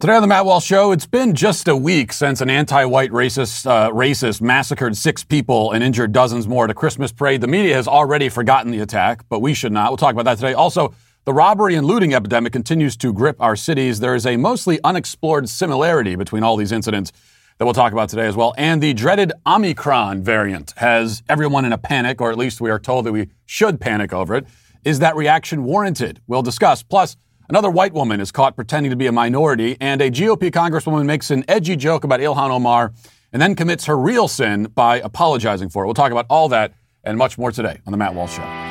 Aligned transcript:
Today 0.00 0.14
on 0.14 0.22
the 0.22 0.28
Matt 0.28 0.46
Walsh 0.46 0.64
Show, 0.64 0.92
it's 0.92 1.04
been 1.04 1.34
just 1.34 1.68
a 1.68 1.76
week 1.76 2.14
since 2.14 2.40
an 2.40 2.48
anti-white 2.48 3.10
racist 3.10 3.66
uh, 3.66 3.90
racist 3.90 4.40
massacred 4.40 4.96
six 4.96 5.22
people 5.22 5.72
and 5.72 5.84
injured 5.84 6.10
dozens 6.10 6.48
more 6.48 6.64
at 6.64 6.70
a 6.70 6.74
Christmas 6.74 7.12
parade. 7.12 7.42
The 7.42 7.46
media 7.46 7.74
has 7.74 7.86
already 7.86 8.30
forgotten 8.30 8.72
the 8.72 8.80
attack, 8.80 9.28
but 9.28 9.40
we 9.40 9.52
should 9.52 9.72
not. 9.72 9.90
We'll 9.90 9.98
talk 9.98 10.14
about 10.14 10.24
that 10.24 10.36
today. 10.36 10.54
Also, 10.54 10.94
the 11.26 11.34
robbery 11.34 11.74
and 11.74 11.86
looting 11.86 12.14
epidemic 12.14 12.50
continues 12.50 12.96
to 12.96 13.12
grip 13.12 13.36
our 13.40 13.54
cities. 13.54 14.00
There 14.00 14.14
is 14.14 14.24
a 14.24 14.38
mostly 14.38 14.80
unexplored 14.82 15.50
similarity 15.50 16.16
between 16.16 16.42
all 16.42 16.56
these 16.56 16.72
incidents 16.72 17.12
that 17.58 17.66
we'll 17.66 17.74
talk 17.74 17.92
about 17.92 18.08
today 18.08 18.26
as 18.26 18.36
well. 18.36 18.54
And 18.56 18.82
the 18.82 18.94
dreaded 18.94 19.32
Omicron 19.46 20.22
variant 20.22 20.72
has 20.78 21.22
everyone 21.28 21.66
in 21.66 21.74
a 21.74 21.78
panic, 21.78 22.22
or 22.22 22.30
at 22.30 22.38
least 22.38 22.62
we 22.62 22.70
are 22.70 22.78
told 22.78 23.04
that 23.04 23.12
we 23.12 23.28
should 23.44 23.78
panic 23.78 24.14
over 24.14 24.34
it. 24.34 24.46
Is 24.82 25.00
that 25.00 25.14
reaction 25.14 25.62
warranted? 25.62 26.22
We'll 26.26 26.40
discuss. 26.40 26.82
Plus, 26.82 27.18
Another 27.50 27.68
white 27.68 27.92
woman 27.92 28.20
is 28.20 28.30
caught 28.30 28.54
pretending 28.54 28.90
to 28.90 28.96
be 28.96 29.08
a 29.08 29.12
minority, 29.12 29.76
and 29.80 30.00
a 30.00 30.08
GOP 30.08 30.52
congresswoman 30.52 31.04
makes 31.04 31.32
an 31.32 31.44
edgy 31.48 31.74
joke 31.74 32.04
about 32.04 32.20
Ilhan 32.20 32.48
Omar 32.48 32.92
and 33.32 33.42
then 33.42 33.56
commits 33.56 33.86
her 33.86 33.98
real 33.98 34.28
sin 34.28 34.66
by 34.66 35.00
apologizing 35.00 35.68
for 35.68 35.82
it. 35.82 35.86
We'll 35.86 35.94
talk 35.94 36.12
about 36.12 36.26
all 36.30 36.48
that 36.50 36.74
and 37.02 37.18
much 37.18 37.38
more 37.38 37.50
today 37.50 37.80
on 37.86 37.90
The 37.90 37.96
Matt 37.96 38.14
Walsh 38.14 38.36
Show. 38.36 38.69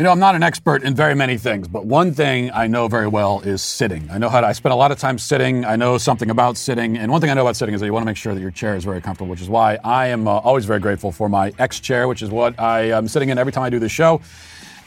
You 0.00 0.04
know, 0.04 0.12
I'm 0.12 0.18
not 0.18 0.34
an 0.34 0.42
expert 0.42 0.82
in 0.82 0.94
very 0.94 1.14
many 1.14 1.36
things, 1.36 1.68
but 1.68 1.84
one 1.84 2.14
thing 2.14 2.50
I 2.54 2.66
know 2.66 2.88
very 2.88 3.06
well 3.06 3.42
is 3.42 3.60
sitting. 3.60 4.08
I 4.10 4.16
know 4.16 4.30
how 4.30 4.40
to, 4.40 4.46
I 4.46 4.52
spend 4.52 4.72
a 4.72 4.76
lot 4.76 4.90
of 4.90 4.98
time 4.98 5.18
sitting. 5.18 5.66
I 5.66 5.76
know 5.76 5.98
something 5.98 6.30
about 6.30 6.56
sitting. 6.56 6.96
And 6.96 7.12
one 7.12 7.20
thing 7.20 7.28
I 7.28 7.34
know 7.34 7.42
about 7.42 7.56
sitting 7.56 7.74
is 7.74 7.82
that 7.82 7.86
you 7.86 7.92
want 7.92 8.04
to 8.04 8.06
make 8.06 8.16
sure 8.16 8.32
that 8.32 8.40
your 8.40 8.50
chair 8.50 8.76
is 8.76 8.82
very 8.82 9.02
comfortable, 9.02 9.28
which 9.28 9.42
is 9.42 9.50
why 9.50 9.78
I 9.84 10.06
am 10.06 10.26
uh, 10.26 10.38
always 10.38 10.64
very 10.64 10.80
grateful 10.80 11.12
for 11.12 11.28
my 11.28 11.52
X 11.58 11.80
chair, 11.80 12.08
which 12.08 12.22
is 12.22 12.30
what 12.30 12.58
I 12.58 12.92
am 12.92 13.08
sitting 13.08 13.28
in 13.28 13.36
every 13.36 13.52
time 13.52 13.62
I 13.62 13.68
do 13.68 13.78
this 13.78 13.92
show. 13.92 14.22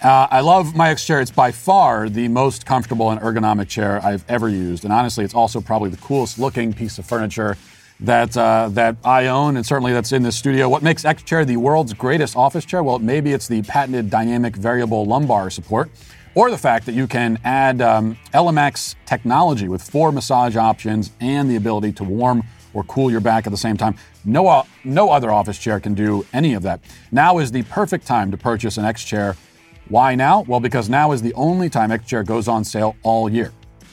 Uh, 0.02 0.28
I 0.32 0.40
love 0.40 0.76
my 0.76 0.90
X 0.90 1.06
chair. 1.06 1.22
It's 1.22 1.30
by 1.30 1.52
far 1.52 2.10
the 2.10 2.28
most 2.28 2.66
comfortable 2.66 3.12
and 3.12 3.22
ergonomic 3.22 3.68
chair 3.68 4.04
I've 4.04 4.26
ever 4.28 4.50
used. 4.50 4.84
And 4.84 4.92
honestly, 4.92 5.24
it's 5.24 5.36
also 5.36 5.62
probably 5.62 5.92
the 5.92 5.98
coolest 5.98 6.40
looking 6.40 6.74
piece 6.74 6.98
of 6.98 7.06
furniture 7.06 7.56
that 8.04 8.36
uh, 8.36 8.70
that 8.74 8.98
I 9.04 9.28
own, 9.28 9.56
and 9.56 9.66
certainly 9.66 9.94
that's 9.94 10.12
in 10.12 10.24
this 10.24 10.36
studio. 10.36 10.70
What 10.70 10.84
makes 10.84 11.06
X 11.06 11.24
Chair 11.24 11.46
the 11.46 11.58
world's 11.58 11.94
greatest 11.94 12.36
office 12.36 12.66
chair? 12.66 12.84
Well, 12.84 13.00
maybe 13.00 13.32
it's 13.32 13.48
the 13.48 13.62
patented 13.64 14.10
dynamic 14.10 14.56
variable 14.56 15.06
lumbar 15.06 15.50
support, 15.50 15.90
or 16.36 16.52
the 16.52 16.58
fact 16.58 16.86
that 16.86 16.94
you 16.94 17.08
can 17.08 17.40
add 17.44 17.82
um, 17.82 18.18
ELEMAX 18.34 18.96
technology 19.06 19.68
with 19.68 19.82
four 19.82 20.12
massage 20.12 20.58
options 20.58 21.12
and 21.22 21.50
the 21.50 21.56
ability 21.56 21.94
to 21.94 22.04
warm 22.04 22.44
or 22.74 22.84
cool 22.84 23.10
your 23.10 23.22
back 23.22 23.48
at 23.48 23.52
the 23.52 23.58
same 23.58 23.78
time. 23.78 23.96
No, 24.26 24.48
uh, 24.48 24.64
no 24.84 25.10
other 25.10 25.32
office 25.32 25.58
chair 25.58 25.80
can 25.80 25.94
do 25.94 26.26
any 26.34 26.56
of 26.56 26.64
that. 26.64 26.82
Now 27.12 27.38
is 27.38 27.52
the 27.52 27.64
perfect 27.64 28.06
time 28.06 28.32
to 28.32 28.38
purchase 28.38 28.78
an 28.78 28.86
X 28.86 29.04
Chair. 29.04 29.36
Why 29.90 30.16
now? 30.16 30.42
Well, 30.42 30.60
because 30.60 30.90
now 30.90 31.12
is 31.12 31.22
the 31.22 31.34
only 31.36 31.70
time 31.70 31.92
X 31.92 32.06
Chair 32.06 32.24
goes 32.24 32.48
on 32.48 32.64
sale 32.64 32.96
all 33.04 33.30
year. 33.30 33.52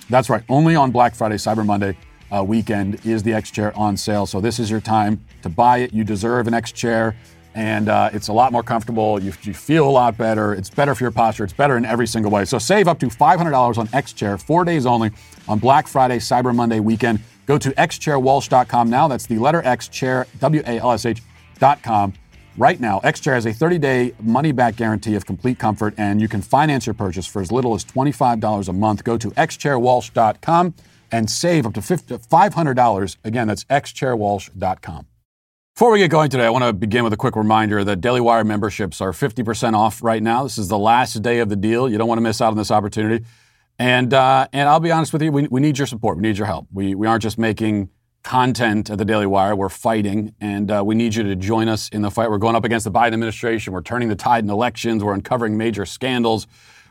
That's 0.08 0.28
right, 0.28 0.42
only 0.48 0.74
on 0.74 0.91
Black 0.91 1.14
Friday, 1.14 1.36
Cyber 1.36 1.64
Monday, 1.64 1.97
uh, 2.31 2.45
weekend 2.45 3.05
is 3.05 3.23
the 3.23 3.33
X 3.33 3.50
Chair 3.50 3.77
on 3.77 3.97
sale. 3.97 4.27
So 4.27 4.41
this 4.41 4.59
is 4.59 4.70
your 4.70 4.81
time 4.81 5.25
to 5.42 5.48
buy 5.48 5.78
it. 5.78 5.92
You 5.92 6.05
deserve 6.05 6.47
an 6.47 6.55
X 6.55 6.73
Chair, 6.73 7.17
and 7.55 7.89
uh, 7.89 8.11
it's 8.12 8.28
a 8.28 8.33
lot 8.33 8.53
more 8.53 8.62
comfortable. 8.62 9.20
You, 9.20 9.33
you, 9.42 9.55
feel 9.55 9.89
a 9.89 9.91
lot 9.91 10.17
better. 10.17 10.55
It's 10.55 10.70
better 10.70 10.95
for 10.95 11.05
your 11.05 11.11
posture. 11.11 11.45
It's 11.45 11.53
better 11.53 11.77
in 11.77 11.84
every 11.84 12.06
single 12.06 12.31
way. 12.31 12.45
So 12.45 12.58
save 12.58 12.89
up 12.89 12.98
to 13.01 13.06
$500 13.06 13.78
on 13.78 13.89
X 13.92 14.12
Chair, 14.12 14.39
four 14.39 14.64
days 14.64 14.86
only 14.86 15.11
on 15.48 15.58
Black 15.58 15.89
Friday, 15.89 16.19
Cyber 16.19 16.55
Monday 16.55 16.81
weekend. 16.81 17.20
Go 17.47 17.58
to 17.58 17.70
xchairwalsh.com 17.70 18.89
now. 18.89 19.08
That's 19.08 19.27
the 19.27 19.39
letter 19.39 19.62
X 19.64 19.89
Chair, 19.89 20.27
W 20.39 20.62
A 20.67 20.78
L 20.78 20.92
S 20.92 21.06
H.com. 21.06 22.14
Right 22.56 22.78
now, 22.78 22.98
X 23.01 23.20
Chair 23.20 23.34
has 23.34 23.47
a 23.47 23.53
30 23.53 23.78
day 23.78 24.12
money 24.20 24.53
back 24.53 24.77
guarantee 24.77 25.14
of 25.14 25.27
complete 25.27 25.58
comfort, 25.58 25.95
and 25.97 26.20
you 26.20 26.28
can 26.28 26.42
finance 26.42 26.86
your 26.86 26.95
purchase 26.95 27.27
for 27.27 27.41
as 27.41 27.51
little 27.51 27.75
as 27.75 27.84
$25 27.84 28.69
a 28.69 28.73
month. 28.73 29.03
Go 29.03 29.17
to 29.17 29.31
xchairwalsh.com 29.31 30.75
and 31.12 31.30
save 31.30 31.67
up 31.67 31.74
to 31.74 31.80
$500. 31.80 33.17
Again, 33.24 33.48
that's 33.48 33.64
xchairwalsh.com. 33.64 35.07
Before 35.74 35.92
we 35.92 35.98
get 35.98 36.11
going 36.11 36.29
today, 36.29 36.45
I 36.45 36.51
want 36.51 36.64
to 36.64 36.73
begin 36.73 37.05
with 37.05 37.12
a 37.12 37.17
quick 37.17 37.36
reminder 37.36 37.83
that 37.85 38.01
Daily 38.01 38.20
Wire 38.20 38.45
memberships 38.45 39.01
are 39.01 39.12
50% 39.12 39.74
off 39.74 40.02
right 40.02 40.23
now. 40.23 40.42
This 40.42 40.58
is 40.58 40.68
the 40.68 40.79
last 40.79 41.23
day 41.23 41.39
of 41.39 41.48
the 41.48 41.57
deal. 41.57 41.89
You 41.89 41.96
don't 41.96 42.08
want 42.08 42.18
to 42.18 42.23
miss 42.23 42.40
out 42.42 42.51
on 42.51 42.57
this 42.57 42.70
opportunity. 42.70 43.24
And, 43.79 44.12
uh, 44.12 44.46
and 44.52 44.68
I'll 44.68 44.80
be 44.80 44.90
honest 44.90 45.14
with 45.14 45.23
you, 45.23 45.33
we, 45.33 45.46
we 45.48 45.61
need 45.61 45.79
your 45.79 45.86
support. 45.86 46.18
We 46.18 46.23
need 46.23 46.36
your 46.36 46.46
help. 46.46 46.67
We, 46.70 46.95
we 46.95 47.07
aren't 47.07 47.23
just 47.23 47.39
making 47.39 47.89
content 48.23 48.90
at 48.90 48.98
the 48.98 49.06
Daily 49.06 49.27
Wire. 49.27 49.56
We're 49.56 49.70
fighting, 49.70 50.35
and 50.39 50.70
uh, 50.70 50.83
we 50.85 50.95
need 50.95 51.14
you 51.14 51.23
to 51.23 51.35
join 51.35 51.68
us 51.68 51.89
in 51.89 52.02
the 52.02 52.11
fight. 52.11 52.30
We're 52.30 52.36
going 52.36 52.56
up 52.56 52.64
against 52.64 52.85
the 52.85 52.90
Biden 52.90 53.14
administration. 53.14 53.73
We're 53.73 53.80
turning 53.80 54.08
the 54.08 54.17
tide 54.17 54.45
in 54.45 54.51
elections. 54.51 55.02
We're 55.02 55.14
uncovering 55.14 55.56
major 55.56 55.86
scandals. 55.86 56.46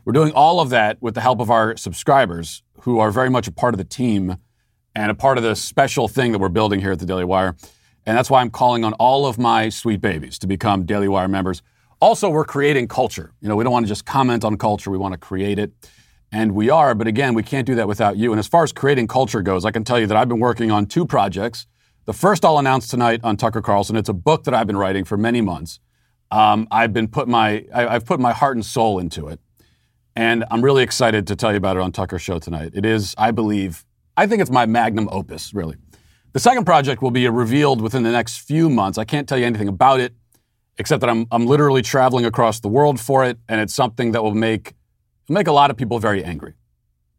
We're 0.06 0.14
doing 0.14 0.32
all 0.32 0.60
of 0.60 0.72
that 0.72 1.00
with 1.02 1.14
the 1.14 1.22
help 1.22 1.40
of 1.40 1.52
our 1.52 1.78
subscribers 1.78 2.64
who 2.82 3.00
are 3.00 3.12
very 3.12 3.30
much 3.30 3.48
a 3.48 3.52
part 3.52 3.74
of 3.74 3.78
the 3.78 3.84
team 3.84 4.38
and 4.96 5.12
a 5.12 5.16
part 5.16 5.38
of 5.38 5.44
the 5.44 5.56
special 5.56 6.08
thing 6.08 6.32
that 6.32 6.40
we're 6.40 6.50
building 6.50 6.80
here 6.80 6.92
at 6.92 7.00
the 7.00 7.06
Daily 7.06 7.26
Wire. 7.26 7.56
And 8.06 8.18
that's 8.18 8.30
why 8.30 8.42
I'm 8.42 8.50
calling 8.50 8.84
on 8.84 8.94
all 8.94 9.28
of 9.28 9.38
my 9.38 9.70
sweet 9.70 10.02
babies 10.02 10.40
to 10.40 10.48
become 10.48 10.86
Daily 10.86 11.08
Wire 11.08 11.28
members. 11.28 11.62
Also, 12.02 12.30
we're 12.30 12.46
creating 12.46 12.88
culture. 12.88 13.34
You 13.42 13.50
know, 13.50 13.56
we 13.56 13.64
don't 13.64 13.74
want 13.74 13.86
to 13.86 13.88
just 13.90 14.06
comment 14.06 14.44
on 14.44 14.58
culture, 14.58 14.90
we 14.90 14.98
want 14.98 15.14
to 15.14 15.18
create 15.18 15.60
it. 15.60 15.72
And 16.32 16.54
we 16.54 16.70
are, 16.70 16.94
but 16.94 17.08
again, 17.08 17.34
we 17.34 17.44
can't 17.44 17.66
do 17.66 17.76
that 17.76 17.88
without 17.88 18.16
you. 18.18 18.32
And 18.32 18.40
as 18.40 18.48
far 18.48 18.64
as 18.64 18.72
creating 18.72 19.08
culture 19.08 19.42
goes, 19.42 19.66
I 19.66 19.72
can 19.72 19.84
tell 19.84 20.00
you 20.00 20.06
that 20.08 20.16
I've 20.16 20.30
been 20.30 20.40
working 20.40 20.70
on 20.72 20.86
two 20.86 21.06
projects. 21.06 21.66
The 22.06 22.14
first 22.14 22.46
I'll 22.46 22.60
announce 22.60 22.88
tonight 22.88 23.22
on 23.24 23.36
Tucker 23.36 23.62
Carlson. 23.62 23.96
It's 23.96 24.10
a 24.10 24.14
book 24.14 24.44
that 24.44 24.54
I've 24.54 24.68
been 24.68 24.78
writing 24.78 25.06
for 25.06 25.18
many 25.18 25.42
months. 25.42 25.80
Um, 26.32 26.68
I've 26.72 26.94
been 26.94 27.08
put 27.08 27.28
my 27.28 27.66
I, 27.74 27.88
I've 27.88 28.06
put 28.06 28.20
my 28.20 28.34
heart 28.34 28.56
and 28.56 28.66
soul 28.66 29.00
into 29.00 29.28
it. 29.28 29.40
And 30.16 30.46
I'm 30.52 30.62
really 30.62 30.84
excited 30.84 31.28
to 31.28 31.36
tell 31.36 31.52
you 31.52 31.58
about 31.58 31.78
it 31.78 31.82
on 31.82 31.92
Tucker's 31.92 32.22
show 32.22 32.40
tonight. 32.40 32.72
It 32.74 32.86
is, 32.86 33.16
I 33.18 33.32
believe, 33.32 33.86
I 34.18 34.28
think 34.28 34.42
it's 34.42 34.52
my 34.52 34.66
magnum 34.66 35.08
opus, 35.12 35.54
really. 35.54 35.78
The 36.34 36.40
second 36.40 36.66
project 36.66 37.02
will 37.02 37.12
be 37.12 37.28
revealed 37.28 37.82
within 37.82 38.04
the 38.04 38.12
next 38.12 38.40
few 38.40 38.70
months. 38.70 38.98
I 38.98 39.06
can't 39.06 39.28
tell 39.28 39.38
you 39.38 39.46
anything 39.46 39.68
about 39.68 40.00
it, 40.00 40.14
except 40.78 41.02
that 41.02 41.10
I'm, 41.10 41.26
I'm 41.32 41.46
literally 41.46 41.82
traveling 41.82 42.26
across 42.26 42.60
the 42.60 42.68
world 42.68 43.00
for 43.00 43.26
it, 43.26 43.38
and 43.48 43.60
it's 43.62 43.74
something 43.74 44.12
that 44.12 44.24
will 44.24 44.36
make, 44.36 44.74
make 45.28 45.48
a 45.48 45.52
lot 45.52 45.72
of 45.72 45.78
people 45.78 46.00
very 46.00 46.24
angry. 46.24 46.54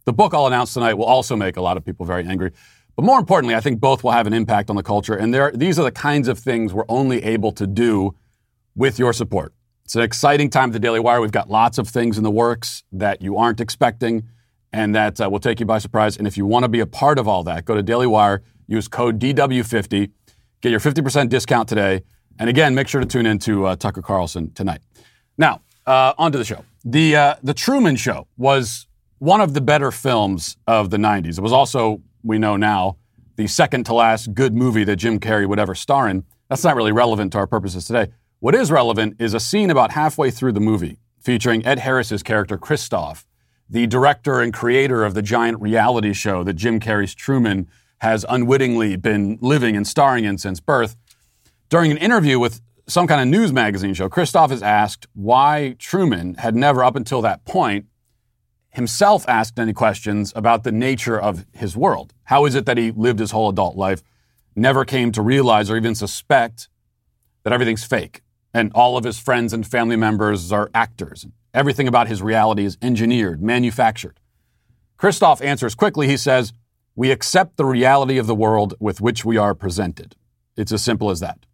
The 0.05 0.13
book 0.13 0.35
I'll 0.35 0.47
announce 0.47 0.75
tonight 0.75 0.95
will 0.95 1.05
also 1.05 1.37
make 1.37 1.57
a 1.57 1.63
lot 1.63 1.77
of 1.77 1.85
people 1.85 2.07
very 2.07 2.25
angry. 2.25 2.53
But 2.97 3.05
more 3.05 3.19
importantly, 3.19 3.55
I 3.55 3.61
think 3.61 3.81
both 3.81 4.05
will 4.05 4.11
have 4.11 4.27
an 4.27 4.33
impact 4.33 4.71
on 4.71 4.77
the 4.77 4.83
culture. 4.83 5.15
And 5.15 5.33
there, 5.33 5.53
these 5.53 5.79
are 5.79 5.85
the 5.85 5.93
kinds 5.93 6.29
of 6.29 6.39
things 6.39 6.73
we're 6.73 6.85
only 6.89 7.23
able 7.25 7.53
to 7.53 7.67
do 7.67 8.15
with 8.75 8.99
your 8.99 9.13
support. 9.13 9.55
It's 9.91 9.97
an 9.97 10.03
exciting 10.03 10.51
time 10.51 10.69
at 10.69 10.73
the 10.73 10.79
Daily 10.79 11.01
Wire. 11.01 11.21
We've 11.21 11.33
got 11.33 11.51
lots 11.51 11.77
of 11.77 11.89
things 11.89 12.17
in 12.17 12.23
the 12.23 12.31
works 12.31 12.85
that 12.93 13.21
you 13.21 13.37
aren't 13.37 13.61
expecting 13.61 14.29
and 14.73 14.95
that 14.95 15.21
uh, 15.21 15.29
will 15.29 15.41
take 15.41 15.59
you 15.59 15.67
by 15.67 15.79
surprise. 15.79 16.17
And 16.17 16.29
if 16.29 16.37
you 16.37 16.47
want 16.47 16.63
to 16.63 16.69
be 16.69 16.79
a 16.79 16.87
part 16.87 17.19
of 17.19 17.27
all 17.27 17.43
that, 17.43 17.65
go 17.65 17.75
to 17.75 17.83
Daily 17.83 18.07
Wire, 18.07 18.41
use 18.69 18.87
code 18.87 19.19
DW50, 19.19 20.13
get 20.61 20.71
your 20.71 20.79
50% 20.79 21.29
discount 21.29 21.69
today. 21.69 22.05
And 22.39 22.49
again, 22.49 22.73
make 22.73 22.87
sure 22.87 23.01
to 23.01 23.07
tune 23.07 23.27
in 23.27 23.41
to 23.41 23.67
uh, 23.67 23.75
Tucker 23.75 24.01
Carlson 24.01 24.53
tonight. 24.53 24.81
Now, 25.37 25.61
uh, 25.89 26.13
on 26.17 26.31
to 26.31 26.39
the 26.39 26.45
show. 26.45 26.65
The, 26.85 27.17
uh, 27.17 27.35
the 27.43 27.53
Truman 27.53 27.97
Show 27.97 28.29
was 28.37 28.87
one 29.19 29.41
of 29.41 29.55
the 29.55 29.61
better 29.61 29.91
films 29.91 30.57
of 30.69 30.91
the 30.91 30.99
90s. 30.99 31.37
It 31.37 31.41
was 31.41 31.53
also, 31.53 32.01
we 32.23 32.39
know 32.39 32.57
now, 32.57 32.97
the 33.35 33.49
second 33.49 33.87
to 33.87 33.95
last 33.95 34.35
good 34.35 34.55
movie 34.55 34.85
that 34.85 34.95
Jim 34.95 35.19
Carrey 35.19 35.49
would 35.49 35.59
ever 35.59 35.75
star 35.75 36.09
in. 36.09 36.23
That's 36.49 36.63
not 36.63 36.77
really 36.77 36.93
relevant 36.93 37.33
to 37.33 37.39
our 37.39 37.49
purposes 37.49 37.87
today. 37.87 38.13
What 38.43 38.55
is 38.55 38.71
relevant 38.71 39.17
is 39.19 39.35
a 39.35 39.39
scene 39.39 39.69
about 39.69 39.93
halfway 39.93 40.31
through 40.31 40.53
the 40.53 40.61
movie 40.61 40.99
featuring 41.19 41.63
Ed 41.67 41.81
Harris's 41.81 42.23
character 42.23 42.57
Christof, 42.57 43.27
the 43.69 43.87
director 43.87 44.41
and 44.41 44.51
creator 44.51 45.05
of 45.05 45.13
the 45.13 45.21
giant 45.21 45.61
reality 45.61 46.15
show 46.15 46.43
that 46.45 46.55
Jim 46.55 46.81
Carrey's 46.81 47.15
Truman 47.15 47.69
has 47.99 48.25
unwittingly 48.31 48.97
been 48.97 49.37
living 49.43 49.77
and 49.77 49.87
starring 49.87 50.25
in 50.25 50.39
since 50.39 50.59
birth. 50.59 50.97
During 51.69 51.91
an 51.91 51.99
interview 51.99 52.39
with 52.39 52.63
some 52.89 53.07
kind 53.07 53.21
of 53.21 53.29
news 53.29 53.53
magazine 53.53 53.93
show, 53.93 54.09
Christof 54.09 54.51
is 54.51 54.63
asked 54.63 55.07
why 55.13 55.77
Truman 55.79 56.37
had 56.37 56.57
never, 56.57 56.83
up 56.83 56.97
until 56.97 57.21
that 57.21 57.45
point, 57.45 57.89
himself 58.71 59.29
asked 59.29 59.59
any 59.59 59.75
questions 59.75 60.33
about 60.35 60.65
the 60.65 60.73
nature 60.73 61.21
of 61.21 61.45
his 61.53 61.77
world. 61.77 62.15
How 62.23 62.47
is 62.47 62.55
it 62.55 62.65
that 62.65 62.79
he 62.79 62.91
lived 62.91 63.19
his 63.19 63.33
whole 63.33 63.51
adult 63.51 63.77
life, 63.77 64.03
never 64.57 64.87
came 64.87 65.13
to 65.13 65.21
realize 65.21 65.69
or 65.69 65.77
even 65.77 65.95
suspect 65.95 66.71
that 67.43 67.53
everything's 67.53 67.85
fake? 67.85 68.23
And 68.53 68.73
all 68.75 68.97
of 68.97 69.05
his 69.05 69.19
friends 69.19 69.53
and 69.53 69.67
family 69.67 69.97
members 69.97 70.53
are 70.53 70.71
actors. 70.75 71.27
Everything 71.53 71.89
about 71.89 72.09
his 72.09 72.23
reality 72.23 72.65
is 72.65 72.79
engineered, 72.81 73.43
manufactured. 73.43 74.21
Christof 74.99 75.43
answers 75.43 75.75
quickly. 75.75 76.07
He 76.07 76.17
says, 76.17 76.53
We 76.95 77.11
accept 77.11 77.57
the 77.57 77.65
reality 77.65 78.19
of 78.19 78.27
the 78.27 78.35
world 78.35 78.75
with 78.79 79.01
which 79.01 79.25
we 79.25 79.37
are 79.37 79.55
presented. 79.55 80.15
It's 80.57 80.73
as 80.73 80.83
simple 80.83 81.11
as 81.11 81.21
that. 81.21 81.47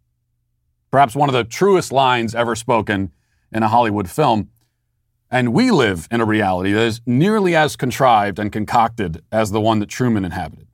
Perhaps 0.91 1.15
one 1.15 1.29
of 1.29 1.33
the 1.33 1.43
truest 1.43 1.91
lines 1.91 2.35
ever 2.35 2.55
spoken 2.55 3.11
in 3.51 3.63
a 3.63 3.67
Hollywood 3.67 4.09
film. 4.09 4.49
And 5.29 5.53
we 5.53 5.71
live 5.71 6.07
in 6.09 6.21
a 6.21 6.25
reality 6.25 6.71
that 6.71 6.83
is 6.83 7.01
nearly 7.05 7.55
as 7.55 7.75
contrived 7.75 8.39
and 8.39 8.51
concocted 8.51 9.23
as 9.31 9.51
the 9.51 9.61
one 9.61 9.79
that 9.79 9.89
Truman 9.89 10.23
inhabited. 10.23 10.67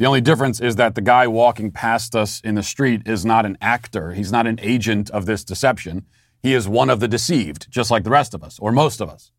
The 0.00 0.06
only 0.06 0.22
difference 0.22 0.60
is 0.60 0.76
that 0.76 0.94
the 0.94 1.02
guy 1.02 1.26
walking 1.26 1.70
past 1.70 2.16
us 2.16 2.40
in 2.40 2.54
the 2.54 2.62
street 2.62 3.02
is 3.04 3.26
not 3.26 3.44
an 3.44 3.58
actor. 3.60 4.12
He's 4.12 4.32
not 4.32 4.46
an 4.46 4.58
agent 4.62 5.10
of 5.10 5.26
this 5.26 5.44
deception. 5.44 6.06
he 6.42 6.54
is 6.54 6.66
one 6.66 6.88
of 6.88 7.00
the 7.00 7.06
deceived, 7.06 7.70
just 7.70 7.90
like 7.90 8.02
the 8.02 8.08
rest 8.08 8.32
of 8.32 8.42
us, 8.42 8.58
or 8.60 8.72
most 8.72 9.02
of 9.02 9.10
us. 9.10 9.30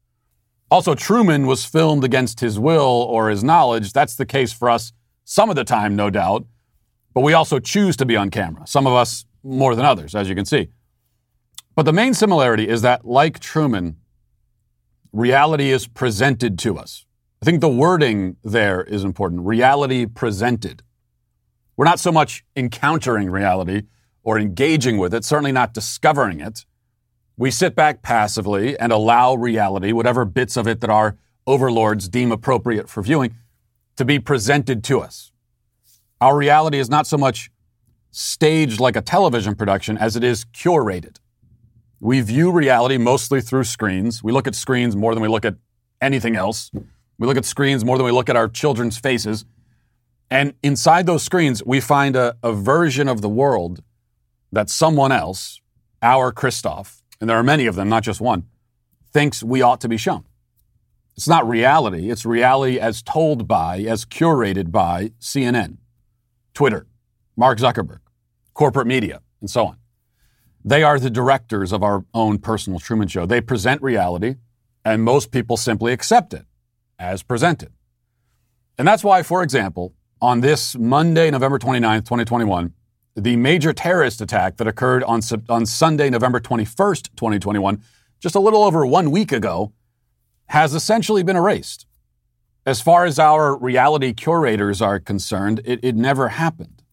Also, 0.70 0.94
Truman 0.94 1.48
was 1.48 1.66
filmed 1.66 2.04
against 2.04 2.42
his 2.42 2.60
will 2.60 3.08
or 3.10 3.32
his 3.32 3.44
knowledge. 3.44 3.92
That's 3.92 4.14
the 4.14 4.26
case 4.26 4.54
for 4.54 4.70
us 4.70 4.94
some 5.24 5.50
of 5.50 5.56
the 5.56 5.64
time, 5.64 5.96
no 5.96 6.12
doubt. 6.12 6.46
But 7.16 7.22
we 7.22 7.34
also 7.34 7.58
choose 7.58 7.98
to 7.98 8.06
be 8.06 8.16
on 8.16 8.30
camera, 8.30 8.68
some 8.68 8.86
of 8.86 8.94
us 8.94 9.26
more 9.42 9.74
than 9.76 9.84
others, 9.84 10.14
as 10.14 10.30
you 10.30 10.36
can 10.36 10.46
see. 10.46 10.70
But 11.76 11.88
the 11.88 11.92
main 11.92 12.14
similarity 12.14 12.70
is 12.70 12.84
that, 12.84 13.04
like 13.04 13.40
Truman, 13.40 13.96
reality 15.12 15.72
is 15.72 15.88
presented 15.88 16.60
to 16.60 16.78
us. 16.78 17.08
I 17.44 17.48
think 17.48 17.60
the 17.60 17.70
wording 17.70 18.38
there 18.44 18.84
is 18.84 19.04
important 19.04 19.42
reality 19.48 20.06
presented. 20.06 20.84
We're 21.76 21.86
not 21.86 22.00
so 22.00 22.12
much 22.12 22.46
encountering 22.56 23.32
reality 23.32 23.88
or 24.22 24.38
engaging 24.38 25.00
with 25.00 25.12
it, 25.12 25.26
certainly 25.26 25.52
not 25.52 25.74
discovering 25.74 26.40
it. 26.40 26.66
We 27.38 27.50
sit 27.50 27.76
back 27.76 28.04
passively 28.04 28.78
and 28.78 28.92
allow 28.92 29.34
reality, 29.34 29.92
whatever 29.92 30.24
bits 30.24 30.56
of 30.56 30.68
it 30.68 30.82
that 30.82 30.92
our 30.92 31.18
overlords 31.48 32.08
deem 32.08 32.32
appropriate 32.32 32.88
for 32.88 33.02
viewing, 33.02 33.34
to 33.96 34.06
be 34.06 34.20
presented 34.20 34.84
to 34.84 35.02
us. 35.02 35.32
Our 36.20 36.38
reality 36.38 36.78
is 36.78 36.92
not 36.92 37.08
so 37.08 37.18
much 37.18 37.50
staged 38.12 38.80
like 38.80 38.96
a 38.96 39.02
television 39.02 39.56
production 39.56 39.98
as 39.98 40.16
it 40.16 40.24
is 40.24 40.46
curated. 40.46 41.18
We 42.00 42.22
view 42.22 42.52
reality 42.52 43.00
mostly 43.00 43.42
through 43.42 43.64
screens. 43.64 44.24
We 44.24 44.32
look 44.32 44.46
at 44.46 44.54
screens 44.54 44.96
more 44.96 45.16
than 45.16 45.24
we 45.24 45.28
look 45.28 45.46
at 45.46 45.56
anything 46.00 46.36
else. 46.36 46.70
We 47.22 47.28
look 47.28 47.38
at 47.38 47.46
screens 47.46 47.86
more 47.86 48.00
than 48.00 48.06
we 48.06 48.12
look 48.12 48.30
at 48.30 48.36
our 48.36 48.48
children's 48.48 48.98
faces. 48.98 49.46
And 50.32 50.56
inside 50.64 51.06
those 51.06 51.22
screens, 51.22 51.64
we 51.64 51.80
find 51.80 52.16
a, 52.16 52.36
a 52.42 52.52
version 52.52 53.08
of 53.08 53.22
the 53.22 53.30
world 53.30 53.84
that 54.52 54.72
someone 54.72 55.12
else, 55.12 55.62
our 56.02 56.34
Christof, 56.34 57.04
and 57.20 57.30
there 57.30 57.38
are 57.38 57.44
many 57.44 57.68
of 57.68 57.76
them, 57.76 57.90
not 57.90 58.02
just 58.02 58.22
one, 58.22 58.48
thinks 59.14 59.44
we 59.44 59.62
ought 59.62 59.80
to 59.82 59.88
be 59.88 59.98
shown. 59.98 60.24
It's 61.16 61.28
not 61.28 61.48
reality. 61.48 62.10
It's 62.10 62.26
reality 62.26 62.80
as 62.80 63.04
told 63.04 63.48
by, 63.48 63.82
as 63.82 64.04
curated 64.04 64.72
by 64.72 65.12
CNN, 65.20 65.78
Twitter, 66.56 66.88
Mark 67.38 67.60
Zuckerberg, 67.60 68.00
corporate 68.56 68.88
media, 68.88 69.22
and 69.42 69.48
so 69.48 69.68
on. 69.68 69.78
They 70.66 70.82
are 70.82 70.98
the 70.98 71.12
directors 71.12 71.72
of 71.72 71.84
our 71.84 72.04
own 72.16 72.40
personal 72.40 72.80
Truman 72.80 73.10
Show. 73.10 73.28
They 73.28 73.42
present 73.42 73.80
reality, 73.84 74.38
and 74.84 75.04
most 75.04 75.30
people 75.30 75.56
simply 75.56 75.94
accept 75.94 76.34
it 76.34 76.48
as 77.02 77.24
presented. 77.24 77.74
And 78.78 78.88
that's 78.88 79.04
why, 79.04 79.24
for 79.24 79.44
example, 79.44 79.94
on 80.22 80.42
this 80.42 80.78
Monday, 80.78 81.32
November 81.32 81.58
29th, 81.58 82.06
2021, 82.06 82.74
the 83.16 83.36
major 83.36 83.74
terrorist 83.74 84.22
attack 84.22 84.58
that 84.58 84.68
occurred 84.68 85.04
on, 85.04 85.20
on 85.50 85.66
Sunday, 85.66 86.10
November 86.10 86.40
21st, 86.40 87.10
2021, 87.16 87.82
just 88.20 88.36
a 88.36 88.40
little 88.40 88.64
over 88.64 88.86
one 88.86 89.12
week 89.12 89.32
ago, 89.32 89.74
has 90.46 90.74
essentially 90.74 91.24
been 91.24 91.36
erased. 91.36 91.88
As 92.66 92.82
far 92.82 93.06
as 93.06 93.18
our 93.18 93.58
reality 93.58 94.14
curators 94.14 94.82
are 94.82 95.00
concerned, 95.00 95.62
it, 95.66 95.80
it 95.84 95.96
never 95.96 96.30
happened. 96.30 96.84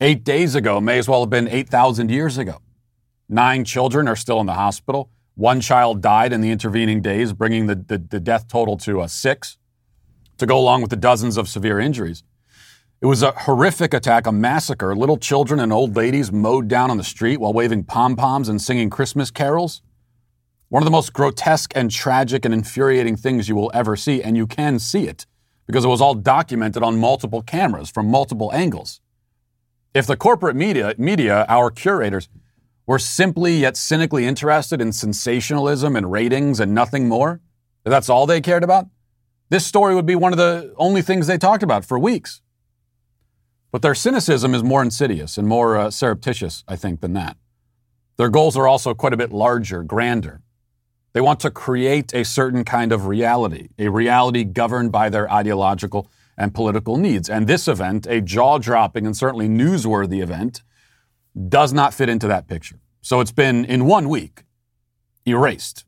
Eight 0.00 0.22
days 0.22 0.54
ago 0.54 0.80
may 0.80 0.98
as 0.98 1.08
well 1.08 1.20
have 1.20 1.30
been 1.30 1.48
8,000 1.48 2.10
years 2.10 2.38
ago. 2.38 2.58
Nine 3.28 3.64
children 3.64 4.06
are 4.06 4.16
still 4.16 4.38
in 4.40 4.46
the 4.46 4.54
hospital. 4.54 5.10
One 5.34 5.60
child 5.60 6.00
died 6.00 6.32
in 6.32 6.40
the 6.40 6.50
intervening 6.50 7.02
days, 7.02 7.32
bringing 7.32 7.66
the, 7.66 7.74
the, 7.74 7.98
the 7.98 8.20
death 8.20 8.46
total 8.46 8.76
to 8.78 9.00
uh, 9.00 9.08
six, 9.08 9.58
to 10.38 10.46
go 10.46 10.56
along 10.56 10.82
with 10.82 10.90
the 10.90 10.96
dozens 10.96 11.36
of 11.36 11.48
severe 11.48 11.80
injuries. 11.80 12.22
It 13.00 13.06
was 13.06 13.22
a 13.22 13.32
horrific 13.32 13.92
attack, 13.92 14.26
a 14.26 14.32
massacre. 14.32 14.94
Little 14.94 15.18
children 15.18 15.60
and 15.60 15.72
old 15.72 15.96
ladies 15.96 16.32
mowed 16.32 16.68
down 16.68 16.90
on 16.90 16.96
the 16.96 17.04
street 17.04 17.38
while 17.38 17.52
waving 17.52 17.84
pom 17.84 18.16
poms 18.16 18.48
and 18.48 18.62
singing 18.62 18.90
Christmas 18.90 19.30
carols. 19.30 19.82
One 20.68 20.82
of 20.82 20.86
the 20.86 20.90
most 20.90 21.12
grotesque 21.12 21.72
and 21.74 21.90
tragic 21.90 22.44
and 22.44 22.54
infuriating 22.54 23.16
things 23.16 23.48
you 23.48 23.56
will 23.56 23.70
ever 23.74 23.96
see, 23.96 24.22
and 24.22 24.36
you 24.36 24.46
can 24.46 24.78
see 24.78 25.06
it 25.06 25.26
because 25.66 25.84
it 25.84 25.88
was 25.88 26.00
all 26.00 26.14
documented 26.14 26.82
on 26.82 26.98
multiple 26.98 27.42
cameras 27.42 27.90
from 27.90 28.06
multiple 28.06 28.52
angles. 28.52 29.00
If 29.92 30.06
the 30.06 30.16
corporate 30.16 30.56
media, 30.56 30.94
media, 30.98 31.44
our 31.48 31.70
curators, 31.70 32.28
were 32.86 32.98
simply 32.98 33.56
yet 33.56 33.76
cynically 33.76 34.26
interested 34.26 34.80
in 34.80 34.92
sensationalism 34.92 35.96
and 35.96 36.12
ratings 36.12 36.60
and 36.60 36.74
nothing 36.74 37.08
more, 37.08 37.40
if 37.84 37.90
that's 37.90 38.08
all 38.08 38.26
they 38.26 38.40
cared 38.40 38.64
about, 38.64 38.86
this 39.48 39.66
story 39.66 39.94
would 39.94 40.06
be 40.06 40.14
one 40.14 40.32
of 40.32 40.38
the 40.38 40.74
only 40.76 41.02
things 41.02 41.26
they 41.26 41.38
talked 41.38 41.62
about 41.62 41.84
for 41.84 41.98
weeks. 41.98 42.40
But 43.70 43.82
their 43.82 43.94
cynicism 43.94 44.54
is 44.54 44.62
more 44.62 44.82
insidious 44.82 45.36
and 45.36 45.48
more 45.48 45.76
uh, 45.76 45.90
surreptitious, 45.90 46.64
I 46.68 46.76
think, 46.76 47.00
than 47.00 47.12
that. 47.14 47.36
Their 48.16 48.28
goals 48.28 48.56
are 48.56 48.68
also 48.68 48.94
quite 48.94 49.12
a 49.12 49.16
bit 49.16 49.32
larger, 49.32 49.82
grander. 49.82 50.42
They 51.12 51.20
want 51.20 51.40
to 51.40 51.50
create 51.50 52.12
a 52.14 52.24
certain 52.24 52.64
kind 52.64 52.92
of 52.92 53.06
reality, 53.06 53.68
a 53.78 53.88
reality 53.88 54.44
governed 54.44 54.92
by 54.92 55.08
their 55.08 55.30
ideological 55.32 56.10
and 56.36 56.54
political 56.54 56.96
needs. 56.96 57.28
And 57.28 57.46
this 57.46 57.68
event, 57.68 58.06
a 58.06 58.20
jaw 58.20 58.58
dropping 58.58 59.06
and 59.06 59.16
certainly 59.16 59.48
newsworthy 59.48 60.22
event, 60.22 60.62
does 61.48 61.72
not 61.72 61.94
fit 61.94 62.08
into 62.08 62.28
that 62.28 62.46
picture. 62.46 62.80
So 63.00 63.20
it's 63.20 63.32
been, 63.32 63.64
in 63.64 63.86
one 63.86 64.08
week, 64.08 64.44
erased 65.26 65.84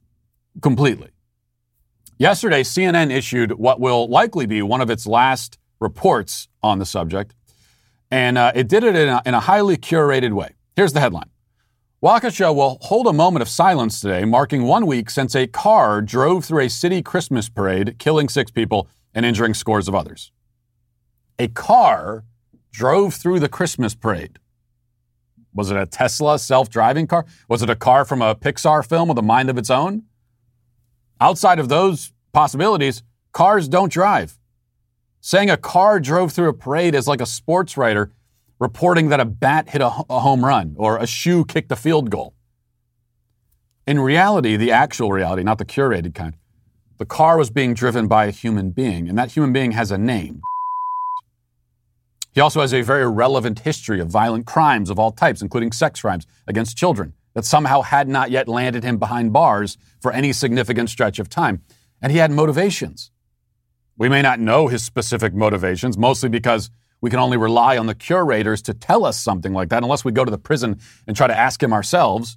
completely. 0.61 1.11
Yesterday, 2.19 2.63
CNN 2.63 3.11
issued 3.11 3.53
what 3.53 3.79
will 3.81 4.09
likely 4.09 4.47
be 4.47 4.63
one 4.63 4.81
of 4.81 4.91
its 4.91 5.07
last 5.07 5.59
reports 5.81 6.49
on 6.63 6.79
the 6.79 6.87
subject. 6.87 7.35
And 8.11 8.39
uh, 8.39 8.53
it 8.55 8.69
did 8.69 8.85
it 8.85 8.97
in 8.97 9.09
a, 9.09 9.23
in 9.27 9.35
a 9.35 9.41
highly 9.41 9.77
curated 9.77 10.33
way. 10.33 10.55
Here's 10.75 10.93
the 10.93 11.01
headline 11.01 11.31
Waukesha 12.03 12.55
will 12.55 12.79
hold 12.83 13.07
a 13.07 13.13
moment 13.13 13.43
of 13.43 13.49
silence 13.49 14.01
today, 14.01 14.25
marking 14.25 14.65
one 14.65 14.87
week 14.87 15.11
since 15.11 15.35
a 15.35 15.47
car 15.47 16.01
drove 16.03 16.45
through 16.45 16.61
a 16.61 16.69
city 16.69 17.03
Christmas 17.03 17.49
parade, 17.49 17.97
killing 17.99 18.29
six 18.29 18.51
people 18.51 18.89
and 19.15 19.27
injuring 19.27 19.55
scores 19.55 19.89
of 19.89 19.95
others. 19.95 20.31
A 21.39 21.49
car 21.49 22.25
drove 22.71 23.15
through 23.15 23.41
the 23.41 23.49
Christmas 23.49 23.95
parade. 23.95 24.39
Was 25.57 25.71
it 25.71 25.77
a 25.77 25.87
Tesla 25.87 26.39
self 26.39 26.69
driving 26.69 27.07
car? 27.07 27.25
Was 27.49 27.63
it 27.63 27.71
a 27.71 27.77
car 27.77 28.05
from 28.05 28.23
a 28.23 28.35
Pixar 28.35 28.87
film 28.87 29.09
with 29.09 29.19
a 29.19 29.23
mind 29.23 29.51
of 29.51 29.59
its 29.59 29.71
own? 29.71 30.03
Outside 31.21 31.59
of 31.59 31.69
those 31.69 32.13
possibilities, 32.33 33.03
cars 33.33 33.69
don't 33.69 33.91
drive. 33.91 34.39
Saying 35.21 35.51
a 35.51 35.57
car 35.57 35.99
drove 35.99 36.33
through 36.33 36.49
a 36.49 36.55
parade 36.55 36.95
is 36.95 37.09
like 37.09 37.21
a 37.21 37.27
sports 37.27 37.77
writer 37.77 38.13
reporting 38.59 39.09
that 39.09 39.21
a 39.21 39.25
bat 39.25 39.71
hit 39.71 39.81
a, 39.81 39.91
a 40.09 40.21
home 40.21 40.45
run 40.45 40.75
or 40.79 40.99
a 40.99 41.07
shoe 41.07 41.45
kicked 41.45 41.73
a 41.73 41.77
field 41.77 42.11
goal. 42.11 42.35
In 43.87 44.01
reality, 44.01 44.57
the 44.57 44.73
actual 44.73 45.11
reality, 45.13 45.43
not 45.43 45.59
the 45.59 45.65
curated 45.65 46.15
kind, 46.15 46.37
the 46.99 47.07
car 47.07 47.37
was 47.37 47.51
being 47.51 47.75
driven 47.75 48.09
by 48.09 48.27
a 48.27 48.31
human 48.31 48.71
being, 48.71 49.09
and 49.09 49.19
that 49.19 49.33
human 49.33 49.53
being 49.53 49.73
has 49.73 49.91
a 49.91 49.99
name. 49.99 50.41
He 52.37 52.43
also 52.43 52.61
has 52.61 52.75
a 52.75 52.83
very 52.83 53.09
relevant 53.09 53.61
history 53.61 53.99
of 53.99 54.09
violent 54.09 54.45
crimes 54.45 54.91
of 54.91 54.99
all 54.99 55.11
types, 55.11 55.41
including 55.41 55.73
sex 55.73 56.03
crimes 56.03 56.27
against 56.47 56.77
children, 56.77 57.15
that 57.33 57.47
somehow 57.47 57.81
had 57.81 58.11
not 58.11 58.31
yet 58.31 58.47
landed 58.47 58.85
him 58.85 58.99
behind 58.99 59.33
bars 59.33 59.79
for 60.03 60.13
any 60.13 60.35
significant 60.35 60.91
stretch 60.91 61.19
of 61.19 61.31
time. 61.31 61.63
And 62.03 62.13
he 62.13 62.19
had 62.19 62.31
motivations. 62.31 63.11
We 63.97 64.11
may 64.11 64.21
not 64.21 64.39
know 64.39 64.69
his 64.69 64.85
specific 64.85 65.33
motivations, 65.33 65.97
mostly 65.97 66.29
because 66.29 66.69
we 67.01 67.09
can 67.09 67.21
only 67.21 67.39
rely 67.39 67.79
on 67.79 67.87
the 67.87 67.95
curators 67.95 68.61
to 68.63 68.75
tell 68.75 69.07
us 69.07 69.19
something 69.19 69.55
like 69.55 69.71
that, 69.71 69.83
unless 69.83 70.05
we 70.05 70.13
go 70.13 70.23
to 70.23 70.31
the 70.31 70.37
prison 70.37 70.79
and 71.07 71.17
try 71.17 71.27
to 71.27 71.39
ask 71.39 71.63
him 71.63 71.73
ourselves. 71.73 72.37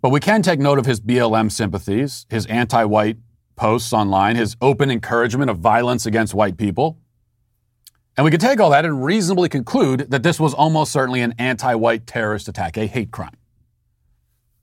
But 0.00 0.08
we 0.08 0.20
can 0.20 0.40
take 0.40 0.58
note 0.58 0.78
of 0.78 0.86
his 0.86 1.02
BLM 1.02 1.52
sympathies, 1.52 2.24
his 2.30 2.46
anti 2.46 2.84
white 2.84 3.18
posts 3.56 3.92
online, 3.92 4.36
his 4.36 4.56
open 4.62 4.90
encouragement 4.90 5.50
of 5.50 5.58
violence 5.58 6.06
against 6.06 6.32
white 6.32 6.56
people. 6.56 6.98
And 8.18 8.24
we 8.24 8.32
can 8.32 8.40
take 8.40 8.58
all 8.58 8.70
that 8.70 8.84
and 8.84 9.04
reasonably 9.04 9.48
conclude 9.48 10.10
that 10.10 10.24
this 10.24 10.40
was 10.40 10.52
almost 10.52 10.90
certainly 10.90 11.20
an 11.20 11.36
anti 11.38 11.72
white 11.76 12.04
terrorist 12.04 12.48
attack, 12.48 12.76
a 12.76 12.86
hate 12.86 13.12
crime. 13.12 13.36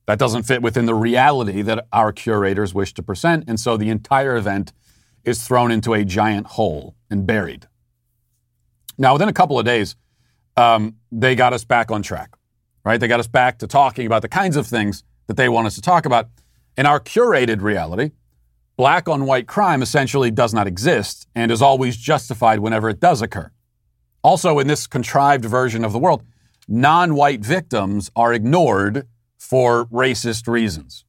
That 0.07 0.19
doesn't 0.19 0.43
fit 0.43 0.61
within 0.61 0.85
the 0.85 0.93
reality 0.93 1.61
that 1.61 1.87
our 1.93 2.11
curators 2.11 2.73
wish 2.73 2.93
to 2.95 3.01
present, 3.01 3.45
and 3.47 3.57
so 3.57 3.77
the 3.77 3.89
entire 3.89 4.35
event 4.35 4.73
is 5.23 5.47
thrown 5.47 5.71
into 5.71 5.93
a 5.93 6.03
giant 6.03 6.47
hole 6.47 6.97
and 7.09 7.25
buried. 7.25 7.69
Now, 8.97 9.13
within 9.13 9.29
a 9.29 9.33
couple 9.33 9.57
of 9.57 9.63
days, 9.63 9.95
um, 10.57 10.97
they 11.09 11.33
got 11.33 11.53
us 11.53 11.63
back 11.63 11.91
on 11.91 12.01
track, 12.01 12.35
right? 12.83 12.99
They 12.99 13.07
got 13.07 13.21
us 13.21 13.27
back 13.27 13.59
to 13.59 13.67
talking 13.67 14.05
about 14.05 14.21
the 14.21 14.27
kinds 14.27 14.57
of 14.57 14.67
things 14.67 15.05
that 15.27 15.37
they 15.37 15.47
want 15.47 15.65
us 15.65 15.75
to 15.75 15.81
talk 15.81 16.05
about. 16.05 16.27
In 16.75 16.85
our 16.85 16.99
curated 16.99 17.61
reality, 17.61 18.11
black 18.77 19.07
on 19.07 19.25
white 19.25 19.47
crime 19.47 19.81
essentially 19.81 20.31
does 20.31 20.53
not 20.53 20.67
exist 20.67 21.27
and 21.35 21.51
is 21.51 21.61
always 21.61 21.97
justified 21.97 22.59
whenever 22.59 22.89
it 22.89 22.99
does 22.99 23.21
occur. 23.21 23.51
Also, 24.23 24.59
in 24.59 24.67
this 24.67 24.87
contrived 24.87 25.45
version 25.45 25.85
of 25.85 25.93
the 25.93 25.99
world, 25.99 26.23
non 26.67 27.15
white 27.15 27.41
victims 27.41 28.09
are 28.15 28.33
ignored 28.33 29.07
for 29.37 29.85
racist 29.85 30.47
reasons. 30.47 31.05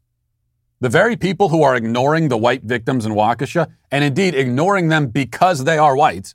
The 0.80 0.90
very 0.90 1.16
people 1.16 1.48
who 1.48 1.62
are 1.62 1.74
ignoring 1.74 2.28
the 2.28 2.36
white 2.36 2.62
victims 2.62 3.06
in 3.06 3.12
Waukesha, 3.12 3.72
and 3.90 4.04
indeed 4.04 4.34
ignoring 4.34 4.88
them 4.88 5.06
because 5.06 5.64
they 5.64 5.78
are 5.78 5.96
white, 5.96 6.34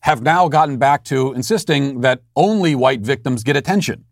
have 0.00 0.22
now 0.22 0.48
gotten 0.48 0.78
back 0.78 1.02
to 1.04 1.32
insisting 1.32 2.02
that 2.02 2.22
only 2.36 2.76
white 2.76 3.00
victims 3.00 3.42
get 3.42 3.56
attention. 3.56 4.04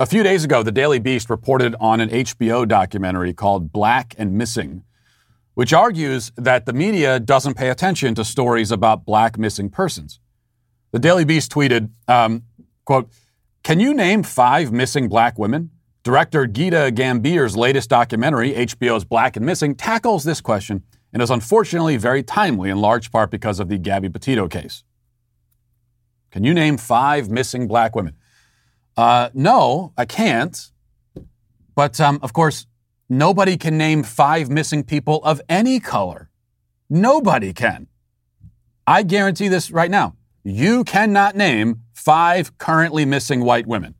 A 0.00 0.06
few 0.06 0.22
days 0.22 0.44
ago, 0.44 0.62
the 0.62 0.70
Daily 0.70 1.00
Beast 1.00 1.28
reported 1.28 1.74
on 1.80 2.00
an 2.00 2.08
HBO 2.08 2.68
documentary 2.68 3.34
called 3.34 3.72
Black 3.72 4.14
and 4.16 4.32
Missing, 4.32 4.84
which 5.54 5.72
argues 5.72 6.30
that 6.36 6.66
the 6.66 6.72
media 6.72 7.18
doesn't 7.18 7.54
pay 7.54 7.68
attention 7.68 8.14
to 8.14 8.24
stories 8.24 8.70
about 8.70 9.04
black 9.04 9.36
missing 9.36 9.68
persons. 9.68 10.20
The 10.92 11.00
Daily 11.00 11.24
Beast 11.24 11.50
tweeted, 11.50 11.90
um, 12.06 12.44
quote, 12.84 13.10
Can 13.64 13.80
you 13.80 13.92
name 13.92 14.22
five 14.22 14.70
missing 14.70 15.08
black 15.08 15.36
women? 15.36 15.70
Director 16.04 16.46
Geeta 16.46 16.92
Gandbhir's 16.92 17.56
latest 17.56 17.90
documentary, 17.90 18.52
HBO's 18.52 19.04
Black 19.04 19.36
and 19.36 19.44
Missing, 19.44 19.74
tackles 19.74 20.22
this 20.22 20.40
question 20.40 20.84
and 21.12 21.20
is 21.20 21.28
unfortunately 21.28 21.96
very 21.96 22.22
timely 22.22 22.70
in 22.70 22.80
large 22.80 23.10
part 23.10 23.32
because 23.32 23.58
of 23.58 23.68
the 23.68 23.78
Gabby 23.78 24.08
Petito 24.08 24.46
case. 24.46 24.84
Can 26.30 26.44
you 26.44 26.54
name 26.54 26.76
five 26.76 27.30
missing 27.30 27.66
black 27.66 27.96
women? 27.96 28.14
Uh, 28.98 29.30
no, 29.32 29.92
I 29.96 30.06
can't. 30.06 30.72
But 31.76 32.00
um, 32.00 32.18
of 32.20 32.32
course, 32.32 32.66
nobody 33.08 33.56
can 33.56 33.78
name 33.78 34.02
five 34.02 34.50
missing 34.50 34.82
people 34.82 35.20
of 35.22 35.40
any 35.48 35.78
color. 35.78 36.30
Nobody 36.90 37.52
can. 37.52 37.86
I 38.88 39.04
guarantee 39.04 39.46
this 39.46 39.70
right 39.70 39.90
now. 39.90 40.16
You 40.42 40.82
cannot 40.82 41.36
name 41.36 41.82
five 41.94 42.58
currently 42.58 43.04
missing 43.04 43.44
white 43.44 43.68
women, 43.68 43.94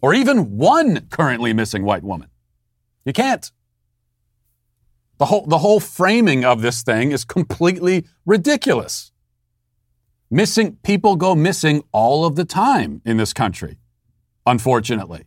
or 0.00 0.14
even 0.14 0.56
one 0.56 1.08
currently 1.10 1.52
missing 1.52 1.84
white 1.84 2.02
woman. 2.02 2.30
You 3.04 3.12
can't. 3.12 3.50
The 5.18 5.26
whole, 5.26 5.46
the 5.46 5.58
whole 5.58 5.80
framing 5.80 6.42
of 6.42 6.62
this 6.62 6.82
thing 6.82 7.12
is 7.12 7.26
completely 7.26 8.06
ridiculous. 8.24 9.12
Missing 10.30 10.78
people 10.82 11.16
go 11.16 11.34
missing 11.34 11.82
all 11.92 12.24
of 12.24 12.34
the 12.34 12.46
time 12.46 13.02
in 13.04 13.18
this 13.18 13.34
country, 13.34 13.76
unfortunately. 14.46 15.24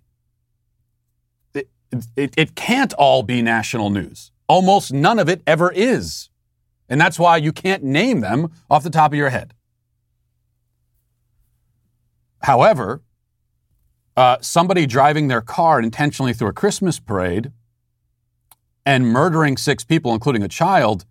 It, 1.53 1.69
it, 2.15 2.33
it 2.37 2.55
can't 2.55 2.93
all 2.93 3.23
be 3.23 3.41
national 3.41 3.89
news. 3.89 4.31
Almost 4.47 4.93
none 4.93 5.19
of 5.19 5.27
it 5.27 5.41
ever 5.45 5.71
is. 5.71 6.29
And 6.87 6.99
that's 6.99 7.19
why 7.19 7.37
you 7.37 7.51
can't 7.51 7.83
name 7.83 8.21
them 8.21 8.51
off 8.69 8.83
the 8.83 8.89
top 8.89 9.11
of 9.11 9.17
your 9.17 9.29
head. 9.29 9.53
However, 12.41 13.01
uh, 14.15 14.37
somebody 14.41 14.85
driving 14.85 15.27
their 15.27 15.41
car 15.41 15.79
intentionally 15.79 16.33
through 16.33 16.49
a 16.49 16.53
Christmas 16.53 16.99
parade 16.99 17.51
and 18.85 19.07
murdering 19.07 19.57
six 19.57 19.83
people, 19.83 20.13
including 20.13 20.41
a 20.41 20.47
child, 20.47 21.05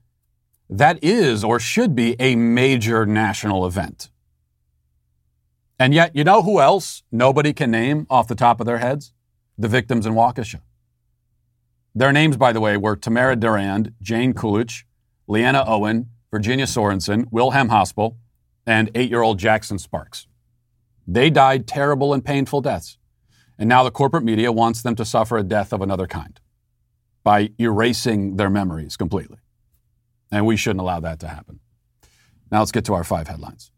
that 0.68 0.98
is 1.02 1.44
or 1.44 1.60
should 1.60 1.94
be 1.94 2.16
a 2.18 2.36
major 2.36 3.06
national 3.06 3.66
event. 3.66 4.10
And 5.78 5.94
yet, 5.94 6.14
you 6.14 6.25
know 6.25 6.42
who 6.42 6.61
else 6.61 7.02
nobody 7.12 7.52
can 7.52 7.70
name 7.70 8.06
off 8.11 8.26
the 8.26 8.35
top 8.35 8.61
of 8.61 8.66
their 8.66 8.78
heads? 8.78 9.12
The 9.56 9.68
victims 9.68 10.06
in 10.06 10.14
Waukesha. 10.14 10.61
Their 11.94 12.12
names, 12.12 12.37
by 12.37 12.52
the 12.52 12.61
way, 12.61 12.76
were 12.76 12.97
Tamara 12.97 13.37
Durand, 13.37 13.94
Jane 14.02 14.32
Coolidge, 14.32 14.87
Leanna 15.26 15.64
Owen, 15.66 16.11
Virginia 16.30 16.66
Sorenson, 16.66 17.26
Wilhelm 17.30 17.68
Hospel, 17.68 18.16
and 18.66 18.90
eight 18.94 19.11
year 19.11 19.23
old 19.23 19.38
Jackson 19.38 19.78
Sparks. 19.78 20.26
They 21.06 21.30
died 21.30 21.66
terrible 21.66 22.12
and 22.12 22.25
painful 22.25 22.61
deaths. 22.61 22.99
And 23.58 23.68
now 23.68 23.82
the 23.82 23.90
corporate 23.90 24.25
media 24.25 24.52
wants 24.52 24.82
them 24.82 24.94
to 24.97 25.04
suffer 25.04 25.38
a 25.38 25.42
death 25.42 25.73
of 25.73 25.80
another 25.80 26.06
kind 26.06 26.38
by 27.25 27.50
erasing 27.58 28.37
their 28.37 28.50
memories 28.50 28.97
completely. 28.97 29.38
And 30.30 30.47
we 30.47 30.56
shouldn't 30.56 30.80
allow 30.80 31.00
that 31.00 31.18
to 31.20 31.28
happen. 31.28 31.61
Now 32.50 32.61
let's 32.61 32.73
get 32.73 32.85
to 32.87 32.94
our 32.94 33.04
five 33.04 33.26
headlines. 33.26 33.73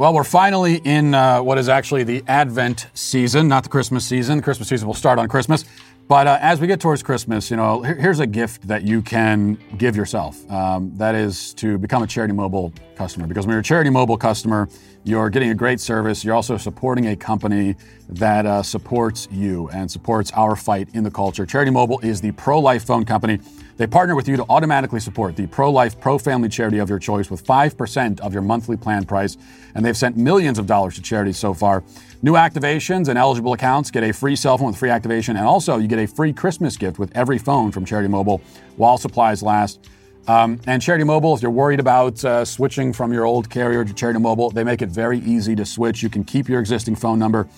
Well, 0.00 0.14
we're 0.14 0.24
finally 0.24 0.76
in 0.76 1.12
uh, 1.12 1.42
what 1.42 1.58
is 1.58 1.68
actually 1.68 2.04
the 2.04 2.24
Advent 2.26 2.86
season, 2.94 3.48
not 3.48 3.64
the 3.64 3.68
Christmas 3.68 4.02
season. 4.02 4.38
The 4.38 4.42
Christmas 4.42 4.66
season 4.66 4.86
will 4.86 4.94
start 4.94 5.18
on 5.18 5.28
Christmas. 5.28 5.66
But 6.08 6.26
uh, 6.26 6.38
as 6.40 6.58
we 6.58 6.66
get 6.66 6.80
towards 6.80 7.02
Christmas, 7.02 7.50
you 7.50 7.58
know, 7.58 7.82
here, 7.82 7.96
here's 7.96 8.18
a 8.18 8.26
gift 8.26 8.66
that 8.66 8.82
you 8.82 9.02
can 9.02 9.58
give 9.76 9.94
yourself. 9.96 10.50
Um, 10.50 10.90
that 10.96 11.14
is 11.14 11.52
to 11.56 11.76
become 11.76 12.02
a 12.02 12.06
Charity 12.06 12.32
Mobile 12.32 12.72
customer. 12.96 13.26
Because 13.26 13.46
when 13.46 13.52
you're 13.52 13.60
a 13.60 13.62
Charity 13.62 13.90
Mobile 13.90 14.16
customer, 14.16 14.70
you're 15.04 15.28
getting 15.28 15.50
a 15.50 15.54
great 15.54 15.80
service. 15.80 16.24
You're 16.24 16.34
also 16.34 16.56
supporting 16.56 17.08
a 17.08 17.14
company 17.14 17.76
that 18.12 18.46
uh, 18.46 18.62
supports 18.62 19.28
you 19.30 19.68
and 19.70 19.90
supports 19.90 20.32
our 20.32 20.56
fight 20.56 20.88
in 20.94 21.04
the 21.04 21.10
culture. 21.10 21.46
Charity 21.46 21.70
Mobile 21.70 22.00
is 22.00 22.20
the 22.20 22.32
pro 22.32 22.58
life 22.58 22.84
phone 22.84 23.04
company. 23.04 23.40
They 23.76 23.86
partner 23.86 24.14
with 24.14 24.28
you 24.28 24.36
to 24.36 24.44
automatically 24.50 25.00
support 25.00 25.36
the 25.36 25.46
pro 25.46 25.70
life, 25.70 25.98
pro 25.98 26.18
family 26.18 26.50
charity 26.50 26.78
of 26.78 26.90
your 26.90 26.98
choice 26.98 27.30
with 27.30 27.44
5% 27.46 28.20
of 28.20 28.34
your 28.34 28.42
monthly 28.42 28.76
plan 28.76 29.06
price. 29.06 29.38
And 29.74 29.84
they've 29.84 29.96
sent 29.96 30.18
millions 30.18 30.58
of 30.58 30.66
dollars 30.66 30.96
to 30.96 31.02
charities 31.02 31.38
so 31.38 31.54
far. 31.54 31.82
New 32.20 32.34
activations 32.34 33.08
and 33.08 33.18
eligible 33.18 33.54
accounts 33.54 33.90
get 33.90 34.02
a 34.02 34.12
free 34.12 34.36
cell 34.36 34.58
phone 34.58 34.66
with 34.66 34.76
free 34.76 34.90
activation, 34.90 35.36
and 35.36 35.46
also 35.46 35.78
you 35.78 35.88
get 35.88 35.98
a 35.98 36.06
free 36.06 36.32
Christmas 36.32 36.76
gift 36.76 36.98
with 36.98 37.10
every 37.16 37.38
phone 37.38 37.72
from 37.72 37.86
Charity 37.86 38.08
Mobile 38.08 38.42
while 38.76 38.98
supplies 38.98 39.42
last. 39.42 39.80
Um, 40.28 40.60
and 40.66 40.82
Charity 40.82 41.04
Mobile, 41.04 41.34
if 41.34 41.40
you're 41.40 41.50
worried 41.50 41.80
about 41.80 42.22
uh, 42.24 42.44
switching 42.44 42.92
from 42.92 43.12
your 43.12 43.24
old 43.24 43.48
carrier 43.48 43.84
to 43.84 43.94
Charity 43.94 44.20
Mobile, 44.20 44.50
they 44.50 44.62
make 44.62 44.82
it 44.82 44.90
very 44.90 45.20
easy 45.20 45.56
to 45.56 45.64
switch. 45.64 46.02
You 46.02 46.10
can 46.10 46.24
keep 46.24 46.48
your 46.48 46.60
existing 46.60 46.96
phone 46.96 47.18
number. 47.18 47.48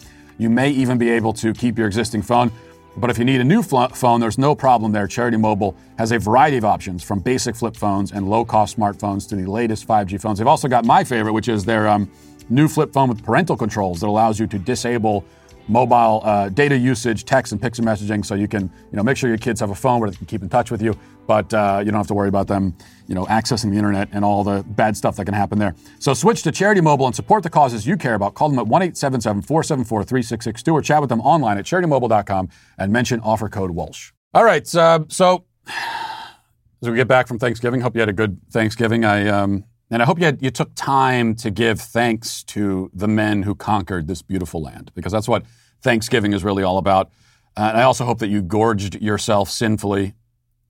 You 0.43 0.51
may 0.51 0.71
even 0.71 0.99
be 0.99 1.09
able 1.11 1.33
to 1.35 1.55
keep 1.55 1.79
your 1.79 1.87
existing 1.87 2.23
phone. 2.23 2.51
But 2.97 3.11
if 3.11 3.17
you 3.17 3.25
need 3.25 3.41
a 3.41 3.45
new 3.45 3.63
fl- 3.63 3.87
phone, 3.87 4.21
there's 4.21 4.39
no 4.39 4.57
problem 4.57 4.91
there. 4.91 5.07
Charity 5.07 5.37
Mobile 5.37 5.77
has 5.99 6.11
a 6.11 6.19
variety 6.19 6.57
of 6.57 6.65
options 6.65 7.05
from 7.05 7.21
basic 7.21 7.55
flip 7.55 7.77
phones 7.77 8.11
and 8.11 8.29
low 8.29 8.45
cost 8.45 8.77
smartphones 8.77 9.29
to 9.29 9.37
the 9.37 9.49
latest 9.49 9.87
5G 9.87 10.21
phones. 10.21 10.39
They've 10.39 10.49
also 10.49 10.67
got 10.67 10.85
my 10.85 11.05
favorite, 11.05 11.33
which 11.33 11.49
is 11.49 11.65
their 11.65 11.87
um, 11.87 12.11
new 12.51 12.67
flip 12.67 12.93
phone 12.93 13.09
with 13.09 13.25
parental 13.25 13.57
controls 13.57 14.01
that 14.01 14.09
allows 14.09 14.41
you 14.41 14.49
to 14.49 14.59
disable 14.59 15.25
mobile 15.69 16.21
uh, 16.25 16.49
data 16.49 16.77
usage, 16.77 17.25
text 17.25 17.53
and 17.53 17.61
picture 17.61 17.83
messaging, 17.83 18.25
so 18.25 18.35
you 18.35 18.49
can 18.49 18.63
you 18.91 18.97
know 18.97 19.03
make 19.03 19.17
sure 19.17 19.29
your 19.29 19.39
kids 19.39 19.61
have 19.61 19.71
a 19.71 19.75
phone 19.75 20.01
where 20.01 20.11
they 20.11 20.17
can 20.17 20.27
keep 20.27 20.43
in 20.43 20.49
touch 20.49 20.71
with 20.71 20.83
you, 20.83 20.97
but 21.27 21.53
uh, 21.55 21.83
you 21.85 21.91
don't 21.91 21.99
have 21.99 22.07
to 22.09 22.15
worry 22.15 22.29
about 22.29 22.49
them 22.49 22.75
you 23.07 23.15
know 23.15 23.27
accessing 23.27 23.71
the 23.71 23.77
internet 23.77 24.09
and 24.13 24.25
all 24.25 24.43
the 24.43 24.63
bad 24.69 24.97
stuff 24.97 25.17
that 25.17 25.25
can 25.25 25.35
happen 25.35 25.59
there. 25.59 25.75
So 25.99 26.15
switch 26.15 26.43
to 26.45 26.53
Charity 26.53 26.81
Mobile 26.81 27.07
and 27.07 27.15
support 27.15 27.43
the 27.43 27.51
causes 27.51 27.87
you 27.87 27.97
care 27.97 28.15
about. 28.15 28.35
Call 28.35 28.49
them 28.49 28.59
at 28.59 28.67
one 28.67 28.81
474 28.81 30.05
3662 30.05 30.73
or 30.73 30.83
chat 30.83 31.01
with 31.01 31.11
them 31.11 31.21
online 31.21 31.59
at 31.59 31.65
charitymobile.com 31.65 32.49
and 32.79 32.93
mention 32.93 33.21
offer 33.21 33.49
code 33.49 33.71
Walsh. 33.73 34.13
All 34.35 34.45
right, 34.45 34.75
uh, 34.75 35.01
so 35.09 35.45
as 35.67 36.89
we 36.89 36.97
get 36.97 37.09
back 37.09 37.29
from 37.29 37.39
Thanksgiving, 37.39 37.81
hope 37.81 37.95
you 37.95 38.01
had 38.01 38.09
a 38.09 38.15
good 38.15 38.41
Thanksgiving. 38.51 39.05
I 39.05 39.29
um, 39.29 39.65
and 39.93 40.01
I 40.01 40.07
hope 40.07 40.19
you, 40.19 40.25
had, 40.25 40.43
you 40.43 40.51
took 40.51 40.75
time 40.75 41.35
to 41.37 41.51
give 41.51 41.79
thanks 41.79 42.43
to 42.45 42.91
the 42.95 43.07
men 43.07 43.43
who 43.43 43.55
conquered 43.55 44.09
this 44.09 44.23
beautiful 44.23 44.63
land, 44.63 44.91
because 44.95 45.13
that's 45.13 45.29
what 45.29 45.45
Thanksgiving 45.83 46.33
is 46.33 46.43
really 46.43 46.63
all 46.63 46.79
about. 46.79 47.11
Uh, 47.55 47.65
and 47.65 47.77
I 47.77 47.83
also 47.83 48.07
hope 48.07 48.19
that 48.21 48.29
you 48.29 48.41
gorged 48.41 49.03
yourself 49.03 49.51
sinfully, 49.51 50.15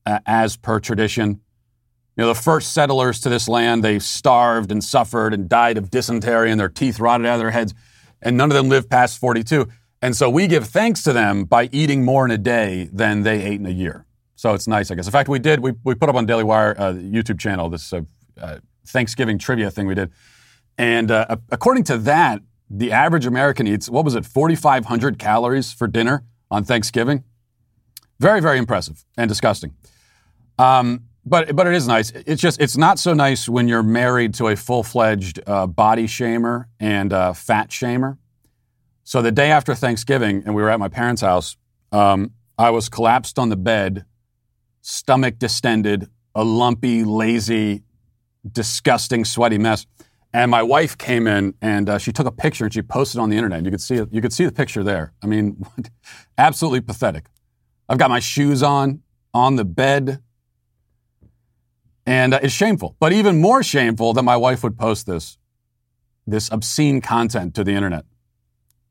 uh, 0.05 0.19
as 0.27 0.57
per 0.57 0.81
tradition. 0.81 1.41
You 2.17 2.25
know, 2.25 2.27
the 2.27 2.35
first 2.35 2.75
settlers 2.75 3.21
to 3.21 3.29
this 3.29 3.49
land, 3.49 3.85
they 3.85 4.01
starved 4.01 4.73
and 4.73 4.83
suffered 4.83 5.33
and 5.33 5.49
died 5.49 5.79
of 5.79 5.89
dysentery 5.89 6.51
and 6.51 6.59
their 6.59 6.69
teeth 6.69 6.99
rotted 6.99 7.25
out 7.25 7.35
of 7.35 7.41
their 7.41 7.53
heads, 7.53 7.75
and 8.21 8.37
none 8.37 8.51
of 8.51 8.57
them 8.57 8.69
lived 8.69 8.91
past 8.91 9.19
42. 9.21 9.69
And 10.03 10.17
so 10.17 10.29
we 10.29 10.49
give 10.49 10.67
thanks 10.67 11.01
to 11.05 11.13
them 11.13 11.45
by 11.45 11.69
eating 11.71 12.05
more 12.05 12.25
in 12.25 12.33
a 12.33 12.39
day 12.39 12.91
than 12.93 13.23
they 13.23 13.41
ate 13.41 13.61
in 13.61 13.67
a 13.67 13.71
year. 13.71 14.05
So 14.35 14.53
it's 14.53 14.67
nice, 14.67 14.91
I 14.91 14.97
guess. 14.97 15.07
In 15.07 15.13
fact, 15.13 15.29
we 15.29 15.39
did, 15.39 15.61
we, 15.61 15.75
we 15.85 15.95
put 15.95 16.09
up 16.09 16.17
on 16.17 16.27
Daily 16.27 16.43
Wire 16.43 16.75
uh, 16.77 16.93
YouTube 16.95 17.39
channel 17.39 17.69
this 17.69 17.93
uh, 17.93 18.01
uh 18.41 18.59
Thanksgiving 18.87 19.39
trivia 19.39 19.71
thing 19.71 19.87
we 19.87 19.95
did. 19.95 20.11
And 20.79 21.11
uh, 21.11 21.37
according 21.51 21.85
to 21.85 21.99
that, 21.99 22.41
the 22.71 22.91
average 22.93 23.27
American 23.27 23.67
eats, 23.67 23.89
what 23.89 24.05
was 24.05 24.15
it, 24.15 24.25
4,500 24.25 25.19
calories 25.19 25.73
for 25.73 25.87
dinner 25.87 26.25
on 26.51 26.65
Thanksgiving? 26.65 27.25
Very, 28.19 28.41
very 28.41 28.59
impressive 28.59 29.05
and 29.17 29.29
disgusting. 29.29 29.75
Um, 30.59 31.05
but, 31.25 31.55
but 31.55 31.67
it 31.67 31.75
is 31.75 31.87
nice. 31.87 32.11
It's 32.11 32.41
just, 32.41 32.61
it's 32.61 32.77
not 32.77 32.99
so 32.99 33.15
nice 33.15 33.49
when 33.49 33.69
you're 33.69 33.83
married 33.83 34.35
to 34.35 34.49
a 34.49 34.57
full 34.57 34.83
fledged 34.83 35.41
uh, 35.47 35.67
body 35.67 36.07
shamer 36.07 36.67
and 36.81 37.13
uh, 37.13 37.33
fat 37.33 37.69
shamer. 37.69 38.19
So 39.05 39.23
the 39.23 39.33
day 39.33 39.51
after 39.51 39.75
Thanksgiving, 39.75 40.43
and 40.47 40.55
we 40.55 40.63
were 40.63 40.71
at 40.71 40.81
my 40.81 40.89
parents' 40.89 41.23
house, 41.23 41.57
um, 41.91 42.33
I 42.59 42.71
was 42.71 42.89
collapsed 42.89 43.39
on 43.39 43.51
the 43.51 43.57
bed, 43.57 44.05
stomach 44.81 45.39
distended, 45.39 46.09
a 46.35 46.45
lumpy, 46.45 47.05
lazy, 47.05 47.83
disgusting, 48.51 49.25
sweaty 49.25 49.59
mess. 49.59 49.87
And 50.35 50.51
my 50.51 50.63
wife 50.63 50.97
came 50.97 51.27
in 51.27 51.55
and 51.61 51.89
uh, 51.89 51.99
she 51.99 52.11
took 52.11 52.27
a 52.27 52.33
picture 52.33 52.65
and 52.65 52.73
she 52.73 52.81
posted 52.81 53.21
on 53.21 53.29
the 53.29 53.37
internet. 53.37 53.65
You 53.65 53.71
could 53.71 53.83
see 53.83 53.97
you 54.11 54.23
could 54.23 54.33
see 54.33 54.47
the 54.47 54.53
picture 54.53 54.83
there. 54.83 55.13
I 55.23 55.27
mean, 55.27 55.63
absolutely 56.39 56.81
pathetic. 56.81 57.27
I've 57.89 57.99
got 57.99 58.09
my 58.09 58.21
shoes 58.21 58.63
on 58.63 59.03
on 59.35 59.57
the 59.57 59.65
bed, 59.65 60.23
and 62.07 62.33
uh, 62.33 62.41
it's 62.43 62.55
shameful. 62.55 62.97
But 62.99 63.13
even 63.13 63.41
more 63.41 63.63
shameful 63.63 64.15
that 64.15 64.23
my 64.23 64.37
wife 64.37 64.63
would 64.63 64.79
post 64.79 65.07
this 65.07 65.37
this 66.27 66.51
obscene 66.51 67.03
content 67.03 67.55
to 67.57 67.65
the 67.65 67.73
internet. 67.73 68.05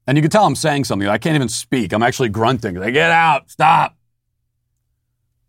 And 0.06 0.18
you 0.18 0.22
can 0.22 0.30
tell 0.30 0.46
I'm 0.46 0.56
saying 0.56 0.84
something. 0.84 1.08
I 1.08 1.18
can't 1.18 1.36
even 1.36 1.50
speak. 1.50 1.94
I'm 1.94 2.04
actually 2.04 2.30
grunting. 2.30 2.76
Like, 2.76 2.94
get 2.94 3.12
out, 3.12 3.50
stop. 3.50 3.96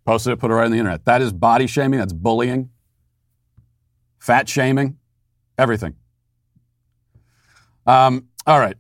Posted 0.04 0.34
it, 0.34 0.36
put 0.36 0.50
it 0.50 0.54
right 0.54 0.66
on 0.66 0.70
the 0.70 0.78
internet. 0.78 1.04
That 1.04 1.22
is 1.22 1.32
body 1.32 1.66
shaming. 1.66 1.98
That's 1.98 2.12
bullying 2.12 2.70
fat 4.22 4.48
shaming. 4.48 4.96
Everything. 5.58 5.96
Um, 7.86 8.28
all 8.46 8.60
right. 8.60 8.76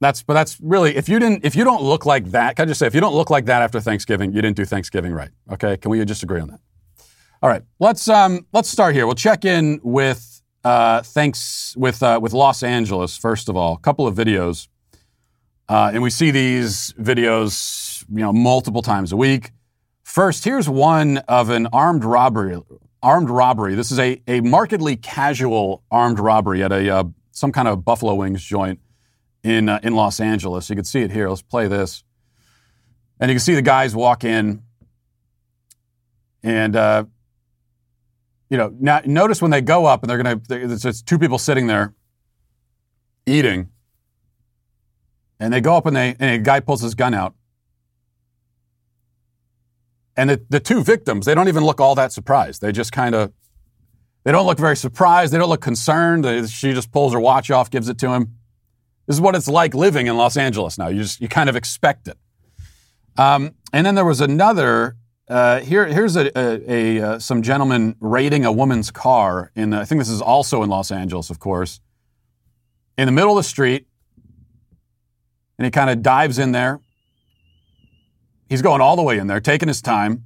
That's 0.00 0.22
but 0.22 0.34
that's 0.34 0.60
really 0.60 0.96
if 0.96 1.08
you 1.08 1.18
didn't 1.18 1.44
if 1.44 1.56
you 1.56 1.64
don't 1.64 1.82
look 1.82 2.06
like 2.06 2.26
that, 2.26 2.56
can 2.56 2.64
I 2.64 2.66
just 2.66 2.78
say 2.78 2.86
if 2.86 2.94
you 2.94 3.00
don't 3.00 3.14
look 3.14 3.30
like 3.30 3.46
that 3.46 3.62
after 3.62 3.80
Thanksgiving, 3.80 4.32
you 4.32 4.40
didn't 4.40 4.56
do 4.56 4.64
Thanksgiving 4.64 5.12
right. 5.12 5.30
Okay? 5.50 5.76
Can 5.76 5.90
we 5.90 6.04
just 6.04 6.22
agree 6.22 6.40
on 6.40 6.48
that? 6.48 6.60
All 7.42 7.48
right. 7.48 7.62
Let's 7.80 8.08
um 8.08 8.46
let's 8.52 8.68
start 8.68 8.94
here. 8.94 9.06
We'll 9.06 9.16
check 9.16 9.44
in 9.44 9.80
with 9.82 10.42
uh 10.62 11.02
thanks 11.02 11.74
with 11.76 12.02
uh, 12.02 12.20
with 12.22 12.32
Los 12.32 12.62
Angeles 12.62 13.16
first 13.16 13.48
of 13.48 13.56
all. 13.56 13.74
A 13.74 13.78
couple 13.78 14.06
of 14.06 14.14
videos. 14.14 14.68
Uh, 15.66 15.90
and 15.94 16.02
we 16.02 16.10
see 16.10 16.30
these 16.30 16.92
videos, 17.00 18.04
you 18.10 18.20
know, 18.20 18.34
multiple 18.34 18.82
times 18.82 19.12
a 19.12 19.16
week. 19.16 19.52
First, 20.02 20.44
here's 20.44 20.68
one 20.68 21.18
of 21.26 21.48
an 21.48 21.66
armed 21.72 22.04
robbery. 22.04 22.60
Armed 23.04 23.28
robbery. 23.28 23.74
This 23.74 23.92
is 23.92 23.98
a, 23.98 24.22
a 24.26 24.40
markedly 24.40 24.96
casual 24.96 25.82
armed 25.90 26.18
robbery 26.18 26.62
at 26.62 26.72
a 26.72 26.88
uh, 26.88 27.04
some 27.32 27.52
kind 27.52 27.68
of 27.68 27.84
Buffalo 27.84 28.14
Wings 28.14 28.42
joint 28.42 28.80
in 29.42 29.68
uh, 29.68 29.78
in 29.82 29.94
Los 29.94 30.20
Angeles. 30.20 30.70
You 30.70 30.76
can 30.76 30.86
see 30.86 31.02
it 31.02 31.10
here. 31.10 31.28
Let's 31.28 31.42
play 31.42 31.68
this, 31.68 32.02
and 33.20 33.30
you 33.30 33.34
can 33.34 33.40
see 33.40 33.54
the 33.54 33.60
guys 33.60 33.94
walk 33.94 34.24
in, 34.24 34.62
and 36.42 36.74
uh, 36.74 37.04
you 38.48 38.56
know, 38.56 38.74
now 38.80 39.02
notice 39.04 39.42
when 39.42 39.50
they 39.50 39.60
go 39.60 39.84
up 39.84 40.02
and 40.02 40.08
they're 40.08 40.22
gonna. 40.22 40.40
It's 40.48 41.02
two 41.02 41.18
people 41.18 41.36
sitting 41.38 41.66
there 41.66 41.92
eating, 43.26 43.68
and 45.38 45.52
they 45.52 45.60
go 45.60 45.76
up 45.76 45.84
and 45.84 45.94
they 45.94 46.16
and 46.18 46.30
a 46.30 46.38
guy 46.38 46.60
pulls 46.60 46.80
his 46.80 46.94
gun 46.94 47.12
out, 47.12 47.34
and 50.16 50.30
the 50.30 50.40
the 50.48 50.60
two 50.60 50.82
victims 50.82 51.26
they 51.26 51.34
don't 51.34 51.48
even 51.48 51.64
look 51.64 51.80
all 51.80 51.94
that 51.94 52.12
surprised. 52.12 52.60
They 52.60 52.72
just 52.72 52.92
kind 52.92 53.14
of. 53.14 53.32
They 54.24 54.32
don't 54.32 54.46
look 54.46 54.58
very 54.58 54.76
surprised. 54.76 55.34
They 55.34 55.38
don't 55.38 55.50
look 55.50 55.60
concerned. 55.60 56.24
She 56.48 56.72
just 56.72 56.90
pulls 56.90 57.12
her 57.12 57.20
watch 57.20 57.50
off, 57.50 57.68
gives 57.68 57.90
it 57.90 57.98
to 57.98 58.08
him. 58.10 58.34
This 59.06 59.16
is 59.16 59.20
what 59.20 59.34
it's 59.34 59.48
like 59.48 59.74
living 59.74 60.06
in 60.06 60.16
Los 60.16 60.38
Angeles 60.38 60.78
now. 60.78 60.88
You 60.88 61.02
just 61.02 61.20
you 61.20 61.28
kind 61.28 61.50
of 61.50 61.56
expect 61.56 62.08
it. 62.08 62.16
Um, 63.16 63.54
and 63.72 63.86
then 63.86 63.94
there 63.94 64.04
was 64.04 64.20
another. 64.20 64.96
Uh, 65.26 65.60
here, 65.60 65.86
here's 65.86 66.16
a, 66.16 66.30
a, 66.38 66.72
a 66.72 67.00
uh, 67.00 67.18
some 67.18 67.40
gentleman 67.42 67.96
raiding 68.00 68.44
a 68.44 68.52
woman's 68.52 68.90
car 68.90 69.50
in. 69.54 69.72
I 69.72 69.84
think 69.84 70.00
this 70.00 70.10
is 70.10 70.20
also 70.20 70.62
in 70.62 70.70
Los 70.70 70.90
Angeles, 70.90 71.30
of 71.30 71.38
course. 71.38 71.80
In 72.96 73.06
the 73.06 73.12
middle 73.12 73.32
of 73.32 73.36
the 73.36 73.48
street, 73.48 73.86
and 75.58 75.64
he 75.64 75.70
kind 75.70 75.90
of 75.90 76.02
dives 76.02 76.38
in 76.38 76.52
there. 76.52 76.80
He's 78.48 78.62
going 78.62 78.80
all 78.80 78.96
the 78.96 79.02
way 79.02 79.18
in 79.18 79.26
there, 79.26 79.40
taking 79.40 79.68
his 79.68 79.82
time. 79.82 80.24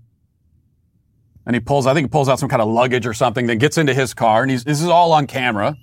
And 1.47 1.55
he 1.55 1.61
pulls, 1.61 1.87
I 1.87 1.95
think 1.95 2.07
he 2.07 2.11
pulls 2.11 2.29
out 2.29 2.39
some 2.39 2.49
kind 2.49 2.61
of 2.61 2.69
luggage 2.69 3.07
or 3.07 3.15
something, 3.15 3.47
then 3.47 3.59
gets 3.59 3.79
into 3.79 3.95
his 3.95 4.13
car, 4.13 4.43
and 4.43 4.51
he's, 4.51 4.65
this 4.65 4.83
is 4.83 4.89
all 4.89 5.13
on 5.13 5.27
camera. 5.27 5.77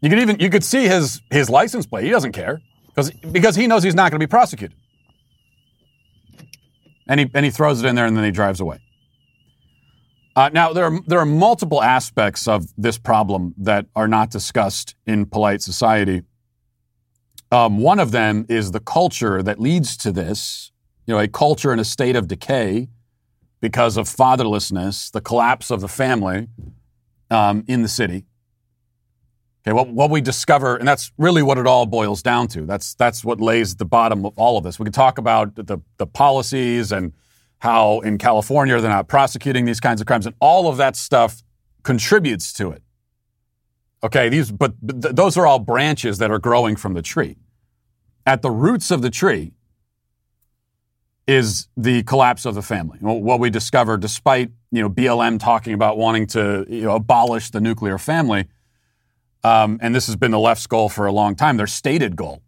You 0.00 0.10
could 0.10 0.18
even 0.18 0.38
you 0.38 0.50
could 0.50 0.64
see 0.64 0.86
his 0.86 1.22
his 1.30 1.48
license 1.50 1.86
plate. 1.86 2.04
He 2.04 2.10
doesn't 2.10 2.32
care 2.32 2.60
because 2.86 3.10
because 3.10 3.56
he 3.56 3.66
knows 3.66 3.82
he's 3.82 3.94
not 3.94 4.10
going 4.10 4.20
to 4.20 4.26
be 4.26 4.30
prosecuted. 4.30 4.76
And 7.08 7.20
he 7.20 7.30
and 7.34 7.44
he 7.44 7.50
throws 7.50 7.82
it 7.82 7.86
in 7.86 7.94
there 7.94 8.06
and 8.06 8.16
then 8.16 8.24
he 8.24 8.30
drives 8.30 8.60
away. 8.60 8.78
Uh, 10.34 10.50
now 10.52 10.72
there 10.72 10.84
are 10.84 11.00
there 11.06 11.18
are 11.18 11.26
multiple 11.26 11.82
aspects 11.82 12.46
of 12.46 12.68
this 12.76 12.98
problem 12.98 13.54
that 13.56 13.86
are 13.96 14.06
not 14.06 14.30
discussed 14.30 14.94
in 15.06 15.24
polite 15.26 15.62
society. 15.62 16.22
Um, 17.50 17.78
one 17.78 17.98
of 17.98 18.10
them 18.10 18.44
is 18.48 18.72
the 18.72 18.80
culture 18.80 19.42
that 19.42 19.58
leads 19.58 19.96
to 19.98 20.12
this. 20.12 20.72
You 21.06 21.14
know, 21.14 21.20
a 21.20 21.28
culture 21.28 21.72
in 21.72 21.78
a 21.78 21.84
state 21.84 22.16
of 22.16 22.28
decay 22.28 22.88
because 23.60 23.96
of 23.96 24.06
fatherlessness, 24.06 25.10
the 25.10 25.20
collapse 25.20 25.70
of 25.70 25.80
the 25.80 25.88
family 25.88 26.48
um, 27.30 27.64
in 27.66 27.82
the 27.82 27.88
city. 27.88 28.24
Okay, 29.66 29.72
what, 29.72 29.88
what 29.88 30.10
we 30.10 30.20
discover, 30.20 30.76
and 30.76 30.86
that's 30.86 31.10
really 31.18 31.42
what 31.42 31.58
it 31.58 31.66
all 31.66 31.86
boils 31.86 32.22
down 32.22 32.46
to. 32.48 32.62
That's 32.66 32.94
that's 32.94 33.24
what 33.24 33.40
lays 33.40 33.72
at 33.72 33.78
the 33.78 33.84
bottom 33.84 34.24
of 34.24 34.32
all 34.36 34.58
of 34.58 34.64
this. 34.64 34.78
We 34.78 34.84
can 34.84 34.92
talk 34.92 35.18
about 35.18 35.56
the, 35.56 35.78
the 35.96 36.06
policies 36.06 36.92
and 36.92 37.12
how 37.58 38.00
in 38.00 38.18
California 38.18 38.80
they're 38.80 38.90
not 38.90 39.08
prosecuting 39.08 39.64
these 39.64 39.80
kinds 39.80 40.00
of 40.00 40.06
crimes, 40.06 40.26
and 40.26 40.36
all 40.40 40.68
of 40.68 40.76
that 40.76 40.94
stuff 40.94 41.42
contributes 41.82 42.52
to 42.52 42.70
it. 42.70 42.82
Okay, 44.04 44.28
these 44.28 44.52
but, 44.52 44.74
but 44.80 45.02
th- 45.02 45.14
those 45.16 45.36
are 45.36 45.48
all 45.48 45.58
branches 45.58 46.18
that 46.18 46.30
are 46.30 46.38
growing 46.38 46.76
from 46.76 46.94
the 46.94 47.02
tree. 47.02 47.36
At 48.24 48.42
the 48.42 48.50
roots 48.50 48.92
of 48.92 49.02
the 49.02 49.10
tree 49.10 49.55
is 51.26 51.68
the 51.76 52.02
collapse 52.04 52.44
of 52.44 52.54
the 52.54 52.62
family. 52.62 52.98
What 53.00 53.40
we 53.40 53.50
discover, 53.50 53.96
despite 53.96 54.50
you 54.70 54.82
know 54.82 54.88
BLM 54.88 55.40
talking 55.40 55.74
about 55.74 55.98
wanting 55.98 56.26
to 56.28 56.64
you 56.68 56.82
know, 56.82 56.94
abolish 56.94 57.50
the 57.50 57.60
nuclear 57.60 57.98
family 57.98 58.46
um, 59.46 59.78
and 59.80 59.94
this 59.94 60.06
has 60.06 60.16
been 60.16 60.32
the 60.32 60.40
left's 60.40 60.66
goal 60.66 60.88
for 60.88 61.06
a 61.06 61.12
long 61.12 61.36
time, 61.36 61.56
their 61.56 61.68
stated 61.68 62.16
goal, 62.16 62.42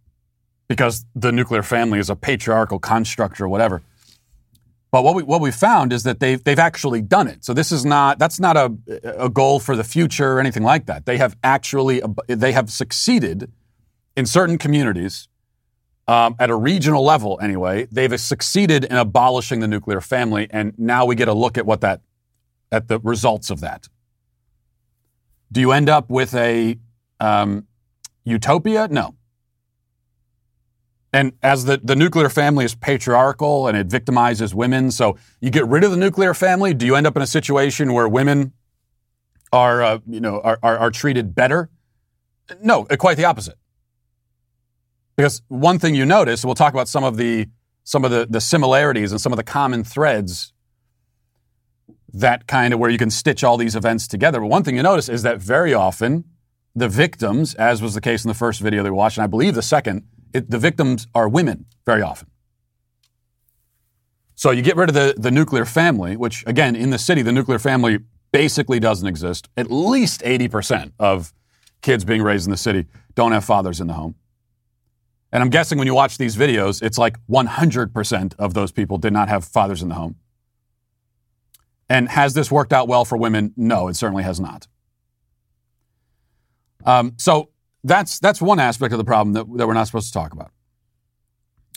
because 0.66 1.06
the 1.14 1.30
nuclear 1.30 1.62
family 1.62 2.00
is 2.00 2.10
a 2.10 2.16
patriarchal 2.16 2.80
construct 2.80 3.40
or 3.40 3.48
whatever. 3.48 3.82
But 4.90 5.04
what 5.04 5.14
we 5.14 5.22
what 5.22 5.40
we 5.40 5.52
found 5.52 5.92
is 5.92 6.02
that 6.02 6.18
they've 6.18 6.42
they've 6.42 6.58
actually 6.58 7.02
done 7.02 7.28
it. 7.28 7.44
So 7.44 7.54
this 7.54 7.70
is 7.70 7.84
not 7.84 8.18
that's 8.18 8.40
not 8.40 8.56
a 8.56 8.74
a 9.16 9.28
goal 9.28 9.60
for 9.60 9.76
the 9.76 9.84
future 9.84 10.32
or 10.32 10.40
anything 10.40 10.64
like 10.64 10.86
that. 10.86 11.06
They 11.06 11.18
have 11.18 11.36
actually 11.44 12.02
they 12.26 12.50
have 12.50 12.68
succeeded 12.68 13.52
in 14.16 14.26
certain 14.26 14.58
communities 14.58 15.28
um, 16.08 16.34
at 16.38 16.50
a 16.50 16.56
regional 16.56 17.04
level 17.04 17.38
anyway. 17.40 17.86
They've 17.92 18.18
succeeded 18.18 18.84
in 18.84 18.96
abolishing 18.96 19.60
the 19.60 19.68
nuclear 19.68 20.00
family, 20.00 20.48
and 20.50 20.72
now 20.78 21.04
we 21.04 21.14
get 21.14 21.28
a 21.28 21.34
look 21.34 21.56
at 21.58 21.66
what 21.66 21.82
that 21.82 22.00
at 22.72 22.88
the 22.88 22.98
results 23.00 23.50
of 23.50 23.60
that. 23.60 23.88
Do 25.52 25.60
you 25.60 25.72
end 25.72 25.88
up 25.88 26.10
with 26.10 26.34
a 26.34 26.78
um, 27.20 27.66
utopia? 28.24 28.88
No. 28.88 29.14
And 31.10 31.32
as 31.42 31.64
the, 31.64 31.80
the 31.82 31.96
nuclear 31.96 32.28
family 32.28 32.66
is 32.66 32.74
patriarchal 32.74 33.66
and 33.66 33.78
it 33.78 33.88
victimizes 33.88 34.52
women, 34.52 34.90
so 34.90 35.16
you 35.40 35.50
get 35.50 35.66
rid 35.66 35.82
of 35.82 35.90
the 35.90 35.96
nuclear 35.96 36.34
family, 36.34 36.74
do 36.74 36.84
you 36.84 36.96
end 36.96 37.06
up 37.06 37.16
in 37.16 37.22
a 37.22 37.26
situation 37.26 37.94
where 37.94 38.06
women 38.06 38.52
are, 39.50 39.82
uh, 39.82 39.98
you 40.06 40.20
know, 40.20 40.40
are, 40.42 40.58
are, 40.62 40.76
are 40.76 40.90
treated 40.90 41.34
better? 41.34 41.70
No, 42.62 42.84
quite 42.84 43.16
the 43.16 43.24
opposite. 43.24 43.56
Because 45.18 45.42
one 45.48 45.80
thing 45.80 45.96
you 45.96 46.06
notice, 46.06 46.44
we'll 46.44 46.54
talk 46.54 46.72
about 46.72 46.86
some 46.86 47.02
of 47.02 47.16
the 47.16 47.48
some 47.82 48.04
of 48.04 48.12
the, 48.12 48.24
the 48.30 48.40
similarities 48.40 49.10
and 49.10 49.20
some 49.20 49.32
of 49.32 49.36
the 49.36 49.42
common 49.42 49.82
threads 49.82 50.52
that 52.12 52.46
kind 52.46 52.72
of 52.72 52.78
where 52.78 52.88
you 52.88 52.98
can 52.98 53.10
stitch 53.10 53.42
all 53.42 53.56
these 53.56 53.74
events 53.74 54.06
together. 54.06 54.40
But 54.40 54.46
one 54.46 54.62
thing 54.62 54.76
you 54.76 54.82
notice 54.82 55.08
is 55.08 55.22
that 55.22 55.38
very 55.38 55.74
often 55.74 56.24
the 56.76 56.88
victims, 56.88 57.54
as 57.54 57.82
was 57.82 57.94
the 57.94 58.00
case 58.00 58.24
in 58.24 58.28
the 58.28 58.34
first 58.34 58.60
video 58.60 58.84
they 58.84 58.90
watched, 58.90 59.16
and 59.16 59.24
I 59.24 59.26
believe 59.26 59.54
the 59.54 59.62
second, 59.62 60.06
it, 60.32 60.50
the 60.50 60.58
victims 60.58 61.08
are 61.16 61.28
women 61.28 61.64
very 61.84 62.02
often. 62.02 62.28
So 64.36 64.52
you 64.52 64.62
get 64.62 64.76
rid 64.76 64.90
of 64.90 64.94
the, 64.94 65.14
the 65.16 65.32
nuclear 65.32 65.64
family, 65.64 66.16
which 66.16 66.44
again, 66.46 66.76
in 66.76 66.90
the 66.90 66.98
city, 66.98 67.22
the 67.22 67.32
nuclear 67.32 67.58
family 67.58 67.98
basically 68.30 68.78
doesn't 68.78 69.08
exist. 69.08 69.48
At 69.56 69.68
least 69.68 70.20
80% 70.20 70.92
of 71.00 71.32
kids 71.82 72.04
being 72.04 72.22
raised 72.22 72.46
in 72.46 72.52
the 72.52 72.56
city 72.56 72.86
don't 73.14 73.32
have 73.32 73.44
fathers 73.44 73.80
in 73.80 73.88
the 73.88 73.94
home. 73.94 74.14
And 75.30 75.42
I'm 75.42 75.50
guessing 75.50 75.78
when 75.78 75.86
you 75.86 75.94
watch 75.94 76.16
these 76.16 76.36
videos, 76.36 76.82
it's 76.82 76.96
like 76.96 77.18
100% 77.28 78.34
of 78.38 78.54
those 78.54 78.72
people 78.72 78.96
did 78.98 79.12
not 79.12 79.28
have 79.28 79.44
fathers 79.44 79.82
in 79.82 79.88
the 79.88 79.94
home. 79.94 80.16
And 81.88 82.08
has 82.08 82.34
this 82.34 82.50
worked 82.50 82.72
out 82.72 82.88
well 82.88 83.04
for 83.04 83.16
women? 83.16 83.52
No, 83.56 83.88
it 83.88 83.96
certainly 83.96 84.22
has 84.22 84.40
not. 84.40 84.66
Um, 86.84 87.14
so 87.18 87.50
that's 87.84 88.18
that's 88.18 88.40
one 88.40 88.60
aspect 88.60 88.92
of 88.92 88.98
the 88.98 89.04
problem 89.04 89.32
that, 89.34 89.44
that 89.56 89.66
we're 89.66 89.74
not 89.74 89.86
supposed 89.86 90.08
to 90.08 90.12
talk 90.12 90.32
about 90.32 90.52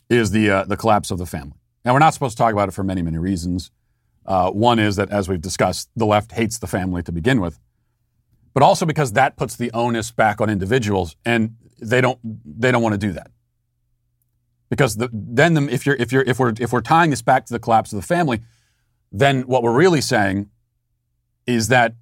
is 0.09 0.31
the 0.31 0.49
uh, 0.49 0.63
the 0.65 0.77
collapse 0.77 1.11
of 1.11 1.17
the 1.17 1.25
family. 1.25 1.57
And 1.83 1.93
we're 1.93 1.99
not 1.99 2.13
supposed 2.13 2.37
to 2.37 2.43
talk 2.43 2.53
about 2.53 2.69
it 2.69 2.73
for 2.73 2.83
many 2.83 3.01
many 3.01 3.17
reasons. 3.17 3.71
Uh, 4.25 4.51
one 4.51 4.79
is 4.79 4.97
that, 4.97 5.09
as 5.09 5.27
we've 5.27 5.41
discussed, 5.41 5.89
the 5.95 6.05
left 6.05 6.33
hates 6.33 6.59
the 6.59 6.67
family 6.67 7.01
to 7.03 7.11
begin 7.11 7.41
with, 7.41 7.59
but 8.53 8.61
also 8.61 8.85
because 8.85 9.13
that 9.13 9.35
puts 9.35 9.55
the 9.55 9.71
onus 9.71 10.11
back 10.11 10.39
on 10.39 10.49
individuals, 10.49 11.15
and 11.25 11.55
they 11.79 12.01
don't 12.01 12.19
they 12.45 12.71
don't 12.71 12.83
want 12.83 12.93
to 12.93 12.99
do 12.99 13.13
that 13.13 13.31
because 14.71 14.95
the, 14.95 15.09
then 15.11 15.53
the, 15.53 15.67
if 15.67 15.85
you're 15.85 15.97
if 15.97 16.13
you're 16.13 16.23
if 16.23 16.39
we're 16.39 16.53
if 16.57 16.71
we're 16.71 16.81
tying 16.81 17.09
this 17.09 17.21
back 17.21 17.45
to 17.45 17.53
the 17.53 17.59
collapse 17.59 17.91
of 17.91 17.97
the 17.97 18.07
family, 18.07 18.39
then 19.11 19.41
what 19.41 19.63
we're 19.63 19.75
really 19.75 19.99
saying 19.99 20.49
is 21.45 21.67
that 21.67 21.93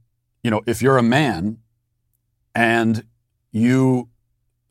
you 0.43 0.51
know 0.51 0.61
if 0.67 0.79
you're 0.79 0.99
a 0.99 1.03
man 1.03 1.57
and 2.53 3.05
you 3.51 4.07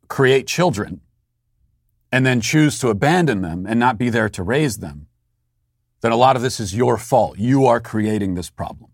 create 0.07 0.47
children 0.47 1.01
and 2.13 2.25
then 2.25 2.41
choose 2.41 2.79
to 2.79 2.89
abandon 2.89 3.43
them 3.43 3.67
and 3.67 3.81
not 3.81 3.99
be 3.99 4.11
there 4.11 4.29
to 4.29 4.45
raise 4.45 4.79
them, 4.79 5.09
then 6.01 6.13
a 6.13 6.17
lot 6.17 6.37
of 6.37 6.43
this 6.43 6.61
is 6.61 6.77
your 6.77 6.99
fault. 6.99 7.37
You 7.37 7.67
are 7.67 7.81
creating 7.81 8.37
this 8.37 8.49
problem. 8.49 8.93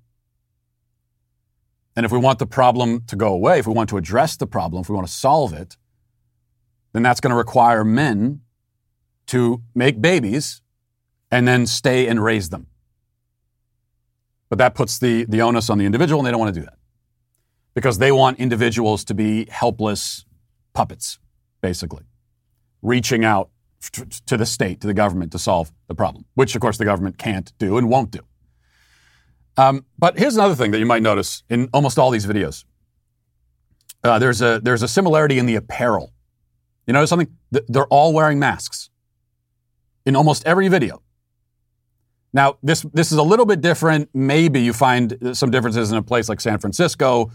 And 1.95 2.07
if 2.07 2.11
we 2.11 2.19
want 2.19 2.39
the 2.39 2.47
problem 2.47 3.03
to 3.09 3.17
go 3.17 3.29
away, 3.29 3.59
if 3.59 3.67
we 3.67 3.75
want 3.75 3.91
to 3.91 3.99
address 3.99 4.35
the 4.37 4.47
problem, 4.47 4.81
if 4.81 4.89
we 4.89 4.95
want 4.95 5.07
to 5.07 5.13
solve 5.13 5.53
it, 5.53 5.77
then 6.95 7.03
that's 7.03 7.21
going 7.21 7.31
to 7.31 7.37
require 7.37 7.85
men 7.85 8.41
to 9.27 9.63
make 9.75 10.01
babies 10.01 10.63
and 11.31 11.47
then 11.49 11.67
stay 11.67 12.07
and 12.07 12.23
raise 12.23 12.51
them. 12.51 12.67
But 14.49 14.59
that 14.59 14.75
puts 14.75 14.99
the, 14.99 15.25
the 15.25 15.43
onus 15.43 15.71
on 15.71 15.79
the 15.79 15.85
individual, 15.87 16.21
and 16.21 16.27
they 16.27 16.31
don't 16.31 16.41
want 16.41 16.55
to 16.55 16.61
do 16.61 16.67
that. 16.67 16.79
because 17.75 17.99
they 17.99 18.13
want 18.13 18.39
individuals 18.39 19.05
to 19.05 19.15
be 19.15 19.47
helpless 19.51 20.25
puppets, 20.73 21.19
basically, 21.61 22.05
reaching 22.83 23.25
out 23.25 23.51
to 24.27 24.37
the 24.37 24.47
state, 24.47 24.81
to 24.81 24.87
the 24.87 24.95
government 24.95 25.33
to 25.33 25.39
solve 25.39 25.71
the 25.89 25.95
problem, 25.95 26.25
which 26.35 26.55
of 26.55 26.61
course 26.63 26.79
the 26.79 26.85
government 26.87 27.19
can't 27.19 27.53
do 27.59 27.77
and 27.77 27.91
won't 27.91 28.11
do. 28.11 28.21
Um, 29.57 29.85
but 29.99 30.19
here's 30.19 30.37
another 30.37 30.55
thing 30.55 30.71
that 30.71 30.79
you 30.79 30.87
might 30.87 31.03
notice 31.03 31.43
in 31.51 31.69
almost 31.73 31.99
all 31.99 32.11
these 32.11 32.27
videos. 32.27 32.65
Uh, 34.03 34.19
there's 34.19 34.41
a 34.43 34.61
there's 34.63 34.83
a 34.83 34.89
similarity 34.89 35.39
in 35.39 35.47
the 35.47 35.55
apparel. 35.57 36.13
You 36.87 36.93
notice 36.95 37.11
something? 37.11 37.37
They're 37.51 37.87
all 37.87 38.13
wearing 38.13 38.39
masks 38.39 38.91
in 40.05 40.17
almost 40.17 40.47
every 40.47 40.69
video. 40.69 41.03
Now, 42.33 42.59
this 42.63 42.83
this 42.93 43.13
is 43.13 43.19
a 43.19 43.23
little 43.23 43.47
bit 43.47 43.61
different. 43.61 44.11
Maybe 44.13 44.61
you 44.61 44.73
find 44.73 45.17
some 45.33 45.51
differences 45.51 45.93
in 45.93 45.99
a 45.99 46.03
place 46.03 46.29
like 46.29 46.41
San 46.41 46.59
Francisco, 46.59 47.31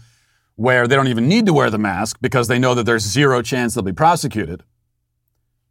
where 0.56 0.86
they 0.86 0.94
don't 0.94 1.08
even 1.08 1.26
need 1.26 1.46
to 1.46 1.54
wear 1.54 1.70
the 1.70 1.78
mask 1.78 2.18
because 2.20 2.48
they 2.48 2.58
know 2.58 2.74
that 2.74 2.84
there's 2.84 3.02
zero 3.02 3.40
chance 3.40 3.74
they'll 3.74 3.82
be 3.82 3.92
prosecuted. 3.92 4.62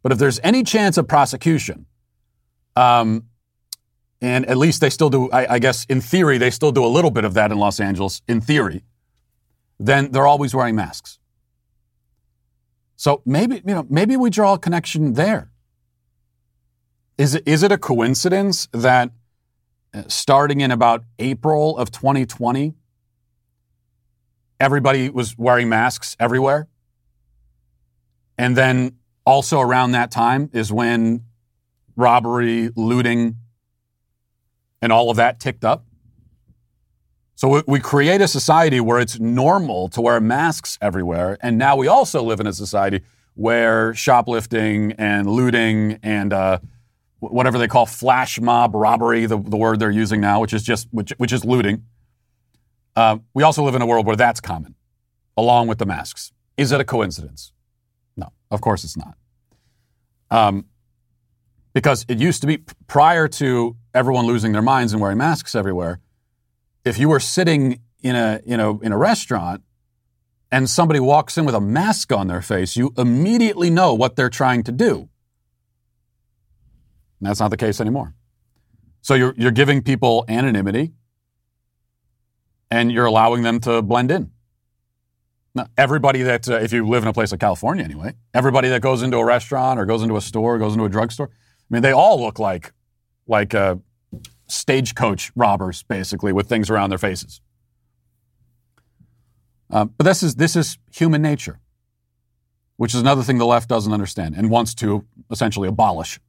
But 0.02 0.12
if 0.12 0.18
there's 0.18 0.40
any 0.42 0.64
chance 0.64 0.96
of 0.96 1.06
prosecution, 1.06 1.86
um, 2.74 3.26
and 4.20 4.46
at 4.46 4.56
least 4.56 4.80
they 4.80 4.90
still 4.90 5.10
do, 5.10 5.30
I, 5.30 5.54
I, 5.54 5.58
guess 5.58 5.84
in 5.86 6.00
theory, 6.00 6.38
they 6.38 6.50
still 6.50 6.72
do 6.72 6.84
a 6.84 6.88
little 6.88 7.10
bit 7.10 7.24
of 7.24 7.34
that 7.34 7.52
in 7.52 7.58
Los 7.58 7.80
Angeles, 7.80 8.22
in 8.28 8.40
theory, 8.40 8.84
then 9.78 10.10
they're 10.10 10.26
always 10.26 10.54
wearing 10.54 10.76
masks. 10.76 11.18
So 12.96 13.22
maybe, 13.24 13.56
you 13.56 13.74
know, 13.74 13.86
maybe 13.88 14.16
we 14.16 14.28
draw 14.28 14.54
a 14.54 14.58
connection 14.58 15.14
there. 15.14 15.49
Is 17.20 17.34
it, 17.34 17.42
is 17.46 17.62
it 17.62 17.70
a 17.70 17.76
coincidence 17.76 18.66
that 18.72 19.10
uh, 19.92 20.04
starting 20.08 20.62
in 20.62 20.70
about 20.70 21.04
April 21.18 21.76
of 21.76 21.90
2020, 21.90 22.72
everybody 24.58 25.10
was 25.10 25.36
wearing 25.36 25.68
masks 25.68 26.16
everywhere? 26.18 26.66
And 28.38 28.56
then 28.56 28.96
also 29.26 29.60
around 29.60 29.92
that 29.92 30.10
time 30.10 30.48
is 30.54 30.72
when 30.72 31.24
robbery, 31.94 32.70
looting, 32.74 33.36
and 34.80 34.90
all 34.90 35.10
of 35.10 35.18
that 35.18 35.40
ticked 35.40 35.62
up. 35.62 35.84
So 37.34 37.62
we 37.66 37.80
create 37.80 38.22
a 38.22 38.28
society 38.28 38.80
where 38.80 38.98
it's 38.98 39.20
normal 39.20 39.90
to 39.90 40.00
wear 40.00 40.18
masks 40.20 40.78
everywhere. 40.80 41.36
And 41.42 41.58
now 41.58 41.76
we 41.76 41.86
also 41.86 42.22
live 42.22 42.40
in 42.40 42.46
a 42.46 42.54
society 42.54 43.02
where 43.34 43.92
shoplifting 43.92 44.92
and 44.92 45.26
looting 45.26 45.98
and 46.02 46.32
uh, 46.32 46.60
whatever 47.20 47.58
they 47.58 47.68
call 47.68 47.86
flash 47.86 48.40
mob 48.40 48.74
robbery, 48.74 49.26
the, 49.26 49.38
the, 49.38 49.56
word 49.56 49.78
they're 49.78 49.90
using 49.90 50.20
now, 50.20 50.40
which 50.40 50.52
is 50.52 50.62
just 50.62 50.88
which, 50.90 51.12
which 51.18 51.32
is 51.32 51.44
looting. 51.44 51.84
Uh, 52.96 53.18
we 53.34 53.42
also 53.42 53.62
live 53.62 53.74
in 53.74 53.82
a 53.82 53.86
world 53.86 54.06
where 54.06 54.16
that's 54.16 54.40
common, 54.40 54.74
along 55.36 55.68
with 55.68 55.78
the 55.78 55.86
masks. 55.86 56.32
Is 56.56 56.72
it 56.72 56.80
a 56.80 56.84
coincidence? 56.84 57.52
No, 58.16 58.32
of 58.50 58.60
course 58.60 58.84
it's 58.84 58.96
not. 58.96 59.16
Um, 60.30 60.66
because 61.72 62.04
it 62.08 62.18
used 62.18 62.40
to 62.40 62.46
be 62.46 62.64
prior 62.86 63.28
to 63.28 63.76
everyone 63.94 64.26
losing 64.26 64.52
their 64.52 64.62
minds 64.62 64.92
and 64.92 65.00
wearing 65.00 65.18
masks 65.18 65.54
everywhere. 65.54 66.00
If 66.84 66.98
you 66.98 67.08
were 67.08 67.20
sitting 67.20 67.80
in 68.02 68.16
a 68.16 68.40
you 68.44 68.56
know 68.56 68.80
in 68.82 68.92
a 68.92 68.98
restaurant 68.98 69.62
and 70.50 70.68
somebody 70.68 70.98
walks 70.98 71.38
in 71.38 71.44
with 71.44 71.54
a 71.54 71.60
mask 71.60 72.12
on 72.12 72.26
their 72.26 72.42
face, 72.42 72.76
you 72.76 72.92
immediately 72.96 73.70
know 73.70 73.94
what 73.94 74.16
they're 74.16 74.30
trying 74.30 74.64
to 74.64 74.72
do. 74.72 75.08
And 77.20 77.28
that's 77.28 77.40
not 77.40 77.50
the 77.50 77.56
case 77.56 77.80
anymore. 77.80 78.14
So 79.02 79.14
you're 79.14 79.34
you're 79.36 79.50
giving 79.50 79.82
people 79.82 80.24
anonymity 80.28 80.92
and 82.70 82.92
you're 82.92 83.06
allowing 83.06 83.42
them 83.42 83.60
to 83.60 83.82
blend 83.82 84.10
in. 84.10 84.30
Now, 85.54 85.66
everybody 85.76 86.22
that, 86.22 86.48
uh, 86.48 86.56
if 86.56 86.72
you 86.72 86.86
live 86.86 87.02
in 87.02 87.08
a 87.08 87.12
place 87.12 87.32
like 87.32 87.40
California 87.40 87.82
anyway, 87.82 88.14
everybody 88.32 88.68
that 88.68 88.82
goes 88.82 89.02
into 89.02 89.16
a 89.16 89.24
restaurant 89.24 89.80
or 89.80 89.84
goes 89.84 90.02
into 90.02 90.16
a 90.16 90.20
store, 90.20 90.58
goes 90.58 90.74
into 90.74 90.84
a 90.84 90.88
drugstore, 90.88 91.28
I 91.32 91.74
mean, 91.74 91.82
they 91.82 91.92
all 91.92 92.20
look 92.20 92.38
like 92.38 92.72
like 93.26 93.54
uh, 93.54 93.76
stagecoach 94.48 95.32
robbers, 95.34 95.82
basically, 95.82 96.32
with 96.32 96.48
things 96.48 96.70
around 96.70 96.90
their 96.90 96.98
faces. 96.98 97.40
Uh, 99.70 99.84
but 99.84 100.04
this 100.04 100.22
is 100.22 100.36
this 100.36 100.56
is 100.56 100.78
human 100.92 101.22
nature, 101.22 101.60
which 102.76 102.94
is 102.94 103.00
another 103.00 103.22
thing 103.22 103.38
the 103.38 103.46
left 103.46 103.68
doesn't 103.68 103.92
understand 103.92 104.34
and 104.36 104.50
wants 104.50 104.74
to 104.74 105.04
essentially 105.30 105.68
abolish. 105.68 106.20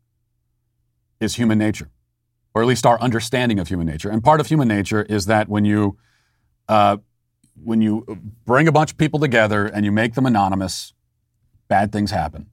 Is 1.21 1.35
human 1.35 1.57
nature, 1.57 1.89
or 2.53 2.61
at 2.61 2.67
least 2.67 2.85
our 2.85 2.99
understanding 2.99 3.59
of 3.59 3.69
human 3.69 3.87
nature. 3.87 4.09
And 4.09 4.21
part 4.23 4.41
of 4.41 4.47
human 4.47 4.67
nature 4.67 5.03
is 5.03 5.27
that 5.27 5.47
when 5.47 5.63
you 5.63 5.97
uh, 6.67 6.97
when 7.63 7.81
you 7.81 8.05
bring 8.45 8.67
a 8.67 8.71
bunch 8.71 8.91
of 8.91 8.97
people 8.97 9.19
together 9.19 9.65
and 9.65 9.85
you 9.85 9.91
make 9.91 10.15
them 10.15 10.25
anonymous, 10.25 10.93
bad 11.67 11.91
things 11.91 12.11
happen 12.11 12.47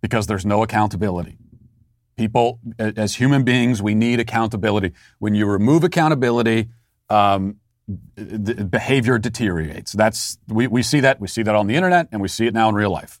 because 0.00 0.26
there's 0.26 0.44
no 0.44 0.62
accountability. 0.62 1.38
People, 2.16 2.60
as 2.78 3.14
human 3.14 3.42
beings, 3.42 3.80
we 3.80 3.94
need 3.94 4.20
accountability. 4.20 4.92
When 5.18 5.34
you 5.34 5.46
remove 5.46 5.82
accountability, 5.82 6.68
um, 7.08 7.56
behavior 8.70 9.18
deteriorates. 9.18 9.92
That's 9.92 10.38
we, 10.48 10.66
we 10.66 10.82
see 10.82 11.00
that 11.00 11.20
we 11.20 11.28
see 11.28 11.42
that 11.42 11.54
on 11.54 11.66
the 11.66 11.74
internet 11.74 12.08
and 12.12 12.20
we 12.20 12.28
see 12.28 12.46
it 12.46 12.54
now 12.54 12.68
in 12.68 12.74
real 12.74 12.90
life. 12.90 13.20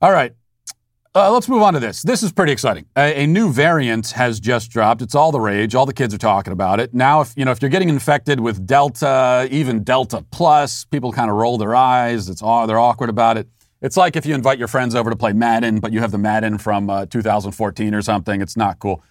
All 0.00 0.12
right, 0.12 0.34
uh, 1.16 1.32
let's 1.32 1.48
move 1.48 1.62
on 1.62 1.72
to 1.72 1.80
this. 1.80 2.02
This 2.02 2.22
is 2.22 2.30
pretty 2.30 2.52
exciting. 2.52 2.84
A, 2.94 3.22
a, 3.22 3.26
new 3.26 3.50
variant 3.50 4.10
has 4.10 4.38
just 4.38 4.70
dropped. 4.70 5.00
It's 5.00 5.14
all 5.14 5.32
the 5.32 5.40
rage. 5.40 5.74
All 5.74 5.86
the 5.86 5.94
kids 5.94 6.12
are 6.12 6.18
talking 6.18 6.52
about 6.52 6.78
it 6.78 6.92
now. 6.92 7.22
If 7.22 7.32
you 7.36 7.46
know 7.46 7.52
if 7.52 7.62
you're 7.62 7.70
getting 7.70 7.88
infected 7.88 8.38
with 8.38 8.66
Delta, 8.66 9.48
even 9.50 9.82
Delta 9.82 10.24
plus, 10.30 10.84
people 10.84 11.12
kind 11.12 11.30
of 11.30 11.36
roll 11.36 11.56
their 11.56 11.74
eyes. 11.74 12.28
It's 12.28 12.42
they're 12.42 12.78
awkward 12.78 13.08
about 13.08 13.38
it. 13.38 13.48
It's 13.80 13.96
like 13.96 14.14
if 14.14 14.26
you 14.26 14.34
invite 14.34 14.58
your 14.58 14.68
friends 14.68 14.94
over 14.94 15.08
to 15.08 15.16
play 15.16 15.32
Madden, 15.32 15.80
but 15.80 15.90
you 15.90 16.00
have 16.00 16.10
the 16.10 16.18
Madden 16.18 16.58
from 16.58 16.90
uh, 16.90 17.06
2014 17.06 17.94
or 17.94 18.02
something. 18.02 18.42
It's 18.42 18.56
not 18.56 18.78
cool. 18.78 19.02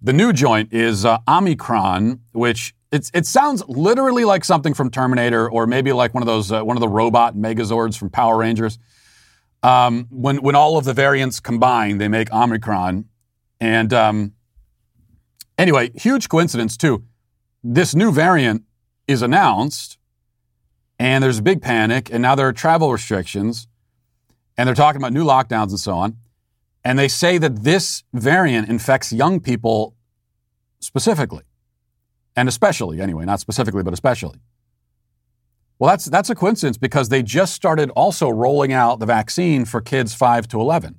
The 0.00 0.12
new 0.12 0.32
joint 0.32 0.72
is 0.72 1.04
uh, 1.04 1.18
Omicron, 1.26 2.20
which 2.32 2.72
it's, 2.92 3.10
it 3.14 3.26
sounds 3.26 3.64
literally 3.66 4.24
like 4.24 4.44
something 4.44 4.74
from 4.74 4.90
Terminator, 4.90 5.50
or 5.50 5.66
maybe 5.66 5.92
like 5.92 6.14
one 6.14 6.22
of 6.22 6.28
those 6.28 6.52
uh, 6.52 6.62
one 6.62 6.76
of 6.76 6.80
the 6.80 6.88
robot 6.88 7.34
Megazords 7.34 7.98
from 7.98 8.10
Power 8.10 8.36
Rangers. 8.36 8.78
Um, 9.62 10.06
when 10.10 10.36
when 10.38 10.54
all 10.54 10.78
of 10.78 10.84
the 10.84 10.94
variants 10.94 11.40
combine, 11.40 11.98
they 11.98 12.08
make 12.08 12.32
Omicron. 12.32 13.06
And 13.60 13.92
um, 13.92 14.32
anyway, 15.56 15.90
huge 15.94 16.28
coincidence 16.28 16.76
too. 16.76 17.04
This 17.64 17.94
new 17.94 18.12
variant 18.12 18.62
is 19.08 19.20
announced, 19.22 19.98
and 20.98 21.24
there's 21.24 21.38
a 21.38 21.42
big 21.42 21.60
panic, 21.60 22.08
and 22.12 22.22
now 22.22 22.34
there 22.34 22.46
are 22.46 22.52
travel 22.52 22.92
restrictions 22.92 23.66
and 24.58 24.66
they're 24.66 24.74
talking 24.74 25.00
about 25.00 25.12
new 25.12 25.24
lockdowns 25.24 25.70
and 25.70 25.80
so 25.80 25.92
on. 25.92 26.16
And 26.84 26.98
they 26.98 27.08
say 27.08 27.38
that 27.38 27.62
this 27.62 28.02
variant 28.12 28.68
infects 28.68 29.12
young 29.12 29.40
people 29.40 29.94
specifically, 30.80 31.44
and 32.36 32.48
especially, 32.48 33.00
anyway, 33.00 33.24
not 33.24 33.40
specifically, 33.40 33.82
but 33.82 33.92
especially. 33.92 34.40
Well, 35.78 35.90
that's, 35.90 36.06
that's 36.06 36.30
a 36.30 36.34
coincidence 36.34 36.76
because 36.76 37.08
they 37.08 37.22
just 37.22 37.54
started 37.54 37.90
also 37.90 38.28
rolling 38.28 38.72
out 38.72 38.98
the 38.98 39.06
vaccine 39.06 39.64
for 39.64 39.80
kids 39.80 40.14
5 40.14 40.48
to 40.48 40.60
11. 40.60 40.96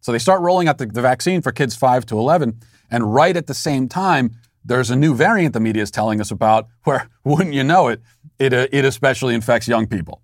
So 0.00 0.12
they 0.12 0.18
start 0.18 0.40
rolling 0.40 0.68
out 0.68 0.78
the, 0.78 0.86
the 0.86 1.02
vaccine 1.02 1.42
for 1.42 1.52
kids 1.52 1.74
5 1.74 2.06
to 2.06 2.18
11, 2.18 2.60
and 2.90 3.14
right 3.14 3.36
at 3.36 3.46
the 3.46 3.54
same 3.54 3.88
time, 3.88 4.32
there's 4.64 4.90
a 4.90 4.96
new 4.96 5.14
variant 5.14 5.54
the 5.54 5.60
media 5.60 5.82
is 5.82 5.90
telling 5.90 6.20
us 6.20 6.30
about 6.30 6.68
where, 6.84 7.08
wouldn't 7.24 7.54
you 7.54 7.64
know 7.64 7.88
it, 7.88 8.00
it, 8.38 8.52
uh, 8.52 8.66
it 8.70 8.84
especially 8.84 9.34
infects 9.34 9.66
young 9.66 9.86
people. 9.86 10.22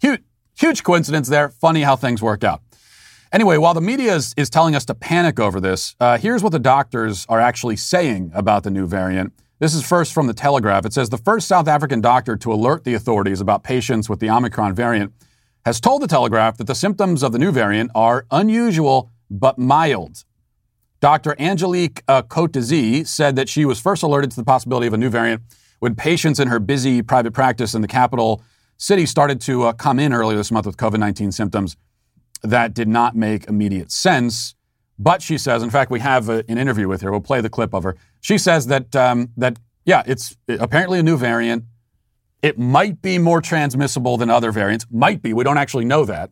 Huge, 0.00 0.20
Huge 0.58 0.82
coincidence 0.82 1.28
there. 1.28 1.50
Funny 1.50 1.82
how 1.82 1.96
things 1.96 2.22
work 2.22 2.42
out. 2.42 2.62
Anyway, 3.30 3.58
while 3.58 3.74
the 3.74 3.80
media 3.80 4.14
is, 4.14 4.32
is 4.38 4.48
telling 4.48 4.74
us 4.74 4.86
to 4.86 4.94
panic 4.94 5.38
over 5.38 5.60
this, 5.60 5.94
uh, 6.00 6.16
here's 6.16 6.42
what 6.42 6.52
the 6.52 6.58
doctors 6.58 7.26
are 7.28 7.40
actually 7.40 7.76
saying 7.76 8.30
about 8.34 8.62
the 8.62 8.70
new 8.70 8.86
variant. 8.86 9.34
This 9.58 9.74
is 9.74 9.86
first 9.86 10.12
from 10.12 10.26
the 10.26 10.34
Telegraph. 10.34 10.84
It 10.84 10.92
says 10.92 11.08
the 11.08 11.16
first 11.16 11.48
South 11.48 11.66
African 11.66 12.02
doctor 12.02 12.36
to 12.36 12.52
alert 12.52 12.84
the 12.84 12.92
authorities 12.92 13.40
about 13.40 13.64
patients 13.64 14.06
with 14.06 14.20
the 14.20 14.28
Omicron 14.28 14.74
variant 14.74 15.14
has 15.64 15.80
told 15.80 16.02
the 16.02 16.06
Telegraph 16.06 16.58
that 16.58 16.66
the 16.66 16.74
symptoms 16.74 17.22
of 17.22 17.32
the 17.32 17.38
new 17.38 17.50
variant 17.50 17.90
are 17.94 18.26
unusual 18.30 19.10
but 19.30 19.58
mild. 19.58 20.24
Dr. 21.00 21.34
Angelique 21.38 22.02
uh, 22.06 22.22
said 23.04 23.36
that 23.36 23.48
she 23.48 23.64
was 23.64 23.80
first 23.80 24.02
alerted 24.02 24.30
to 24.30 24.36
the 24.36 24.44
possibility 24.44 24.86
of 24.88 24.92
a 24.92 24.98
new 24.98 25.08
variant 25.08 25.42
when 25.78 25.94
patients 25.94 26.38
in 26.38 26.48
her 26.48 26.58
busy 26.58 27.00
private 27.00 27.32
practice 27.32 27.74
in 27.74 27.80
the 27.80 27.88
capital 27.88 28.42
city 28.76 29.06
started 29.06 29.40
to 29.40 29.62
uh, 29.62 29.72
come 29.72 29.98
in 29.98 30.12
earlier 30.12 30.36
this 30.36 30.50
month 30.50 30.66
with 30.66 30.76
COVID 30.76 30.98
19 30.98 31.32
symptoms 31.32 31.78
that 32.42 32.74
did 32.74 32.88
not 32.88 33.16
make 33.16 33.46
immediate 33.48 33.90
sense. 33.90 34.54
But 34.98 35.22
she 35.22 35.38
says, 35.38 35.62
in 35.62 35.70
fact, 35.70 35.90
we 35.90 36.00
have 36.00 36.28
a, 36.28 36.44
an 36.48 36.58
interview 36.58 36.88
with 36.88 37.02
her. 37.02 37.10
We'll 37.10 37.20
play 37.20 37.40
the 37.40 37.50
clip 37.50 37.74
of 37.74 37.82
her. 37.82 37.96
She 38.20 38.38
says 38.38 38.66
that, 38.68 38.96
um, 38.96 39.30
that 39.36 39.58
yeah, 39.84 40.02
it's 40.06 40.36
apparently 40.48 40.98
a 40.98 41.02
new 41.02 41.16
variant. 41.16 41.64
It 42.42 42.58
might 42.58 43.02
be 43.02 43.18
more 43.18 43.40
transmissible 43.40 44.16
than 44.16 44.30
other 44.30 44.52
variants. 44.52 44.86
Might 44.90 45.22
be. 45.22 45.32
We 45.32 45.44
don't 45.44 45.58
actually 45.58 45.84
know 45.84 46.04
that. 46.04 46.30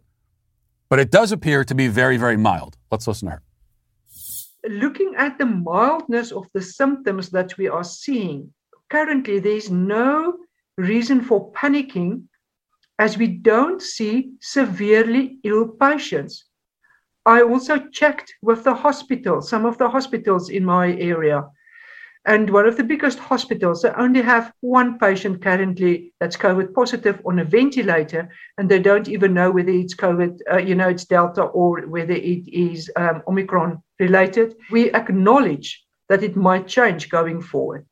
But 0.89 0.99
it 0.99 1.11
does 1.11 1.33
appear 1.33 1.65
to 1.65 1.75
be 1.75 1.89
very, 1.89 2.17
very 2.17 2.37
mild. 2.37 2.77
Let's 2.91 3.07
listen 3.07 3.29
to 3.29 3.33
her. 3.33 3.43
Looking 4.69 5.15
at 5.17 5.39
the 5.39 5.47
mildness 5.47 6.33
of 6.33 6.47
the 6.55 6.63
symptoms 6.63 7.31
that 7.31 7.57
we 7.59 7.69
are 7.69 7.85
seeing, 7.85 8.53
currently 8.91 9.41
there's 9.41 9.71
no 9.71 10.39
reason 10.79 11.23
for 11.23 11.53
panicking 11.53 12.25
as 12.99 13.19
we 13.19 13.27
don't 13.27 13.83
see 13.83 14.31
severely 14.41 15.39
ill 15.43 15.69
patients. 15.69 16.45
I 17.27 17.43
also 17.43 17.79
checked 17.79 18.35
with 18.43 18.65
the 18.65 18.75
hospital, 18.75 19.41
some 19.41 19.65
of 19.65 19.79
the 19.79 19.89
hospitals 19.89 20.51
in 20.51 20.65
my 20.65 20.93
area. 20.97 21.49
And 22.27 22.51
one 22.51 22.67
of 22.67 22.77
the 22.77 22.85
biggest 22.85 23.19
hospitals, 23.19 23.83
they 23.83 23.91
only 23.91 24.23
have 24.23 24.53
one 24.61 24.99
patient 24.99 25.43
currently 25.43 26.13
that's 26.21 26.37
COVID 26.37 26.73
positive 26.75 27.21
on 27.27 27.39
a 27.39 27.45
ventilator, 27.45 28.31
and 28.57 28.69
they 28.69 28.79
don't 28.79 29.09
even 29.09 29.35
know 29.35 29.51
whether 29.51 29.71
it's 29.71 29.95
COVID, 29.95 30.39
uh, 30.51 30.59
you 30.59 30.75
know, 30.75 30.89
it's 30.89 31.05
Delta 31.05 31.43
or 31.43 31.83
whether 31.83 32.15
it 32.15 32.49
is 32.49 32.91
um, 32.97 33.23
Omicron 33.29 33.83
related. 33.99 34.55
We 34.71 34.91
acknowledge 34.93 35.85
that 36.09 36.23
it 36.23 36.37
might 36.37 36.67
change 36.67 37.11
going 37.11 37.41
forward. 37.41 37.87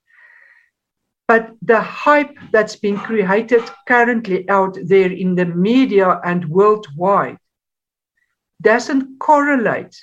But 1.29 1.53
the 1.63 1.81
hype 1.81 2.37
that's 2.53 2.77
been 2.77 2.99
created 2.99 3.63
currently 3.87 4.49
out 4.51 4.77
there 4.85 5.11
in 5.11 5.35
the 5.35 5.47
media 5.47 6.21
and 6.25 6.49
worldwide 6.49 7.39
doesn't 8.63 9.19
correlate 9.19 9.97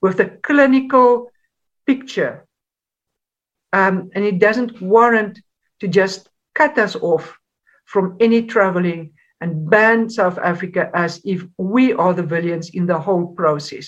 with 0.00 0.16
the 0.18 0.26
clinical 0.26 1.30
picture. 1.86 2.46
Um, 3.72 4.10
and 4.14 4.24
it 4.24 4.38
doesn't 4.38 4.80
warrant 4.80 5.40
to 5.80 5.88
just 5.88 6.28
cut 6.54 6.78
us 6.78 6.96
off 6.96 7.38
from 7.84 8.16
any 8.20 8.42
traveling 8.42 9.12
and 9.40 9.68
ban 9.70 10.10
South 10.10 10.38
Africa 10.38 10.90
as 10.94 11.20
if 11.24 11.44
we 11.58 11.92
are 11.92 12.12
the 12.12 12.22
villains 12.22 12.70
in 12.70 12.86
the 12.86 12.98
whole 12.98 13.28
process. 13.34 13.86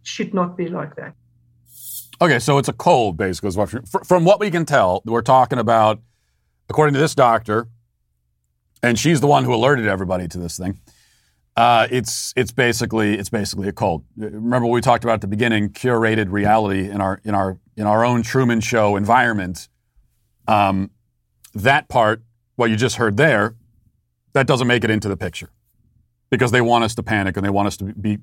It 0.00 0.06
should 0.06 0.34
not 0.34 0.56
be 0.56 0.68
like 0.68 0.94
that. 0.96 1.14
Okay, 2.20 2.38
so 2.38 2.58
it's 2.58 2.68
a 2.68 2.72
cold, 2.72 3.16
basically. 3.16 3.50
From 4.04 4.24
what 4.24 4.38
we 4.38 4.50
can 4.50 4.64
tell, 4.64 5.02
we're 5.04 5.22
talking 5.22 5.58
about, 5.58 6.00
according 6.68 6.94
to 6.94 7.00
this 7.00 7.14
doctor, 7.14 7.68
and 8.82 8.98
she's 8.98 9.20
the 9.20 9.26
one 9.26 9.44
who 9.44 9.52
alerted 9.52 9.88
everybody 9.88 10.28
to 10.28 10.38
this 10.38 10.56
thing. 10.56 10.78
Uh, 11.56 11.86
it's 11.90 12.32
it's 12.36 12.50
basically 12.50 13.16
it's 13.16 13.30
basically 13.30 13.68
a 13.68 13.72
cult. 13.72 14.02
Remember 14.16 14.66
what 14.66 14.74
we 14.74 14.80
talked 14.80 15.04
about 15.04 15.14
at 15.14 15.20
the 15.20 15.28
beginning: 15.28 15.70
curated 15.70 16.32
reality 16.32 16.90
in 16.90 17.00
our 17.00 17.20
in 17.24 17.34
our 17.34 17.58
in 17.76 17.86
our 17.86 18.04
own 18.04 18.22
Truman 18.22 18.60
Show 18.60 18.96
environment. 18.96 19.68
Um, 20.48 20.90
that 21.54 21.88
part, 21.88 22.22
what 22.56 22.70
you 22.70 22.76
just 22.76 22.96
heard 22.96 23.16
there, 23.16 23.54
that 24.32 24.46
doesn't 24.46 24.66
make 24.66 24.82
it 24.84 24.90
into 24.90 25.08
the 25.08 25.16
picture 25.16 25.50
because 26.28 26.50
they 26.50 26.60
want 26.60 26.84
us 26.84 26.94
to 26.96 27.02
panic 27.02 27.36
and 27.36 27.46
they 27.46 27.50
want 27.50 27.68
us 27.68 27.76
to 27.76 27.84
be 27.84 28.18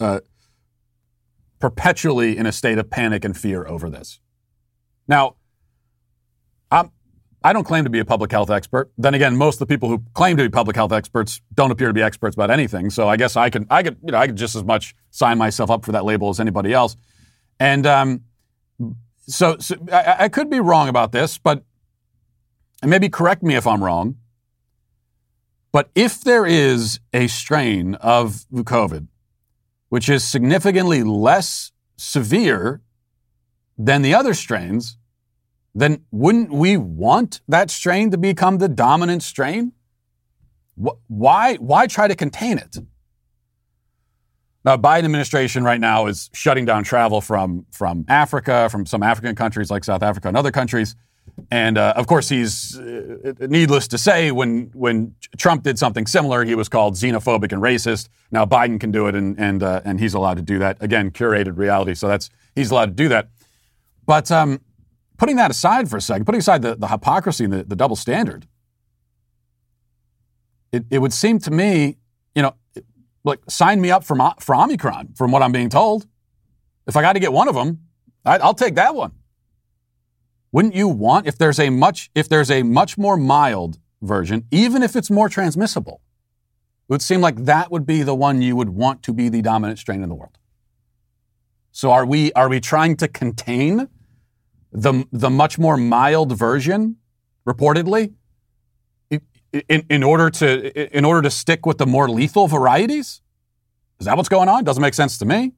uh, 0.00 0.20
perpetually 1.60 2.36
in 2.36 2.46
a 2.46 2.52
state 2.52 2.78
of 2.78 2.90
panic 2.90 3.24
and 3.24 3.36
fear 3.36 3.66
over 3.66 3.90
this. 3.90 4.20
Now, 5.06 5.36
I'm, 6.70 6.90
I 7.44 7.52
don't 7.52 7.64
claim 7.64 7.84
to 7.84 7.90
be 7.90 7.98
a 7.98 8.04
public 8.04 8.32
health 8.32 8.50
expert. 8.50 8.90
Then 8.98 9.14
again, 9.14 9.36
most 9.36 9.56
of 9.56 9.58
the 9.60 9.66
people 9.66 9.88
who 9.88 10.02
claim 10.14 10.36
to 10.38 10.42
be 10.42 10.48
public 10.48 10.74
health 10.74 10.92
experts 10.92 11.40
don't 11.52 11.70
appear 11.70 11.88
to 11.88 11.94
be 11.94 12.02
experts 12.02 12.34
about 12.34 12.50
anything. 12.50 12.90
So 12.90 13.08
I 13.08 13.16
guess 13.16 13.36
I 13.36 13.50
could, 13.50 13.66
I 13.70 13.82
could, 13.82 13.98
you 14.02 14.12
know, 14.12 14.18
I 14.18 14.26
could 14.26 14.36
just 14.36 14.56
as 14.56 14.64
much 14.64 14.94
sign 15.10 15.38
myself 15.38 15.70
up 15.70 15.84
for 15.84 15.92
that 15.92 16.04
label 16.04 16.30
as 16.30 16.40
anybody 16.40 16.72
else. 16.72 16.96
And 17.60 17.86
um, 17.86 18.22
so, 19.26 19.58
so 19.58 19.76
I, 19.92 20.16
I 20.20 20.28
could 20.28 20.50
be 20.50 20.58
wrong 20.58 20.88
about 20.88 21.12
this, 21.12 21.38
but 21.38 21.64
maybe 22.82 23.08
correct 23.08 23.42
me 23.42 23.54
if 23.54 23.66
I'm 23.66 23.84
wrong. 23.84 24.16
But 25.70 25.90
if 25.94 26.22
there 26.22 26.46
is 26.46 26.98
a 27.12 27.26
strain 27.26 27.94
of 27.96 28.46
COVID 28.52 29.08
which 29.94 30.08
is 30.08 30.24
significantly 30.24 31.04
less 31.04 31.70
severe 31.96 32.82
than 33.78 34.02
the 34.02 34.12
other 34.12 34.34
strains, 34.34 34.98
then 35.74 36.04
wouldn't 36.10 36.52
we 36.52 36.76
want 36.76 37.40
that 37.48 37.70
strain 37.70 38.10
to 38.10 38.18
become 38.18 38.58
the 38.58 38.68
dominant 38.68 39.22
strain? 39.22 39.72
Why, 40.76 41.56
why 41.56 41.86
try 41.86 42.08
to 42.08 42.14
contain 42.14 42.58
it? 42.58 42.76
Now, 44.64 44.76
Biden 44.78 45.04
administration 45.04 45.62
right 45.62 45.80
now 45.80 46.06
is 46.06 46.30
shutting 46.32 46.64
down 46.64 46.84
travel 46.84 47.20
from, 47.20 47.66
from 47.70 48.04
Africa, 48.08 48.68
from 48.70 48.86
some 48.86 49.02
African 49.02 49.34
countries 49.34 49.70
like 49.70 49.84
South 49.84 50.02
Africa 50.02 50.28
and 50.28 50.36
other 50.36 50.50
countries. 50.50 50.96
And 51.50 51.76
uh, 51.76 51.94
of 51.96 52.06
course, 52.06 52.28
he's 52.28 52.78
uh, 52.78 53.34
needless 53.40 53.88
to 53.88 53.98
say, 53.98 54.30
when 54.30 54.70
when 54.72 55.14
Trump 55.36 55.62
did 55.62 55.78
something 55.78 56.06
similar, 56.06 56.44
he 56.44 56.54
was 56.54 56.68
called 56.68 56.94
xenophobic 56.94 57.50
and 57.52 57.62
racist. 57.62 58.08
Now 58.30 58.44
Biden 58.44 58.78
can 58.78 58.90
do 58.90 59.06
it, 59.08 59.14
and 59.14 59.38
and 59.38 59.62
uh, 59.62 59.80
and 59.84 59.98
he's 59.98 60.14
allowed 60.14 60.36
to 60.36 60.42
do 60.42 60.58
that. 60.60 60.76
Again, 60.80 61.10
curated 61.10 61.56
reality, 61.56 61.94
so 61.94 62.08
that's 62.08 62.30
he's 62.54 62.70
allowed 62.70 62.96
to 62.96 63.02
do 63.02 63.08
that. 63.08 63.30
But 64.06 64.30
um, 64.30 64.60
putting 65.24 65.36
that 65.36 65.50
aside 65.50 65.88
for 65.88 65.96
a 65.96 66.02
second, 66.02 66.26
putting 66.26 66.38
aside 66.38 66.60
the, 66.60 66.74
the 66.74 66.88
hypocrisy 66.88 67.44
and 67.44 67.52
the, 67.54 67.64
the 67.64 67.74
double 67.74 67.96
standard, 67.96 68.46
it, 70.70 70.84
it 70.90 70.98
would 70.98 71.14
seem 71.14 71.38
to 71.38 71.50
me, 71.50 71.96
you 72.34 72.42
know, 72.42 72.54
like 73.24 73.40
sign 73.48 73.80
me 73.80 73.90
up 73.90 74.04
for 74.04 74.20
uh, 74.20 74.34
for 74.38 74.54
Omicron, 74.54 75.14
from 75.16 75.32
what 75.32 75.40
I'm 75.40 75.50
being 75.50 75.70
told. 75.70 76.06
If 76.86 76.94
I 76.94 77.00
got 77.00 77.14
to 77.14 77.20
get 77.20 77.32
one 77.32 77.48
of 77.48 77.54
them, 77.54 77.86
I, 78.26 78.36
I'll 78.36 78.52
take 78.52 78.74
that 78.74 78.94
one. 78.94 79.12
Wouldn't 80.52 80.74
you 80.74 80.88
want 80.88 81.26
if 81.26 81.38
there's 81.38 81.58
a 81.58 81.70
much 81.70 82.10
if 82.14 82.28
there's 82.28 82.50
a 82.50 82.62
much 82.62 82.98
more 82.98 83.16
mild 83.16 83.78
version, 84.02 84.46
even 84.50 84.82
if 84.82 84.94
it's 84.94 85.10
more 85.10 85.30
transmissible? 85.30 86.02
It 86.86 86.92
would 86.92 87.00
seem 87.00 87.22
like 87.22 87.46
that 87.46 87.70
would 87.70 87.86
be 87.86 88.02
the 88.02 88.14
one 88.14 88.42
you 88.42 88.56
would 88.56 88.68
want 88.68 89.02
to 89.04 89.14
be 89.14 89.30
the 89.30 89.40
dominant 89.40 89.78
strain 89.78 90.02
in 90.02 90.10
the 90.10 90.14
world. 90.14 90.36
So 91.72 91.92
are 91.92 92.04
we 92.04 92.30
are 92.34 92.50
we 92.50 92.60
trying 92.60 92.98
to 92.98 93.08
contain 93.08 93.88
the 94.74 95.06
the 95.12 95.30
much 95.30 95.58
more 95.58 95.76
mild 95.76 96.36
version 96.36 96.96
reportedly 97.46 98.12
in, 99.68 99.86
in 99.88 100.02
order 100.02 100.28
to 100.30 100.96
in 100.96 101.04
order 101.04 101.22
to 101.22 101.30
stick 101.30 101.64
with 101.64 101.78
the 101.78 101.86
more 101.86 102.10
lethal 102.10 102.48
varieties? 102.48 103.22
Is 104.00 104.06
that 104.06 104.16
what's 104.16 104.28
going 104.28 104.48
on? 104.48 104.64
Doesn't 104.64 104.82
make 104.82 104.94
sense 104.94 105.16
to 105.18 105.24
me. 105.24 105.52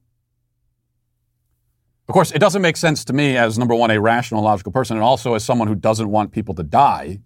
Of 2.08 2.12
course, 2.12 2.30
it 2.30 2.38
doesn't 2.38 2.62
make 2.62 2.76
sense 2.76 3.04
to 3.06 3.12
me 3.12 3.36
as 3.36 3.58
number 3.58 3.74
one, 3.74 3.90
a 3.90 4.00
rational, 4.00 4.42
logical 4.42 4.70
person, 4.70 4.96
and 4.96 5.02
also 5.02 5.34
as 5.34 5.44
someone 5.44 5.66
who 5.66 5.74
doesn't 5.74 6.08
want 6.08 6.30
people 6.30 6.54
to 6.54 6.62
die. 6.62 7.18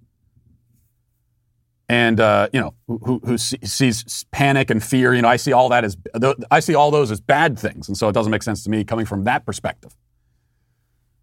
And 1.88 2.20
uh, 2.20 2.48
you 2.52 2.60
know, 2.60 2.74
who, 2.86 3.20
who 3.24 3.36
sees 3.36 4.24
panic 4.30 4.70
and 4.70 4.82
fear. 4.82 5.12
You 5.12 5.22
know, 5.22 5.28
I 5.28 5.36
see 5.36 5.52
all 5.52 5.68
that 5.70 5.84
as 5.84 5.96
I 6.52 6.60
see 6.60 6.76
all 6.76 6.92
those 6.92 7.10
as 7.10 7.20
bad 7.20 7.58
things, 7.58 7.88
and 7.88 7.98
so 7.98 8.08
it 8.08 8.12
doesn't 8.12 8.30
make 8.30 8.44
sense 8.44 8.62
to 8.62 8.70
me 8.70 8.84
coming 8.84 9.06
from 9.06 9.24
that 9.24 9.44
perspective. 9.44 9.96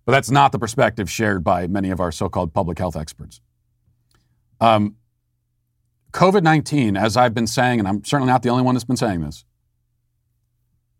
But 0.08 0.14
that's 0.14 0.32
not 0.32 0.54
the 0.54 0.58
perspective 0.58 1.12
shared 1.12 1.44
by 1.44 1.68
many 1.68 1.90
of 1.90 2.00
our 2.00 2.14
so-called 2.14 2.54
public 2.54 2.80
health 2.80 2.96
experts. 2.96 3.42
Um, 4.62 4.96
COVID 6.14 6.44
nineteen, 6.44 6.96
as 6.96 7.18
I've 7.18 7.34
been 7.34 7.46
saying, 7.46 7.80
and 7.80 7.88
I'm 7.90 8.06
certainly 8.06 8.32
not 8.32 8.42
the 8.42 8.48
only 8.48 8.64
one 8.64 8.74
that's 8.74 8.86
been 8.86 8.96
saying 8.96 9.20
this, 9.20 9.44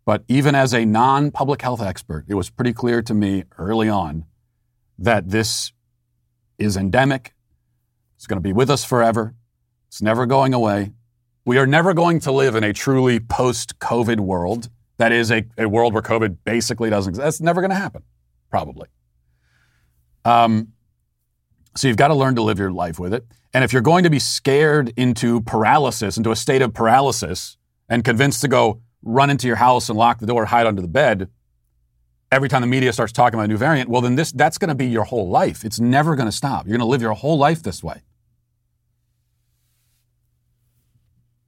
but 0.04 0.24
even 0.28 0.54
as 0.54 0.74
a 0.74 0.84
non 0.84 1.30
public 1.30 1.62
health 1.62 1.80
expert, 1.80 2.26
it 2.28 2.34
was 2.34 2.50
pretty 2.50 2.74
clear 2.74 3.00
to 3.00 3.14
me 3.14 3.44
early 3.56 3.88
on 3.88 4.26
that 4.98 5.30
this 5.30 5.72
is 6.58 6.76
endemic. 6.76 7.32
It's 8.16 8.26
going 8.26 8.36
to 8.36 8.42
be 8.42 8.52
with 8.52 8.68
us 8.68 8.84
forever. 8.84 9.34
It's 9.86 10.02
never 10.02 10.26
going 10.26 10.52
away. 10.52 10.92
We 11.46 11.56
are 11.56 11.66
never 11.66 11.94
going 11.94 12.20
to 12.20 12.30
live 12.30 12.54
in 12.54 12.62
a 12.62 12.74
truly 12.74 13.20
post 13.20 13.78
COVID 13.78 14.20
world. 14.20 14.68
That 14.98 15.12
is 15.12 15.32
a, 15.32 15.46
a 15.56 15.66
world 15.66 15.94
where 15.94 16.02
COVID 16.02 16.36
basically 16.44 16.90
doesn't 16.90 17.12
exist. 17.12 17.24
That's 17.24 17.40
never 17.40 17.62
going 17.62 17.70
to 17.70 17.76
happen, 17.76 18.02
probably. 18.50 18.88
Um, 20.28 20.68
so 21.74 21.88
you've 21.88 21.96
got 21.96 22.08
to 22.08 22.14
learn 22.14 22.34
to 22.34 22.42
live 22.42 22.58
your 22.58 22.70
life 22.70 22.98
with 22.98 23.14
it. 23.14 23.24
And 23.54 23.64
if 23.64 23.72
you're 23.72 23.82
going 23.82 24.04
to 24.04 24.10
be 24.10 24.18
scared 24.18 24.92
into 24.96 25.40
paralysis, 25.40 26.16
into 26.18 26.30
a 26.30 26.36
state 26.36 26.60
of 26.60 26.74
paralysis, 26.74 27.56
and 27.88 28.04
convinced 28.04 28.42
to 28.42 28.48
go, 28.48 28.82
run 29.02 29.30
into 29.30 29.46
your 29.46 29.56
house 29.56 29.88
and 29.88 29.98
lock 29.98 30.18
the 30.18 30.26
door, 30.26 30.44
hide 30.44 30.66
under 30.66 30.82
the 30.82 30.88
bed 30.88 31.30
every 32.30 32.48
time 32.48 32.60
the 32.60 32.66
media 32.66 32.92
starts 32.92 33.12
talking 33.12 33.38
about 33.38 33.44
a 33.44 33.48
new 33.48 33.56
variant, 33.56 33.88
well, 33.88 34.02
then 34.02 34.16
this, 34.16 34.32
that's 34.32 34.58
going 34.58 34.68
to 34.68 34.74
be 34.74 34.86
your 34.86 35.04
whole 35.04 35.30
life. 35.30 35.64
It's 35.64 35.80
never 35.80 36.14
going 36.14 36.28
to 36.28 36.32
stop. 36.32 36.66
You're 36.66 36.76
going 36.76 36.86
to 36.86 36.90
live 36.90 37.00
your 37.00 37.14
whole 37.14 37.38
life 37.38 37.62
this 37.62 37.82
way. 37.82 38.02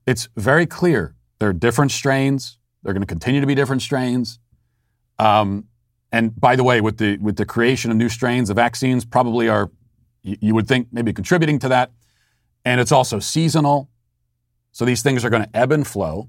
It's 0.06 0.28
very 0.36 0.64
clear 0.66 1.14
there 1.38 1.50
are 1.50 1.52
different 1.52 1.92
strains. 1.92 2.58
They're 2.82 2.94
going 2.94 3.02
to 3.02 3.06
continue 3.06 3.40
to 3.42 3.46
be 3.46 3.54
different 3.54 3.82
strains. 3.82 4.38
Um, 5.18 5.66
and 6.12 6.38
by 6.38 6.56
the 6.56 6.64
way, 6.64 6.80
with 6.80 6.98
the 6.98 7.18
with 7.18 7.36
the 7.36 7.46
creation 7.46 7.90
of 7.90 7.96
new 7.96 8.08
strains, 8.08 8.48
the 8.48 8.54
vaccines 8.54 9.04
probably 9.04 9.48
are, 9.48 9.70
you, 10.22 10.54
would 10.54 10.66
think, 10.66 10.88
maybe 10.92 11.12
contributing 11.12 11.58
to 11.60 11.68
that. 11.68 11.92
And 12.64 12.80
it's 12.80 12.92
also 12.92 13.20
seasonal. 13.20 13.88
So 14.72 14.84
these 14.84 15.02
things 15.02 15.24
are 15.24 15.30
going 15.30 15.44
to 15.44 15.56
ebb 15.56 15.72
and 15.72 15.86
flow 15.86 16.28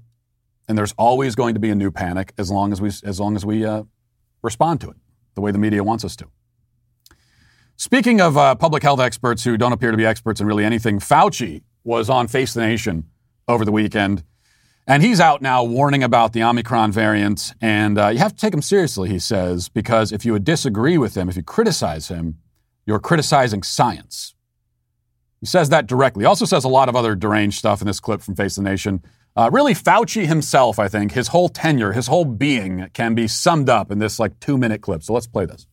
and 0.68 0.78
there's 0.78 0.92
always 0.96 1.34
going 1.34 1.54
to 1.54 1.60
be 1.60 1.70
a 1.70 1.74
new 1.74 1.90
panic 1.90 2.32
as 2.38 2.50
long 2.50 2.72
as 2.72 2.80
we 2.80 2.88
as 3.04 3.20
long 3.20 3.36
as 3.36 3.44
we 3.44 3.64
uh, 3.64 3.82
respond 4.42 4.80
to 4.80 4.90
it 4.90 4.96
the 5.34 5.40
way 5.40 5.50
the 5.50 5.58
media 5.58 5.82
wants 5.82 6.04
us 6.04 6.16
to. 6.16 6.26
Speaking 7.76 8.20
of 8.20 8.36
uh, 8.36 8.54
public 8.54 8.82
health 8.82 9.00
experts 9.00 9.44
who 9.44 9.56
don't 9.56 9.72
appear 9.72 9.90
to 9.90 9.96
be 9.96 10.06
experts 10.06 10.40
in 10.40 10.46
really 10.46 10.64
anything, 10.64 10.98
Fauci 10.98 11.62
was 11.84 12.08
on 12.08 12.28
Face 12.28 12.54
the 12.54 12.60
Nation 12.60 13.04
over 13.48 13.64
the 13.64 13.72
weekend, 13.72 14.22
and 14.86 15.02
he's 15.02 15.20
out 15.20 15.42
now 15.42 15.62
warning 15.62 16.02
about 16.02 16.32
the 16.32 16.42
Omicron 16.42 16.92
variant. 16.92 17.54
And 17.60 17.98
uh, 17.98 18.08
you 18.08 18.18
have 18.18 18.32
to 18.32 18.38
take 18.38 18.52
him 18.52 18.62
seriously, 18.62 19.08
he 19.08 19.18
says, 19.18 19.68
because 19.68 20.12
if 20.12 20.24
you 20.24 20.32
would 20.32 20.44
disagree 20.44 20.98
with 20.98 21.16
him, 21.16 21.28
if 21.28 21.36
you 21.36 21.42
criticize 21.42 22.08
him, 22.08 22.38
you're 22.84 22.98
criticizing 22.98 23.62
science. 23.62 24.34
He 25.40 25.46
says 25.46 25.68
that 25.70 25.86
directly. 25.86 26.22
He 26.22 26.26
also 26.26 26.44
says 26.44 26.64
a 26.64 26.68
lot 26.68 26.88
of 26.88 26.96
other 26.96 27.14
deranged 27.14 27.58
stuff 27.58 27.80
in 27.80 27.86
this 27.86 28.00
clip 28.00 28.22
from 28.22 28.34
Face 28.34 28.56
the 28.56 28.62
Nation. 28.62 29.02
Uh, 29.34 29.50
really, 29.52 29.74
Fauci 29.74 30.26
himself, 30.26 30.78
I 30.78 30.88
think, 30.88 31.12
his 31.12 31.28
whole 31.28 31.48
tenure, 31.48 31.92
his 31.92 32.06
whole 32.06 32.24
being 32.24 32.88
can 32.92 33.14
be 33.14 33.26
summed 33.26 33.68
up 33.68 33.90
in 33.90 33.98
this 33.98 34.18
like 34.18 34.38
two 34.40 34.58
minute 34.58 34.82
clip. 34.82 35.02
So 35.02 35.14
let's 35.14 35.26
play 35.26 35.46
this. 35.46 35.66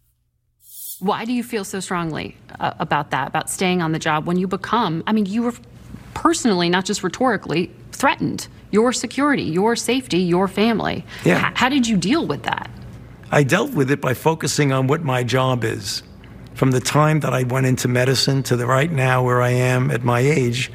Why 0.99 1.25
do 1.25 1.33
you 1.33 1.43
feel 1.43 1.63
so 1.63 1.79
strongly 1.79 2.37
uh, 2.59 2.73
about 2.79 3.11
that, 3.11 3.27
about 3.27 3.49
staying 3.49 3.81
on 3.81 3.91
the 3.91 3.99
job 3.99 4.25
when 4.25 4.37
you 4.37 4.47
become, 4.47 5.03
I 5.07 5.13
mean, 5.13 5.25
you 5.25 5.43
were 5.43 5.53
personally, 6.13 6.69
not 6.69 6.85
just 6.85 7.03
rhetorically, 7.03 7.71
threatened 7.91 8.47
your 8.71 8.93
security, 8.93 9.43
your 9.43 9.75
safety, 9.75 10.19
your 10.19 10.47
family. 10.47 11.05
Yeah. 11.25 11.49
H- 11.49 11.53
how 11.57 11.69
did 11.69 11.87
you 11.87 11.97
deal 11.97 12.25
with 12.27 12.43
that? 12.43 12.69
I 13.31 13.43
dealt 13.43 13.71
with 13.73 13.91
it 13.91 14.01
by 14.01 14.13
focusing 14.13 14.71
on 14.71 14.87
what 14.87 15.03
my 15.03 15.23
job 15.23 15.63
is. 15.63 16.03
From 16.55 16.71
the 16.71 16.79
time 16.81 17.21
that 17.21 17.33
I 17.33 17.43
went 17.43 17.65
into 17.67 17.87
medicine 17.87 18.43
to 18.43 18.55
the 18.57 18.65
right 18.65 18.91
now 18.91 19.23
where 19.23 19.41
I 19.41 19.49
am 19.51 19.91
at 19.91 20.03
my 20.03 20.19
age, 20.19 20.71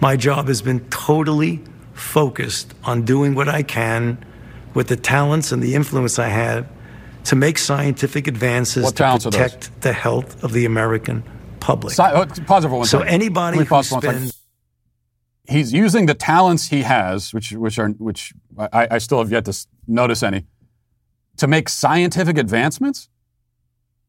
my 0.00 0.16
job 0.16 0.48
has 0.48 0.60
been 0.62 0.80
totally 0.90 1.60
focused 1.94 2.74
on 2.84 3.02
doing 3.02 3.34
what 3.34 3.48
I 3.48 3.62
can 3.62 4.18
with 4.74 4.88
the 4.88 4.96
talents 4.96 5.52
and 5.52 5.62
the 5.62 5.74
influence 5.74 6.18
I 6.18 6.28
have 6.28 6.66
to 7.24 7.36
make 7.36 7.56
scientific 7.58 8.26
advances 8.26 8.82
What 8.84 8.90
to 8.96 9.02
talents 9.04 9.26
are 9.26 9.30
those? 9.30 9.40
protect 9.40 9.80
the 9.82 9.92
health 9.92 10.42
of 10.42 10.52
the 10.52 10.64
American 10.64 11.22
public. 11.60 11.94
Si- 11.94 12.02
oh, 12.02 12.26
pause 12.46 12.64
it 12.64 12.68
for 12.68 12.78
one 12.78 12.86
so 12.86 12.98
second. 12.98 13.14
anybody 13.14 13.56
Let 13.58 13.62
me 13.62 13.66
who 13.66 13.68
pause 13.70 13.88
for 13.88 13.94
one 13.96 14.02
second. 14.02 14.18
spends 14.28 14.41
He's 15.48 15.72
using 15.72 16.06
the 16.06 16.14
talents 16.14 16.68
he 16.68 16.82
has, 16.82 17.34
which 17.34 17.52
which 17.52 17.78
are 17.78 17.88
which 17.88 18.32
I, 18.56 18.88
I 18.92 18.98
still 18.98 19.18
have 19.18 19.32
yet 19.32 19.44
to 19.46 19.66
notice 19.88 20.22
any, 20.22 20.46
to 21.36 21.46
make 21.48 21.68
scientific 21.68 22.38
advancements. 22.38 23.08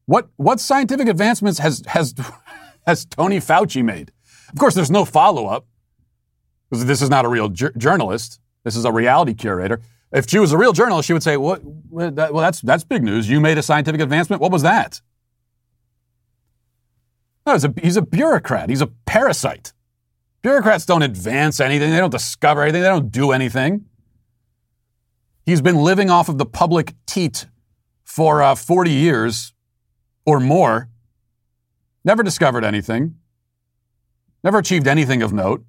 What 0.05 0.29
what 0.35 0.59
scientific 0.59 1.07
advancements 1.07 1.59
has 1.59 1.83
has 1.87 2.13
has 2.85 3.05
Tony 3.05 3.39
Fauci 3.39 3.83
made? 3.83 4.11
Of 4.51 4.59
course, 4.59 4.75
there's 4.75 4.91
no 4.91 5.05
follow 5.05 5.47
up 5.47 5.65
because 6.69 6.85
this 6.85 7.01
is 7.01 7.09
not 7.09 7.25
a 7.25 7.29
real 7.29 7.49
journalist. 7.49 8.39
This 8.63 8.75
is 8.75 8.85
a 8.85 8.91
reality 8.91 9.33
curator. 9.33 9.81
If 10.11 10.29
she 10.29 10.37
was 10.37 10.51
a 10.51 10.57
real 10.57 10.73
journalist, 10.73 11.07
she 11.07 11.13
would 11.13 11.23
say, 11.23 11.37
"What? 11.37 11.61
Well, 11.89 12.11
that, 12.11 12.33
well, 12.33 12.43
that's 12.43 12.61
that's 12.61 12.83
big 12.83 13.03
news. 13.03 13.27
You 13.27 13.39
made 13.39 13.57
a 13.57 13.63
scientific 13.63 14.01
advancement. 14.01 14.41
What 14.41 14.51
was 14.51 14.61
that?" 14.61 15.01
No, 17.45 17.53
he's 17.53 17.65
a, 17.65 17.73
he's 17.81 17.97
a 17.97 18.01
bureaucrat. 18.01 18.69
He's 18.69 18.81
a 18.81 18.87
parasite. 18.87 19.73
Bureaucrats 20.43 20.85
don't 20.85 21.01
advance 21.01 21.59
anything. 21.61 21.89
They 21.91 21.97
don't 21.97 22.11
discover 22.11 22.61
anything. 22.61 22.81
They 22.81 22.89
don't 22.89 23.09
do 23.09 23.31
anything. 23.31 23.85
He's 25.45 25.61
been 25.61 25.77
living 25.77 26.09
off 26.09 26.29
of 26.29 26.37
the 26.37 26.45
public 26.45 26.93
teat 27.05 27.47
for 28.03 28.43
uh, 28.43 28.53
40 28.53 28.91
years 28.91 29.53
or 30.25 30.39
more. 30.39 30.89
Never 32.03 32.23
discovered 32.23 32.65
anything. 32.65 33.15
Never 34.43 34.57
achieved 34.57 34.87
anything 34.87 35.21
of 35.21 35.31
note. 35.31 35.63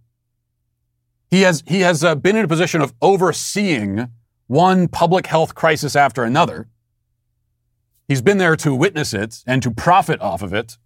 He 1.30 1.42
has, 1.42 1.62
he 1.66 1.80
has 1.80 2.02
uh, 2.02 2.16
been 2.16 2.36
in 2.36 2.44
a 2.44 2.48
position 2.48 2.80
of 2.80 2.92
overseeing 3.00 4.08
one 4.48 4.88
public 4.88 5.26
health 5.26 5.54
crisis 5.54 5.94
after 5.94 6.24
another. 6.24 6.68
He's 8.08 8.22
been 8.22 8.38
there 8.38 8.56
to 8.56 8.74
witness 8.74 9.14
it 9.14 9.42
and 9.46 9.62
to 9.62 9.70
profit 9.70 10.20
off 10.20 10.42
of 10.42 10.52
it. 10.52 10.78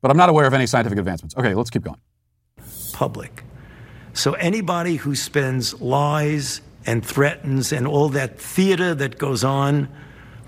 But 0.00 0.10
I'm 0.10 0.16
not 0.16 0.28
aware 0.30 0.46
of 0.46 0.54
any 0.54 0.66
scientific 0.66 0.98
advancements. 0.98 1.36
Okay, 1.36 1.54
let's 1.54 1.70
keep 1.70 1.82
going. 1.82 2.00
Public. 2.98 3.44
So 4.12 4.32
anybody 4.32 4.96
who 4.96 5.14
spends 5.14 5.80
lies 5.80 6.60
and 6.84 7.06
threatens 7.06 7.70
and 7.72 7.86
all 7.86 8.08
that 8.08 8.40
theater 8.40 8.92
that 8.96 9.18
goes 9.18 9.44
on 9.44 9.88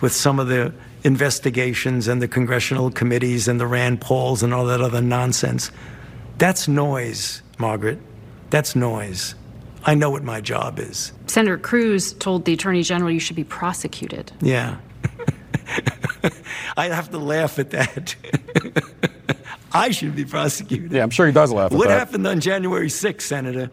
with 0.01 0.13
some 0.13 0.41
of 0.41 0.49
the 0.49 0.75
investigations 1.05 2.09
and 2.09 2.21
the 2.21 2.27
congressional 2.27 2.91
committees 2.91 3.47
and 3.47 3.61
the 3.61 3.69
Rand 3.69 4.01
Pauls 4.01 4.43
and 4.43 4.53
all 4.53 4.67
that 4.67 4.81
other 4.81 5.01
nonsense, 5.01 5.71
that's 6.39 6.67
noise, 6.67 7.41
Margaret. 7.57 8.01
That's 8.51 8.75
noise. 8.75 9.37
I 9.85 9.95
know 9.95 10.11
what 10.11 10.25
my 10.25 10.41
job 10.41 10.81
is. 10.81 11.13
Senator 11.29 11.57
Cruz 11.57 12.15
told 12.15 12.47
the 12.47 12.55
Attorney 12.55 12.83
General 12.83 13.13
you 13.13 13.21
should 13.21 13.37
be 13.37 13.45
prosecuted. 13.45 14.33
Yeah. 14.41 14.79
I 16.77 16.89
have 16.89 17.11
to 17.11 17.19
laugh 17.19 17.61
at 17.61 17.71
that. 17.71 18.17
I 19.73 19.91
should 19.91 20.17
be 20.17 20.25
prosecuted. 20.25 20.93
Yeah, 20.93 21.03
I'm 21.03 21.11
sure 21.11 21.27
he 21.27 21.33
does 21.33 21.53
laugh 21.53 21.73
at 21.73 21.79
What 21.79 21.89
that. 21.89 21.99
happened 21.99 22.27
on 22.27 22.41
January 22.41 22.89
6th, 22.89 23.21
Senator? 23.23 23.71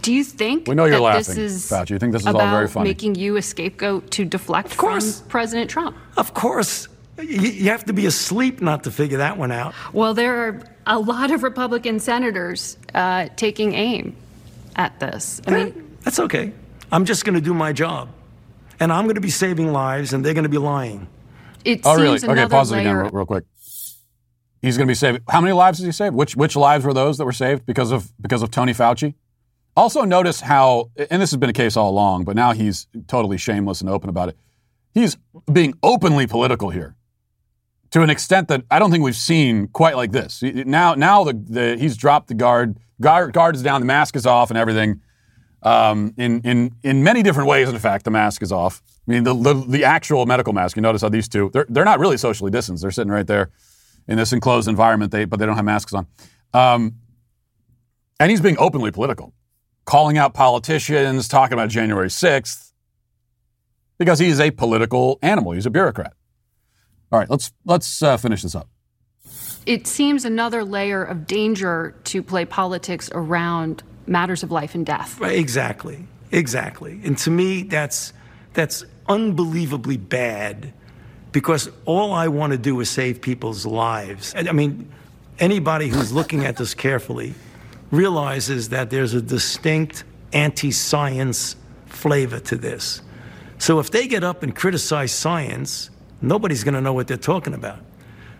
Do 0.00 0.12
you 0.12 0.24
think 0.24 0.68
We 0.68 0.74
know 0.74 0.86
you're 0.86 1.00
that 1.00 1.18
this 1.18 1.28
laughing, 1.28 1.44
is 1.44 1.70
Fauci. 1.70 1.90
You 1.90 1.98
think 1.98 2.12
this 2.12 2.22
is 2.22 2.26
all 2.28 2.36
about 2.36 2.50
very 2.50 2.66
funny. 2.68 2.88
making 2.90 3.14
you 3.14 3.36
a 3.36 3.42
scapegoat 3.42 4.10
to 4.12 4.24
deflect 4.24 4.76
course. 4.78 5.20
from 5.20 5.28
President 5.28 5.68
Trump? 5.70 5.96
Of 6.16 6.32
course. 6.32 6.88
You, 7.18 7.26
you 7.26 7.70
have 7.70 7.84
to 7.84 7.92
be 7.92 8.06
asleep 8.06 8.62
not 8.62 8.84
to 8.84 8.90
figure 8.90 9.18
that 9.18 9.36
one 9.36 9.52
out. 9.52 9.74
Well, 9.92 10.14
there 10.14 10.48
are 10.48 10.62
a 10.86 10.98
lot 10.98 11.30
of 11.30 11.42
Republican 11.42 12.00
senators 12.00 12.78
uh, 12.94 13.28
taking 13.36 13.74
aim 13.74 14.16
at 14.76 14.98
this. 14.98 15.42
I 15.46 15.50
mean, 15.50 15.96
That's 16.02 16.18
okay. 16.18 16.52
I'm 16.90 17.04
just 17.04 17.26
going 17.26 17.34
to 17.34 17.40
do 17.42 17.52
my 17.52 17.72
job. 17.74 18.08
And 18.80 18.90
I'm 18.90 19.04
going 19.04 19.14
to 19.16 19.20
be 19.20 19.30
saving 19.30 19.72
lives, 19.72 20.12
and 20.14 20.24
they're 20.24 20.34
going 20.34 20.42
to 20.44 20.48
be 20.48 20.58
lying. 20.58 21.06
it 21.66 21.82
Oh, 21.84 21.96
seems 21.96 22.02
really? 22.02 22.16
Okay, 22.16 22.32
another 22.32 22.48
pause 22.48 22.72
it 22.72 22.78
again 22.78 22.86
layer. 22.96 23.02
real, 23.02 23.10
real 23.12 23.26
quick. 23.26 23.44
He's 24.62 24.76
going 24.76 24.86
to 24.86 24.90
be 24.90 24.94
saving. 24.94 25.22
How 25.28 25.40
many 25.40 25.52
lives 25.52 25.80
did 25.80 25.86
he 25.86 25.92
save? 25.92 26.14
Which 26.14 26.36
which 26.36 26.54
lives 26.54 26.84
were 26.84 26.94
those 26.94 27.18
that 27.18 27.24
were 27.24 27.32
saved 27.32 27.66
because 27.66 27.90
of 27.90 28.12
because 28.22 28.42
of 28.42 28.50
Tony 28.52 28.72
Fauci? 28.72 29.14
Also, 29.76 30.02
notice 30.04 30.40
how, 30.40 30.90
and 31.10 31.20
this 31.20 31.30
has 31.30 31.38
been 31.38 31.48
a 31.48 31.54
case 31.54 31.76
all 31.76 31.90
along, 31.90 32.24
but 32.24 32.36
now 32.36 32.52
he's 32.52 32.86
totally 33.06 33.38
shameless 33.38 33.80
and 33.80 33.88
open 33.88 34.10
about 34.10 34.28
it. 34.28 34.36
He's 34.92 35.16
being 35.50 35.72
openly 35.82 36.26
political 36.26 36.68
here, 36.68 36.94
to 37.90 38.02
an 38.02 38.10
extent 38.10 38.48
that 38.48 38.64
I 38.70 38.78
don't 38.78 38.90
think 38.90 39.02
we've 39.02 39.16
seen 39.16 39.68
quite 39.68 39.96
like 39.96 40.12
this. 40.12 40.42
Now, 40.42 40.94
now 40.94 41.24
the, 41.24 41.32
the 41.32 41.76
he's 41.78 41.96
dropped 41.96 42.28
the 42.28 42.34
guard, 42.34 42.76
guard, 43.00 43.32
guard 43.32 43.56
is 43.56 43.62
down, 43.62 43.80
the 43.80 43.86
mask 43.86 44.14
is 44.14 44.26
off, 44.26 44.50
and 44.50 44.58
everything. 44.58 45.00
Um, 45.62 46.12
in 46.18 46.42
in 46.42 46.72
in 46.82 47.02
many 47.02 47.22
different 47.22 47.48
ways, 47.48 47.68
in 47.68 47.78
fact, 47.78 48.04
the 48.04 48.10
mask 48.10 48.42
is 48.42 48.52
off. 48.52 48.82
I 49.08 49.10
mean, 49.10 49.24
the 49.24 49.34
the, 49.34 49.54
the 49.54 49.84
actual 49.84 50.26
medical 50.26 50.52
mask. 50.52 50.76
You 50.76 50.82
notice 50.82 51.00
how 51.00 51.08
these 51.08 51.28
two 51.28 51.50
they're 51.52 51.66
they're 51.68 51.84
not 51.84 51.98
really 51.98 52.18
socially 52.18 52.50
distanced. 52.50 52.82
They're 52.82 52.90
sitting 52.90 53.12
right 53.12 53.26
there 53.26 53.50
in 54.08 54.16
this 54.16 54.32
enclosed 54.32 54.68
environment. 54.68 55.12
They 55.12 55.24
but 55.24 55.38
they 55.38 55.46
don't 55.46 55.56
have 55.56 55.64
masks 55.64 55.92
on. 55.92 56.06
Um, 56.54 56.96
and 58.20 58.30
he's 58.30 58.40
being 58.40 58.58
openly 58.58 58.90
political, 58.90 59.32
calling 59.84 60.18
out 60.18 60.34
politicians, 60.34 61.28
talking 61.28 61.54
about 61.54 61.70
January 61.70 62.10
sixth, 62.10 62.72
because 63.98 64.18
he 64.18 64.28
is 64.28 64.40
a 64.40 64.50
political 64.50 65.18
animal. 65.22 65.52
He's 65.52 65.66
a 65.66 65.70
bureaucrat. 65.70 66.14
All 67.10 67.18
right, 67.18 67.30
let's 67.30 67.52
let's 67.64 68.02
uh, 68.02 68.16
finish 68.16 68.42
this 68.42 68.54
up. 68.54 68.68
It 69.64 69.86
seems 69.86 70.24
another 70.24 70.64
layer 70.64 71.04
of 71.04 71.26
danger 71.26 71.94
to 72.04 72.22
play 72.22 72.44
politics 72.44 73.08
around 73.14 73.84
matters 74.06 74.42
of 74.42 74.50
life 74.50 74.74
and 74.74 74.84
death. 74.84 75.20
Exactly. 75.22 76.06
Exactly. 76.32 77.00
And 77.04 77.16
to 77.18 77.30
me, 77.30 77.62
that's, 77.62 78.12
that's 78.54 78.84
unbelievably 79.08 79.98
bad 79.98 80.72
because 81.32 81.70
all 81.86 82.12
I 82.12 82.28
want 82.28 82.52
to 82.52 82.58
do 82.58 82.78
is 82.80 82.90
save 82.90 83.20
people's 83.20 83.66
lives. 83.66 84.34
I 84.36 84.52
mean, 84.52 84.90
anybody 85.38 85.88
who's 85.88 86.12
looking 86.12 86.44
at 86.44 86.56
this 86.56 86.74
carefully 86.74 87.34
realizes 87.90 88.68
that 88.70 88.90
there's 88.90 89.14
a 89.14 89.22
distinct 89.22 90.04
anti 90.32 90.70
science 90.70 91.56
flavor 91.86 92.40
to 92.40 92.56
this. 92.56 93.02
So 93.58 93.78
if 93.78 93.90
they 93.90 94.06
get 94.06 94.24
up 94.24 94.42
and 94.42 94.54
criticize 94.54 95.12
science, 95.12 95.90
nobody's 96.20 96.64
going 96.64 96.74
to 96.74 96.80
know 96.80 96.92
what 96.92 97.06
they're 97.06 97.16
talking 97.16 97.54
about. 97.54 97.78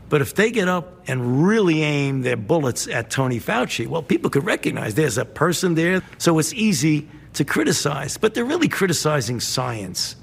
But 0.08 0.20
if 0.20 0.34
they 0.34 0.50
get 0.50 0.68
up 0.68 1.08
and 1.08 1.46
really 1.46 1.82
aim 1.82 2.20
their 2.20 2.36
bullets 2.36 2.86
at 2.86 3.08
Tony 3.08 3.40
Fauci, 3.40 3.86
well, 3.86 4.02
people 4.02 4.28
could 4.28 4.44
recognize 4.44 4.94
there's 4.94 5.16
a 5.16 5.24
person 5.24 5.74
there, 5.74 6.02
so 6.18 6.38
it's 6.38 6.52
easy 6.52 7.08
to 7.34 7.44
criticize. 7.44 8.18
But 8.18 8.34
they're 8.34 8.44
really 8.44 8.68
criticizing 8.68 9.40
science 9.40 10.16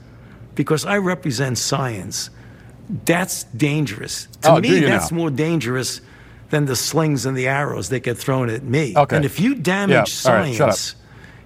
because 0.54 0.86
I 0.86 0.98
represent 0.98 1.58
science. 1.58 2.30
That's 2.90 3.44
dangerous. 3.46 4.28
To 4.42 4.54
Oh, 4.54 4.60
me, 4.60 4.80
that's 4.80 5.12
now? 5.12 5.18
more 5.18 5.30
dangerous 5.30 6.02
than 6.50 6.66
the 6.66 6.76
slings 6.76 7.26
and 7.26 7.38
the 7.38 7.48
arrows 7.48 7.90
that 7.90 8.02
get 8.02 8.18
thrown 8.18 8.50
at 8.50 8.64
me. 8.64 8.94
Okay. 8.98 9.16
And 9.16 9.26
if 9.26 9.40
you 9.40 9.54
damage 9.56 10.24
Yeah, 10.26 10.32
all 10.32 10.38
right, 10.40 10.56
science, 10.56 10.96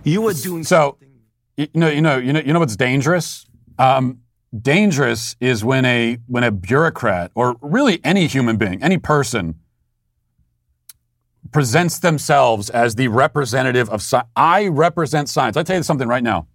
you 0.04 0.26
are 0.28 0.34
doing 0.34 0.64
So, 0.64 0.98
you 1.58 1.68
know, 1.74 1.89
you 1.89 2.02
know, 2.02 2.18
you 2.18 2.32
know, 2.34 2.39
you 2.39 2.54
know 2.54 2.60
what's 2.60 2.78
dangerous? 2.78 3.46
Um, 3.78 4.20
dangerous 4.58 5.36
is 5.41 5.64
when 5.66 5.84
a 5.84 6.18
when 6.28 6.44
a 6.46 6.52
bureaucrat 6.52 7.32
or 7.36 7.58
really 7.62 8.00
any 8.06 8.28
human 8.28 8.56
being, 8.56 8.82
any 8.82 8.98
person, 8.98 9.56
presents 11.52 12.00
themselves 12.00 12.70
as 12.70 12.96
the 12.96 13.08
representative 13.10 13.89
of 13.89 14.02
science. 14.02 14.28
I 14.36 14.68
represent 14.68 15.30
science. 15.30 15.58
I 15.58 15.64
tell 15.64 15.78
you 15.78 15.84
something 15.84 16.08
right 16.08 16.24
now. 16.24 16.48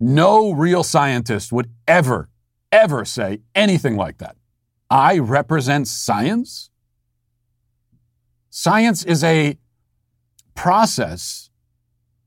No 0.00 0.52
real 0.52 0.82
scientist 0.82 1.52
would 1.52 1.70
ever, 1.86 2.28
ever 2.72 3.04
say 3.04 3.40
anything 3.54 3.96
like 3.96 4.18
that. 4.18 4.36
I 4.90 5.18
represent 5.18 5.88
science. 5.88 6.70
Science 8.50 9.04
is 9.04 9.22
a 9.22 9.58
process 10.54 11.48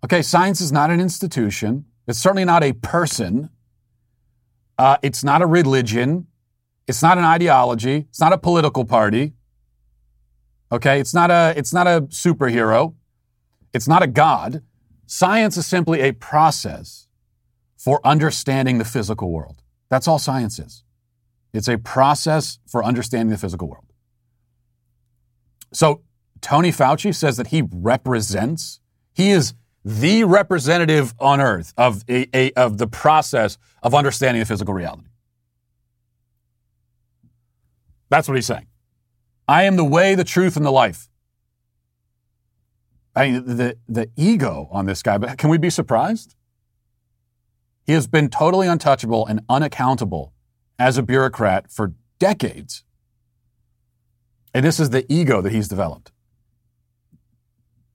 Okay, 0.04 0.22
science 0.22 0.62
is 0.62 0.72
not 0.72 0.90
an 0.90 1.00
institution. 1.00 1.86
It's 2.08 2.18
certainly 2.18 2.46
not 2.46 2.64
a 2.64 2.74
person. 2.74 3.50
Uh, 4.78 4.98
it's 5.04 5.24
not 5.24 5.42
a 5.44 5.46
religion. 5.46 6.28
It's 6.88 7.04
not 7.04 7.18
an 7.20 7.24
ideology. 7.24 8.08
It's 8.10 8.20
not 8.20 8.34
a 8.34 8.38
political 8.38 8.84
party. 8.84 9.34
Okay, 10.72 11.00
it's 11.00 11.14
not 11.14 11.30
a 11.30 11.54
it's 11.56 11.74
not 11.74 11.86
a 11.86 12.02
superhero. 12.10 12.96
It's 13.74 13.88
not 13.88 14.02
a 14.02 14.08
god. 14.08 14.64
Science 15.06 15.56
is 15.56 15.68
simply 15.68 16.02
a 16.02 16.14
process 16.14 17.08
for 17.78 18.00
understanding 18.04 18.80
the 18.80 18.86
physical 18.86 19.32
world. 19.32 19.61
That's 19.92 20.08
all 20.08 20.20
science 20.20 20.58
is. 20.58 20.86
It's 21.54 21.68
a 21.68 21.78
process 21.78 22.60
for 22.66 22.84
understanding 22.84 23.30
the 23.30 23.38
physical 23.38 23.68
world. 23.68 23.92
So 25.74 26.02
Tony 26.40 26.72
Fauci 26.72 27.14
says 27.14 27.36
that 27.36 27.48
he 27.48 27.64
represents, 27.70 28.80
he 29.14 29.32
is 29.32 29.54
the 29.84 30.24
representative 30.24 31.14
on 31.20 31.42
earth 31.42 31.74
of, 31.78 32.06
a, 32.08 32.26
a, 32.34 32.54
of 32.54 32.78
the 32.78 32.88
process 32.88 33.58
of 33.84 33.94
understanding 33.94 34.40
the 34.40 34.46
physical 34.46 34.74
reality. 34.74 35.10
That's 38.10 38.30
what 38.30 38.36
he's 38.36 38.46
saying. 38.46 38.68
I 39.46 39.64
am 39.64 39.76
the 39.76 39.84
way, 39.84 40.16
the 40.16 40.24
truth, 40.24 40.56
and 40.56 40.66
the 40.66 40.72
life. 40.72 41.10
I 43.14 43.30
mean, 43.30 43.58
the, 43.58 43.78
the 43.90 44.10
ego 44.16 44.70
on 44.72 44.86
this 44.86 45.04
guy, 45.04 45.18
but 45.18 45.38
can 45.38 45.50
we 45.50 45.58
be 45.58 45.70
surprised? 45.70 46.36
He 47.84 47.94
has 47.94 48.08
been 48.08 48.30
totally 48.30 48.68
untouchable 48.68 49.26
and 49.26 49.42
unaccountable 49.50 50.34
as 50.78 50.98
a 50.98 51.04
bureaucrat 51.04 51.72
for 51.72 51.94
decades. 52.20 52.84
And 54.54 54.66
this 54.66 54.80
is 54.80 54.90
the 54.90 55.06
ego 55.12 55.42
that 55.42 55.52
he's 55.52 55.68
developed. 55.68 56.12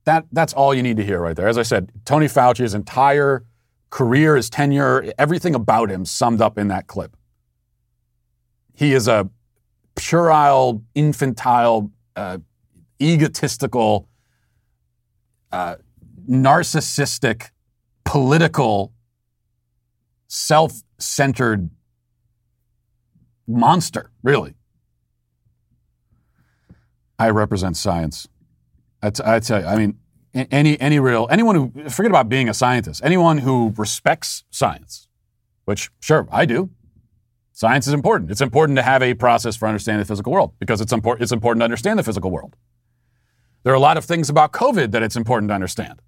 That, 0.05 0.25
that's 0.31 0.53
all 0.53 0.73
you 0.73 0.83
need 0.83 0.97
to 0.97 1.03
hear 1.03 1.19
right 1.19 1.35
there. 1.35 1.47
As 1.47 1.57
I 1.57 1.63
said, 1.63 1.91
Tony 2.05 2.27
Fauci's 2.27 2.73
entire 2.73 3.45
career, 3.89 4.35
his 4.35 4.49
tenure, 4.49 5.11
everything 5.17 5.55
about 5.55 5.89
him 5.89 6.05
summed 6.05 6.41
up 6.41 6.57
in 6.57 6.69
that 6.69 6.87
clip. 6.87 7.15
He 8.73 8.93
is 8.93 9.07
a 9.07 9.29
puerile, 9.95 10.83
infantile, 10.95 11.91
uh, 12.15 12.37
egotistical, 13.01 14.07
uh, 15.51 15.75
narcissistic, 16.29 17.49
political, 18.03 18.93
self 20.27 20.81
centered 20.99 21.69
monster, 23.47 24.11
really. 24.23 24.55
I 27.19 27.29
represent 27.29 27.77
science. 27.77 28.27
I, 29.01 29.09
t- 29.09 29.23
I 29.25 29.39
tell 29.39 29.61
you, 29.61 29.67
I 29.67 29.75
mean, 29.75 29.97
any 30.33 30.79
any 30.79 30.99
real 30.99 31.27
anyone 31.31 31.55
who 31.55 31.89
forget 31.89 32.11
about 32.11 32.29
being 32.29 32.47
a 32.49 32.53
scientist, 32.53 33.01
anyone 33.03 33.39
who 33.39 33.73
respects 33.77 34.43
science, 34.51 35.07
which 35.65 35.89
sure 35.99 36.27
I 36.31 36.45
do. 36.45 36.69
Science 37.53 37.87
is 37.87 37.93
important. 37.93 38.29
It's 38.29 38.41
important 38.41 38.75
to 38.75 38.83
have 38.83 39.01
a 39.01 39.15
process 39.15 39.55
for 39.55 39.67
understanding 39.67 39.99
the 39.99 40.05
physical 40.05 40.31
world 40.31 40.53
because 40.59 40.79
it's 40.79 40.93
important. 40.93 41.23
It's 41.23 41.31
important 41.31 41.61
to 41.61 41.63
understand 41.63 41.97
the 41.97 42.03
physical 42.03 42.29
world. 42.29 42.55
There 43.63 43.73
are 43.73 43.75
a 43.75 43.79
lot 43.79 43.97
of 43.97 44.05
things 44.05 44.29
about 44.29 44.51
COVID 44.51 44.91
that 44.91 45.01
it's 45.01 45.15
important 45.15 45.49
to 45.49 45.55
understand, 45.55 45.99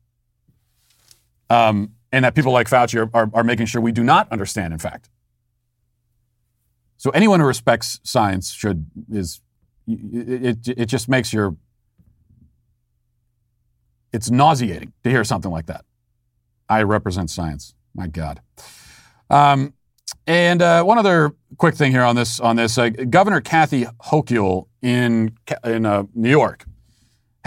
um, 1.50 1.94
and 2.12 2.26
that 2.26 2.36
people 2.36 2.51
like 2.51 2.68
Fauci 2.68 2.99
are, 2.99 3.10
are, 3.14 3.30
are 3.34 3.43
making 3.43 3.68
sure 3.68 3.82
we 3.82 3.91
do 3.91 4.03
not 4.03 4.32
understand. 4.32 4.74
In 4.74 4.80
fact, 4.80 5.10
so 6.97 7.10
anyone 7.12 7.39
who 7.39 7.45
respects 7.45 7.99
science 8.03 8.51
should 8.51 8.86
is 9.12 9.41
it, 9.88 10.68
it, 10.68 10.80
it 10.80 10.86
just 10.86 11.07
makes 11.07 11.32
your 11.34 11.55
it's 14.12 14.30
nauseating 14.30 14.93
to 15.03 15.10
hear 15.10 15.24
something 15.24 15.51
like 15.51 15.68
that. 15.68 15.86
I 16.68 16.84
represent 16.84 17.30
science. 17.30 17.74
My 17.93 18.07
God. 18.07 18.41
Um, 19.30 19.74
and 20.26 20.62
uh, 20.62 20.84
one 20.84 20.97
other 20.97 21.34
quick 21.57 21.76
thing 21.76 21.91
here 21.91 22.03
on 22.03 22.16
this 22.16 22.39
on 22.39 22.55
this 22.55 22.78
uh, 22.78 22.89
Governor 22.89 23.41
Kathy 23.41 23.86
Hochul 24.03 24.68
in 24.82 25.38
in 25.64 25.86
uh, 25.86 26.03
New 26.14 26.30
York 26.30 26.66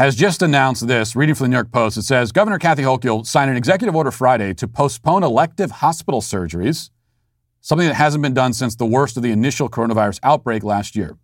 has 0.03 0.17
just 0.17 0.43
announced 0.43 0.89
this. 0.89 1.15
Reading 1.15 1.37
from 1.37 1.45
the 1.45 1.49
New 1.51 1.57
York 1.57 1.71
Post, 1.71 1.97
it 1.97 2.03
says 2.03 2.33
Governor 2.33 2.59
Kathy 2.59 2.83
Hochul 2.83 3.25
signed 3.25 3.53
an 3.53 3.57
executive 3.57 3.95
order 3.95 4.11
Friday 4.11 4.53
to 4.55 4.67
postpone 4.67 5.23
elective 5.23 5.71
hospital 5.71 6.21
surgeries, 6.21 6.91
something 7.61 7.87
that 7.87 7.95
hasn't 7.95 8.21
been 8.21 8.35
done 8.35 8.53
since 8.53 8.75
the 8.75 8.85
worst 8.85 9.17
of 9.17 9.23
the 9.23 9.31
initial 9.31 9.69
coronavirus 9.69 10.19
outbreak 10.25 10.65
last 10.65 10.97
year. 10.97 11.17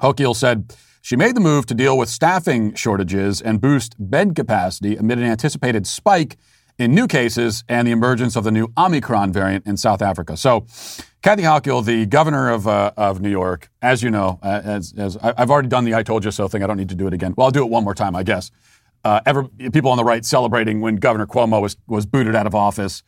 Hochul 0.00 0.34
said 0.34 0.74
she 1.02 1.16
made 1.16 1.36
the 1.36 1.40
move 1.40 1.66
to 1.66 1.74
deal 1.74 1.98
with 1.98 2.08
staffing 2.08 2.72
shortages 2.72 3.42
and 3.42 3.60
boost 3.60 3.94
bed 3.98 4.34
capacity 4.34 4.96
amid 4.96 5.18
an 5.18 5.24
anticipated 5.24 5.86
spike 5.86 6.38
in 6.78 6.94
new 6.94 7.06
cases 7.06 7.64
and 7.68 7.86
the 7.88 7.92
emergence 7.92 8.36
of 8.36 8.44
the 8.44 8.50
new 8.50 8.68
Omicron 8.76 9.32
variant 9.32 9.66
in 9.66 9.76
South 9.76 10.02
Africa. 10.02 10.36
So, 10.36 10.66
Kathy 11.22 11.42
Hochul, 11.42 11.84
the 11.84 12.06
governor 12.06 12.50
of, 12.50 12.68
uh, 12.68 12.92
of 12.96 13.20
New 13.20 13.30
York, 13.30 13.70
as 13.82 14.02
you 14.02 14.10
know, 14.10 14.38
uh, 14.42 14.60
as, 14.62 14.94
as 14.96 15.16
I've 15.16 15.50
already 15.50 15.68
done 15.68 15.84
the 15.84 15.94
I 15.94 16.02
told 16.02 16.24
you 16.24 16.30
so 16.30 16.46
thing, 16.48 16.62
I 16.62 16.66
don't 16.66 16.76
need 16.76 16.90
to 16.90 16.94
do 16.94 17.06
it 17.06 17.12
again. 17.12 17.34
Well, 17.36 17.46
I'll 17.46 17.50
do 17.50 17.64
it 17.64 17.70
one 17.70 17.82
more 17.82 17.94
time, 17.94 18.14
I 18.14 18.22
guess. 18.22 18.50
Uh, 19.04 19.20
ever, 19.26 19.44
people 19.72 19.90
on 19.90 19.96
the 19.96 20.04
right 20.04 20.24
celebrating 20.24 20.80
when 20.80 20.96
Governor 20.96 21.26
Cuomo 21.26 21.60
was, 21.60 21.76
was 21.86 22.06
booted 22.06 22.34
out 22.34 22.46
of 22.46 22.54
office. 22.54 23.02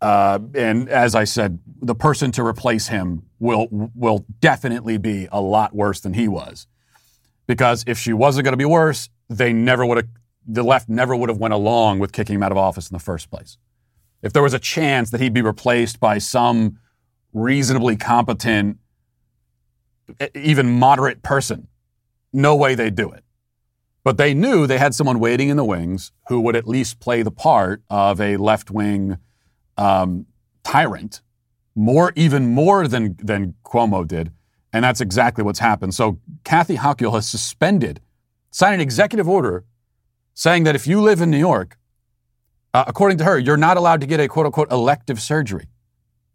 Uh, 0.00 0.38
and 0.54 0.88
as 0.88 1.14
I 1.14 1.24
said, 1.24 1.58
the 1.82 1.94
person 1.94 2.32
to 2.32 2.44
replace 2.44 2.88
him 2.88 3.22
will 3.38 3.68
will 3.70 4.24
definitely 4.40 4.96
be 4.96 5.28
a 5.30 5.40
lot 5.40 5.74
worse 5.74 6.00
than 6.00 6.14
he 6.14 6.26
was, 6.26 6.66
because 7.46 7.84
if 7.86 7.98
she 7.98 8.14
wasn't 8.14 8.44
going 8.44 8.54
to 8.54 8.56
be 8.56 8.64
worse, 8.64 9.10
they 9.28 9.52
never 9.52 9.84
would 9.84 9.98
have. 9.98 10.08
The 10.46 10.62
left 10.62 10.88
never 10.88 11.14
would 11.14 11.28
have 11.28 11.38
went 11.38 11.54
along 11.54 11.98
with 11.98 12.12
kicking 12.12 12.36
him 12.36 12.42
out 12.42 12.52
of 12.52 12.58
office 12.58 12.90
in 12.90 12.94
the 12.94 13.00
first 13.00 13.30
place. 13.30 13.58
If 14.22 14.32
there 14.32 14.42
was 14.42 14.54
a 14.54 14.58
chance 14.58 15.10
that 15.10 15.20
he'd 15.20 15.34
be 15.34 15.42
replaced 15.42 16.00
by 16.00 16.18
some 16.18 16.78
reasonably 17.32 17.96
competent, 17.96 18.78
even 20.34 20.78
moderate 20.78 21.22
person, 21.22 21.68
no 22.32 22.56
way 22.56 22.74
they'd 22.74 22.94
do 22.94 23.10
it. 23.10 23.24
But 24.02 24.16
they 24.16 24.34
knew 24.34 24.66
they 24.66 24.78
had 24.78 24.94
someone 24.94 25.20
waiting 25.20 25.48
in 25.48 25.56
the 25.56 25.64
wings 25.64 26.12
who 26.28 26.40
would 26.40 26.56
at 26.56 26.66
least 26.66 27.00
play 27.00 27.22
the 27.22 27.30
part 27.30 27.82
of 27.90 28.20
a 28.20 28.36
left 28.38 28.70
wing 28.70 29.18
um, 29.76 30.26
tyrant, 30.64 31.20
more 31.74 32.12
even 32.16 32.52
more 32.54 32.88
than 32.88 33.16
than 33.22 33.54
Cuomo 33.64 34.06
did, 34.06 34.32
and 34.72 34.84
that's 34.84 35.00
exactly 35.00 35.44
what's 35.44 35.58
happened. 35.58 35.94
So 35.94 36.18
Kathy 36.44 36.76
Hochul 36.76 37.12
has 37.12 37.28
suspended, 37.28 38.00
signed 38.50 38.76
an 38.76 38.80
executive 38.80 39.28
order 39.28 39.64
saying 40.40 40.64
that 40.64 40.74
if 40.74 40.86
you 40.86 41.02
live 41.02 41.20
in 41.20 41.30
New 41.30 41.36
York, 41.38 41.76
uh, 42.72 42.84
according 42.86 43.18
to 43.18 43.24
her, 43.24 43.38
you're 43.38 43.58
not 43.58 43.76
allowed 43.76 44.00
to 44.00 44.06
get 44.06 44.20
a 44.20 44.26
quote 44.26 44.46
unquote 44.46 44.72
elective 44.72 45.20
surgery 45.20 45.68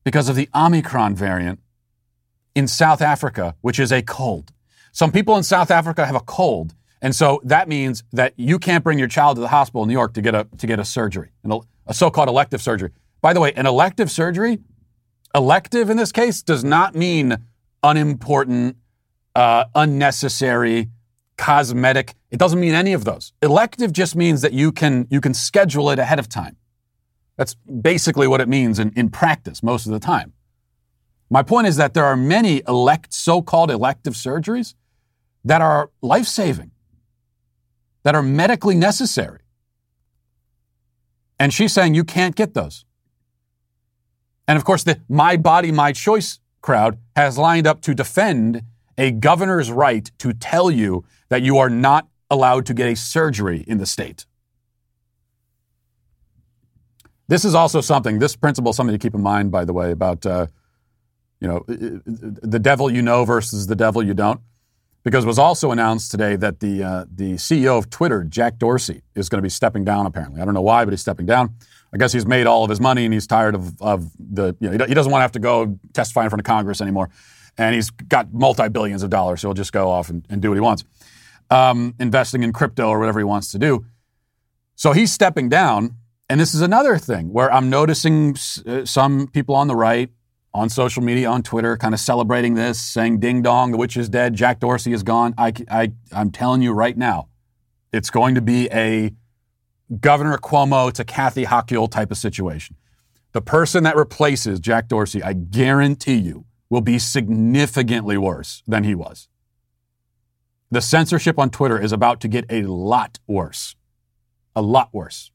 because 0.03 0.29
of 0.29 0.35
the 0.35 0.47
Omicron 0.53 1.15
variant 1.15 1.59
in 2.53 2.67
South 2.67 3.01
Africa, 3.01 3.55
which 3.61 3.79
is 3.79 3.91
a 3.91 4.03
cold. 4.03 4.51
Some 4.91 5.11
people 5.11 5.35
in 5.37 5.41
South 5.41 5.71
Africa 5.71 6.05
have 6.05 6.15
a 6.15 6.19
cold. 6.19 6.75
And 7.01 7.15
so 7.15 7.41
that 7.45 7.67
means 7.67 8.03
that 8.13 8.33
you 8.37 8.59
can't 8.59 8.83
bring 8.83 8.99
your 8.99 9.07
child 9.07 9.37
to 9.37 9.41
the 9.41 9.47
hospital 9.47 9.81
in 9.81 9.87
New 9.87 9.93
York 9.93 10.13
to 10.13 10.21
get 10.21 10.35
a, 10.35 10.47
to 10.59 10.67
get 10.67 10.79
a 10.79 10.85
surgery, 10.85 11.31
a 11.87 11.93
so-called 11.93 12.29
elective 12.29 12.61
surgery. 12.61 12.91
By 13.21 13.33
the 13.33 13.39
way, 13.39 13.53
an 13.53 13.65
elective 13.65 14.11
surgery, 14.11 14.59
elective 15.33 15.89
in 15.89 15.97
this 15.97 16.11
case, 16.11 16.43
does 16.43 16.63
not 16.63 16.93
mean 16.93 17.37
unimportant, 17.81 18.77
uh, 19.33 19.65
unnecessary, 19.73 20.89
cosmetic. 21.37 22.15
It 22.31 22.39
doesn't 22.39 22.59
mean 22.59 22.73
any 22.73 22.93
of 22.93 23.05
those. 23.05 23.33
Elective 23.41 23.91
just 23.91 24.15
means 24.15 24.41
that 24.41 24.53
you 24.53 24.71
can 24.71 25.07
you 25.09 25.21
can 25.21 25.33
schedule 25.33 25.89
it 25.89 25.99
ahead 25.99 26.19
of 26.19 26.29
time. 26.29 26.57
That's 27.37 27.55
basically 27.55 28.27
what 28.27 28.41
it 28.41 28.47
means 28.47 28.79
in, 28.79 28.91
in 28.95 29.09
practice 29.09 29.61
most 29.61 29.85
of 29.85 29.91
the 29.91 29.99
time. 29.99 30.33
My 31.29 31.43
point 31.43 31.67
is 31.67 31.75
that 31.75 31.93
there 31.93 32.05
are 32.05 32.15
many 32.15 32.61
elect 32.67 33.13
so-called 33.13 33.71
elective 33.71 34.13
surgeries 34.13 34.75
that 35.43 35.61
are 35.61 35.91
life-saving, 36.01 36.71
that 38.03 38.15
are 38.15 38.23
medically 38.23 38.75
necessary. 38.75 39.41
And 41.39 41.53
she's 41.53 41.73
saying 41.73 41.95
you 41.95 42.03
can't 42.03 42.35
get 42.35 42.53
those. 42.53 42.85
And 44.47 44.57
of 44.57 44.63
course, 44.63 44.83
the 44.83 45.01
My 45.09 45.35
Body, 45.35 45.71
My 45.71 45.91
Choice 45.91 46.39
crowd 46.61 46.99
has 47.15 47.37
lined 47.37 47.67
up 47.67 47.81
to 47.81 47.93
defend 47.93 48.63
a 48.97 49.11
governor's 49.11 49.71
right 49.71 50.09
to 50.19 50.31
tell 50.31 50.71
you 50.71 51.03
that 51.29 51.41
you 51.41 51.57
are 51.57 51.69
not 51.69 52.07
allowed 52.29 52.65
to 52.67 52.73
get 52.73 52.87
a 52.87 52.95
surgery 52.95 53.63
in 53.67 53.77
the 53.77 53.85
state. 53.85 54.25
This 57.27 57.43
is 57.43 57.55
also 57.55 57.81
something, 57.81 58.19
this 58.19 58.35
principle 58.35 58.71
is 58.71 58.77
something 58.77 58.93
to 58.93 58.99
keep 58.99 59.15
in 59.15 59.21
mind, 59.21 59.51
by 59.51 59.65
the 59.65 59.73
way, 59.73 59.91
about, 59.91 60.25
uh, 60.25 60.47
you 61.39 61.47
know, 61.47 61.63
the 61.67 62.59
devil 62.59 62.89
you 62.89 63.01
know 63.01 63.25
versus 63.25 63.67
the 63.67 63.75
devil 63.75 64.03
you 64.03 64.13
don't. 64.13 64.41
Because 65.03 65.23
it 65.23 65.27
was 65.27 65.37
also 65.37 65.69
announced 65.69 66.09
today 66.09 66.35
that 66.35 66.61
the, 66.61 66.83
uh, 66.83 67.05
the 67.13 67.33
CEO 67.33 67.77
of 67.77 67.91
Twitter, 67.91 68.23
Jack 68.23 68.57
Dorsey, 68.57 69.03
is 69.13 69.29
going 69.29 69.37
to 69.37 69.43
be 69.43 69.49
stepping 69.51 69.83
down, 69.83 70.07
apparently. 70.07 70.41
I 70.41 70.45
don't 70.45 70.55
know 70.55 70.63
why, 70.63 70.83
but 70.83 70.93
he's 70.93 71.01
stepping 71.01 71.27
down. 71.27 71.53
I 71.93 71.97
guess 71.97 72.11
he's 72.11 72.25
made 72.25 72.47
all 72.47 72.63
of 72.63 72.71
his 72.71 72.81
money 72.81 73.05
and 73.05 73.13
he's 73.13 73.27
tired 73.27 73.53
of, 73.53 73.79
of 73.81 74.11
the, 74.19 74.55
you 74.59 74.69
know, 74.69 74.85
he 74.85 74.95
doesn't 74.95 75.11
want 75.11 75.19
to 75.19 75.23
have 75.23 75.31
to 75.33 75.39
go 75.39 75.77
testify 75.93 76.23
in 76.23 76.29
front 76.29 76.41
of 76.41 76.45
Congress 76.45 76.81
anymore. 76.81 77.11
And 77.57 77.75
he's 77.75 77.89
got 77.89 78.33
multi 78.33 78.67
billions 78.67 79.03
of 79.03 79.09
dollars, 79.09 79.41
so 79.41 79.49
he'll 79.49 79.53
just 79.53 79.71
go 79.71 79.89
off 79.89 80.09
and, 80.09 80.25
and 80.29 80.41
do 80.41 80.49
what 80.49 80.55
he 80.55 80.61
wants, 80.61 80.83
um, 81.49 81.95
investing 81.99 82.43
in 82.43 82.53
crypto 82.53 82.89
or 82.89 82.99
whatever 82.99 83.19
he 83.19 83.25
wants 83.25 83.51
to 83.51 83.59
do. 83.59 83.85
So 84.75 84.91
he's 84.91 85.11
stepping 85.11 85.49
down. 85.49 85.97
And 86.27 86.39
this 86.39 86.55
is 86.55 86.61
another 86.61 86.97
thing 86.97 87.31
where 87.31 87.53
I'm 87.53 87.69
noticing 87.69 88.35
uh, 88.65 88.85
some 88.85 89.27
people 89.27 89.55
on 89.55 89.67
the 89.67 89.75
right 89.75 90.09
on 90.55 90.69
social 90.69 91.03
media, 91.03 91.29
on 91.29 91.43
Twitter, 91.43 91.75
kind 91.75 91.93
of 91.93 91.99
celebrating 91.99 92.53
this, 92.53 92.79
saying 92.79 93.19
ding 93.19 93.41
dong, 93.41 93.71
the 93.71 93.77
witch 93.77 93.97
is 93.97 94.07
dead, 94.07 94.33
Jack 94.33 94.61
Dorsey 94.61 94.93
is 94.93 95.03
gone. 95.03 95.33
I, 95.37 95.51
I, 95.69 95.91
I'm 96.13 96.31
telling 96.31 96.61
you 96.61 96.71
right 96.71 96.97
now, 96.97 97.27
it's 97.91 98.09
going 98.09 98.35
to 98.35 98.41
be 98.41 98.69
a 98.71 99.11
Governor 99.99 100.37
Cuomo 100.37 100.91
to 100.93 101.03
Kathy 101.03 101.43
Hochul 101.43 101.91
type 101.91 102.09
of 102.09 102.17
situation. 102.17 102.77
The 103.33 103.41
person 103.41 103.83
that 103.83 103.97
replaces 103.97 104.61
Jack 104.61 104.87
Dorsey, 104.87 105.21
I 105.21 105.33
guarantee 105.33 106.15
you, 106.15 106.45
will 106.69 106.81
be 106.81 106.99
significantly 106.99 108.17
worse 108.17 108.63
than 108.65 108.85
he 108.85 108.95
was. 108.95 109.27
The 110.71 110.81
censorship 110.81 111.37
on 111.37 111.49
Twitter 111.49 111.79
is 111.79 111.91
about 111.91 112.19
to 112.21 112.27
get 112.27 112.45
a 112.49 112.63
lot 112.63 113.19
worse. 113.27 113.75
A 114.55 114.61
lot 114.61 114.89
worse. 114.91 115.31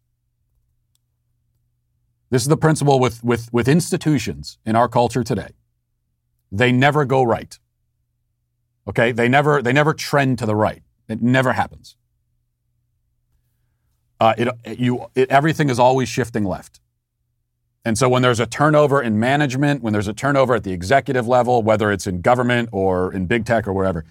This 2.31 2.43
is 2.43 2.49
the 2.49 2.57
principle 2.57 3.01
with, 3.01 3.23
with, 3.25 3.53
with 3.53 3.69
institutions 3.69 4.59
in 4.65 4.77
our 4.77 4.89
culture 4.89 5.25
today. 5.25 5.55
They 6.53 6.73
never 6.73 7.05
go 7.05 7.23
right. 7.23 7.59
Okay? 8.89 9.13
They 9.13 9.29
never, 9.29 9.63
they 9.63 9.73
never 9.73 9.95
trend 9.95 10.39
to 10.39 10.47
the 10.47 10.55
right. 10.55 10.83
It 11.09 11.23
never 11.23 11.53
happens. 11.53 11.97
Uh, 14.21 14.35
it, 14.37 14.79
you, 14.79 15.07
it, 15.15 15.31
everything 15.31 15.71
is 15.71 15.79
always 15.79 16.09
shifting 16.09 16.45
left. 16.45 16.81
And 17.85 17.97
so 17.97 18.09
when 18.09 18.23
there's 18.23 18.41
a 18.41 18.47
turnover 18.47 19.01
in 19.01 19.19
management, 19.19 19.83
when 19.83 19.93
there's 19.93 20.09
a 20.09 20.13
turnover 20.13 20.55
at 20.55 20.65
the 20.65 20.73
executive 20.73 21.27
level, 21.27 21.63
whether 21.63 21.91
it's 21.91 22.07
in 22.07 22.21
government 22.21 22.69
or 22.73 23.13
in 23.13 23.27
big 23.27 23.47
tech 23.47 23.67
or 23.67 23.73
wherever, 23.73 24.05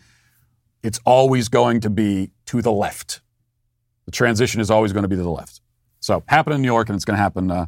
it's 0.84 1.00
always 1.06 1.50
going 1.50 1.82
to 1.82 1.90
be 1.90 2.32
to 2.46 2.62
the 2.62 2.72
left. 2.72 3.22
The 4.06 4.12
transition 4.12 4.62
is 4.62 4.72
always 4.72 4.94
going 4.94 5.04
to 5.04 5.10
be 5.10 5.16
to 5.16 5.24
the 5.24 5.30
left. 5.30 5.62
So 6.00 6.24
happen 6.28 6.54
in 6.54 6.62
New 6.62 6.68
York, 6.68 6.90
and 6.90 6.96
it's 6.96 7.06
going 7.06 7.18
to 7.18 7.22
happen 7.22 7.52
uh, 7.52 7.66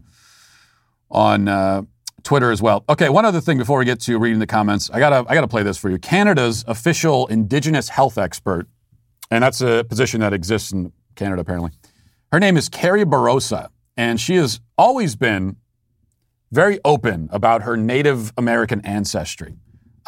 on 1.09 1.47
uh, 1.47 1.83
Twitter 2.23 2.51
as 2.51 2.61
well. 2.61 2.83
Okay, 2.89 3.09
one 3.09 3.25
other 3.25 3.41
thing 3.41 3.57
before 3.57 3.79
we 3.79 3.85
get 3.85 3.99
to 4.01 4.17
reading 4.17 4.39
the 4.39 4.47
comments, 4.47 4.89
I 4.91 4.99
gotta 4.99 5.25
I 5.29 5.33
gotta 5.33 5.47
play 5.47 5.63
this 5.63 5.77
for 5.77 5.89
you. 5.89 5.97
Canada's 5.97 6.63
official 6.67 7.27
Indigenous 7.27 7.89
health 7.89 8.17
expert, 8.17 8.67
and 9.29 9.43
that's 9.43 9.61
a 9.61 9.83
position 9.87 10.21
that 10.21 10.33
exists 10.33 10.71
in 10.71 10.91
Canada 11.15 11.41
apparently. 11.41 11.71
Her 12.31 12.39
name 12.39 12.57
is 12.57 12.69
Carrie 12.69 13.05
Bourassa, 13.05 13.69
and 13.97 14.19
she 14.19 14.35
has 14.35 14.59
always 14.77 15.15
been 15.15 15.57
very 16.51 16.79
open 16.85 17.29
about 17.31 17.63
her 17.63 17.77
Native 17.77 18.33
American 18.37 18.81
ancestry. 18.81 19.57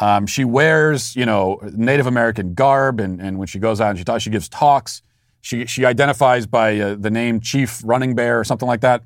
Um, 0.04 0.26
she 0.26 0.44
wears, 0.44 1.16
you 1.16 1.24
know, 1.24 1.58
Native 1.72 2.06
American 2.06 2.52
garb, 2.52 3.00
and, 3.00 3.22
and 3.22 3.38
when 3.38 3.46
she 3.46 3.58
goes 3.58 3.80
out 3.80 3.88
and 3.88 3.98
she 3.98 4.04
talks, 4.04 4.22
she 4.22 4.28
gives 4.28 4.50
talks. 4.50 5.00
She 5.40 5.64
she 5.64 5.86
identifies 5.86 6.46
by 6.46 6.78
uh, 6.78 6.96
the 6.96 7.10
name 7.10 7.40
Chief 7.40 7.80
Running 7.82 8.14
Bear 8.14 8.38
or 8.38 8.44
something 8.44 8.68
like 8.68 8.82
that, 8.82 9.02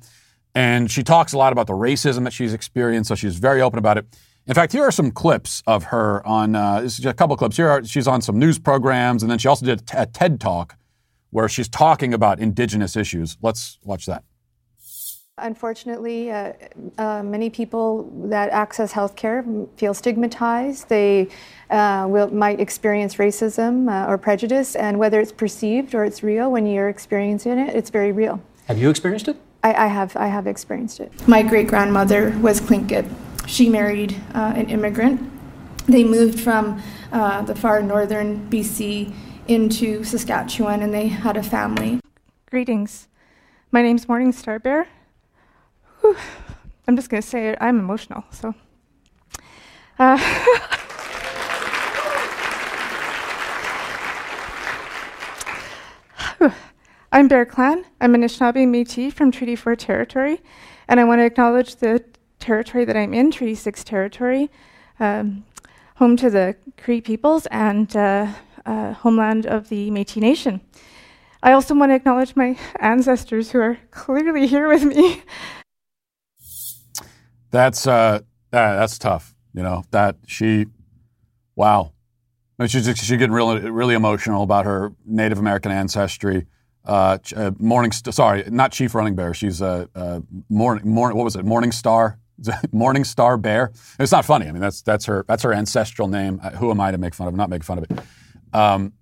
and 0.56 0.90
she 0.90 1.04
talks 1.04 1.32
a 1.32 1.38
lot 1.38 1.52
about 1.52 1.68
the 1.68 1.72
racism 1.72 2.24
that 2.24 2.32
she's 2.32 2.52
experienced. 2.52 3.08
So 3.08 3.14
she's 3.14 3.38
very 3.38 3.62
open 3.62 3.78
about 3.78 3.96
it. 3.96 4.06
In 4.48 4.54
fact, 4.54 4.72
here 4.72 4.82
are 4.82 4.90
some 4.90 5.12
clips 5.12 5.62
of 5.68 5.84
her 5.84 6.26
on. 6.26 6.56
Uh, 6.56 6.88
a 7.04 7.14
couple 7.14 7.36
clips. 7.36 7.56
Here 7.56 7.68
are, 7.68 7.84
she's 7.84 8.08
on 8.08 8.20
some 8.20 8.36
news 8.36 8.58
programs, 8.58 9.22
and 9.22 9.30
then 9.30 9.38
she 9.38 9.46
also 9.46 9.66
did 9.66 9.84
a 9.94 10.06
TED 10.06 10.40
talk 10.40 10.76
where 11.30 11.48
she's 11.48 11.68
talking 11.68 12.12
about 12.12 12.40
indigenous 12.40 12.96
issues. 12.96 13.38
Let's 13.40 13.78
watch 13.84 14.06
that. 14.06 14.24
Unfortunately, 15.40 16.30
uh, 16.30 16.52
uh, 16.98 17.22
many 17.22 17.50
people 17.50 18.10
that 18.28 18.50
access 18.50 18.92
healthcare 18.92 19.68
feel 19.76 19.94
stigmatized. 19.94 20.88
They 20.88 21.28
uh, 21.70 22.06
will, 22.08 22.28
might 22.32 22.60
experience 22.60 23.16
racism 23.16 23.88
uh, 23.88 24.10
or 24.10 24.18
prejudice, 24.18 24.74
and 24.74 24.98
whether 24.98 25.20
it's 25.20 25.32
perceived 25.32 25.94
or 25.94 26.04
it's 26.04 26.22
real, 26.22 26.50
when 26.50 26.66
you're 26.66 26.88
experiencing 26.88 27.58
it, 27.58 27.74
it's 27.74 27.90
very 27.90 28.12
real. 28.12 28.42
Have 28.66 28.78
you 28.78 28.90
experienced 28.90 29.28
it? 29.28 29.36
I, 29.62 29.74
I 29.74 29.86
have. 29.86 30.16
I 30.16 30.28
have 30.28 30.46
experienced 30.46 31.00
it. 31.00 31.12
My 31.26 31.42
great 31.42 31.68
grandmother 31.68 32.36
was 32.40 32.60
Tlingit. 32.60 33.12
She 33.46 33.68
married 33.68 34.20
uh, 34.34 34.52
an 34.56 34.68
immigrant. 34.70 35.20
They 35.86 36.04
moved 36.04 36.38
from 36.38 36.82
uh, 37.12 37.42
the 37.42 37.54
far 37.54 37.82
northern 37.82 38.48
BC 38.50 39.12
into 39.48 40.04
Saskatchewan, 40.04 40.82
and 40.82 40.92
they 40.92 41.08
had 41.08 41.36
a 41.36 41.42
family. 41.42 42.00
Greetings. 42.50 43.08
My 43.70 43.82
name's 43.82 44.06
Morningstar 44.06 44.62
Bear. 44.62 44.88
I'm 46.88 46.96
just 46.96 47.10
going 47.10 47.22
to 47.22 47.28
say 47.28 47.48
it. 47.48 47.58
I'm 47.60 47.78
emotional. 47.78 48.24
So, 48.30 48.54
uh, 49.98 50.16
I'm 57.12 57.28
Bear 57.28 57.44
Clan. 57.44 57.84
I'm 58.00 58.14
Anishinaabe 58.14 58.66
Métis 58.66 59.12
from 59.12 59.30
Treaty 59.30 59.56
4 59.56 59.76
territory, 59.76 60.40
and 60.88 61.00
I 61.00 61.04
want 61.04 61.20
to 61.20 61.24
acknowledge 61.24 61.76
the 61.76 62.04
territory 62.38 62.84
that 62.84 62.96
I'm 62.96 63.12
in, 63.12 63.30
Treaty 63.30 63.54
6 63.54 63.84
territory, 63.84 64.50
um, 65.00 65.44
home 65.96 66.16
to 66.16 66.30
the 66.30 66.56
Cree 66.76 67.00
peoples 67.00 67.46
and 67.46 67.94
uh, 67.96 68.32
uh, 68.64 68.92
homeland 68.92 69.46
of 69.46 69.68
the 69.68 69.90
Métis 69.90 70.22
Nation. 70.22 70.60
I 71.42 71.52
also 71.52 71.74
want 71.74 71.90
to 71.90 71.94
acknowledge 71.96 72.34
my 72.34 72.58
ancestors 72.80 73.52
who 73.52 73.60
are 73.60 73.78
clearly 73.90 74.46
here 74.46 74.68
with 74.68 74.84
me. 74.84 75.22
That's 77.50 77.86
uh, 77.86 78.20
that's 78.50 78.98
tough. 78.98 79.34
You 79.54 79.62
know 79.62 79.84
that 79.90 80.16
she, 80.26 80.66
wow, 81.56 81.92
she's 82.66 82.86
she's 82.86 83.10
getting 83.10 83.32
really 83.32 83.70
really 83.70 83.94
emotional 83.94 84.42
about 84.42 84.66
her 84.66 84.92
Native 85.04 85.38
American 85.38 85.72
ancestry. 85.72 86.46
Uh, 86.84 87.18
uh, 87.36 87.50
Morning, 87.58 87.92
sorry, 87.92 88.44
not 88.48 88.72
Chief 88.72 88.94
Running 88.94 89.14
Bear. 89.14 89.34
She's 89.34 89.60
a 89.60 89.88
uh, 89.94 90.20
morning, 90.48 90.88
morning. 90.88 91.18
What 91.18 91.24
was 91.24 91.36
it? 91.36 91.44
Morning 91.44 91.72
Star. 91.72 92.18
Morning 92.72 93.02
Star 93.02 93.36
Bear. 93.36 93.72
It's 93.98 94.12
not 94.12 94.24
funny. 94.24 94.46
I 94.46 94.52
mean, 94.52 94.60
that's 94.60 94.80
that's 94.82 95.06
her 95.06 95.24
that's 95.26 95.42
her 95.42 95.52
ancestral 95.52 96.06
name. 96.06 96.38
Who 96.38 96.70
am 96.70 96.80
I 96.80 96.92
to 96.92 96.98
make 96.98 97.12
fun 97.12 97.26
of? 97.26 97.34
Not 97.34 97.50
make 97.50 97.64
fun 97.64 97.78
of 97.78 97.84
it. 97.90 98.00
Um, 98.52 98.92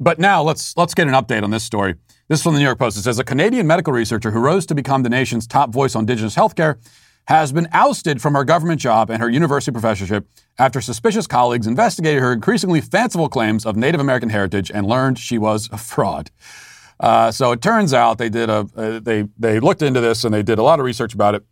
but 0.00 0.18
now 0.18 0.42
let's 0.42 0.76
let's 0.76 0.92
get 0.92 1.06
an 1.06 1.14
update 1.14 1.44
on 1.44 1.50
this 1.50 1.62
story. 1.62 1.94
This 2.28 2.40
is 2.40 2.42
from 2.42 2.54
the 2.54 2.58
New 2.58 2.64
York 2.64 2.78
Post. 2.78 2.96
It 2.96 3.02
says 3.02 3.18
a 3.18 3.24
Canadian 3.24 3.66
medical 3.66 3.92
researcher 3.92 4.32
who 4.32 4.40
rose 4.40 4.66
to 4.66 4.74
become 4.74 5.04
the 5.04 5.08
nation's 5.08 5.46
top 5.46 5.72
voice 5.72 5.94
on 5.94 6.02
Indigenous 6.02 6.34
healthcare 6.34 6.78
has 7.26 7.52
been 7.52 7.68
ousted 7.72 8.20
from 8.20 8.34
her 8.34 8.44
government 8.44 8.80
job 8.80 9.10
and 9.10 9.22
her 9.22 9.30
university 9.30 9.72
professorship 9.72 10.26
after 10.58 10.80
suspicious 10.80 11.26
colleagues 11.26 11.66
investigated 11.66 12.20
her 12.20 12.32
increasingly 12.32 12.80
fanciful 12.80 13.28
claims 13.28 13.64
of 13.64 13.76
Native 13.76 14.00
American 14.00 14.28
heritage 14.28 14.70
and 14.70 14.86
learned 14.86 15.18
she 15.18 15.38
was 15.38 15.68
a 15.72 15.78
fraud. 15.78 16.30
Uh, 17.00 17.30
so 17.30 17.52
it 17.52 17.60
turns 17.62 17.92
out 17.92 18.18
they 18.18 18.28
did 18.28 18.48
a 18.48 18.66
uh, 18.76 19.00
they 19.00 19.26
they 19.38 19.58
looked 19.58 19.82
into 19.82 20.00
this 20.00 20.22
and 20.24 20.32
they 20.32 20.42
did 20.42 20.58
a 20.58 20.62
lot 20.62 20.78
of 20.78 20.86
research 20.86 21.12
about 21.12 21.34
it, 21.34 21.44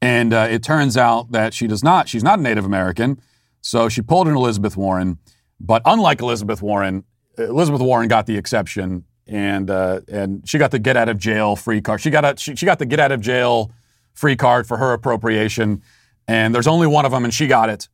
and 0.00 0.34
uh, 0.34 0.48
it 0.50 0.62
turns 0.62 0.96
out 0.96 1.30
that 1.30 1.54
she 1.54 1.66
does 1.66 1.84
not 1.84 2.08
she's 2.08 2.24
not 2.24 2.38
a 2.38 2.42
Native 2.42 2.64
American. 2.64 3.20
So 3.60 3.88
she 3.88 4.02
pulled 4.02 4.26
an 4.26 4.34
Elizabeth 4.34 4.76
Warren, 4.76 5.18
but 5.60 5.80
unlike 5.84 6.20
Elizabeth 6.20 6.60
Warren, 6.60 7.04
Elizabeth 7.38 7.80
Warren 7.80 8.08
got 8.08 8.26
the 8.26 8.36
exception, 8.36 9.04
and 9.28 9.70
uh, 9.70 10.00
and 10.08 10.46
she 10.48 10.58
got 10.58 10.72
the 10.72 10.80
get 10.80 10.96
out 10.96 11.08
of 11.08 11.18
jail 11.18 11.54
free 11.54 11.80
card. 11.80 12.00
She 12.00 12.10
got 12.10 12.24
a 12.24 12.34
she, 12.36 12.56
she 12.56 12.66
got 12.66 12.80
the 12.80 12.86
get 12.86 12.98
out 12.98 13.12
of 13.12 13.20
jail 13.20 13.70
free 14.14 14.36
card 14.36 14.66
for 14.66 14.76
her 14.76 14.92
appropriation, 14.92 15.82
and 16.28 16.54
there's 16.54 16.66
only 16.66 16.86
one 16.86 17.04
of 17.04 17.12
them, 17.12 17.24
and 17.24 17.32
she 17.32 17.46
got 17.46 17.68
it. 17.68 17.88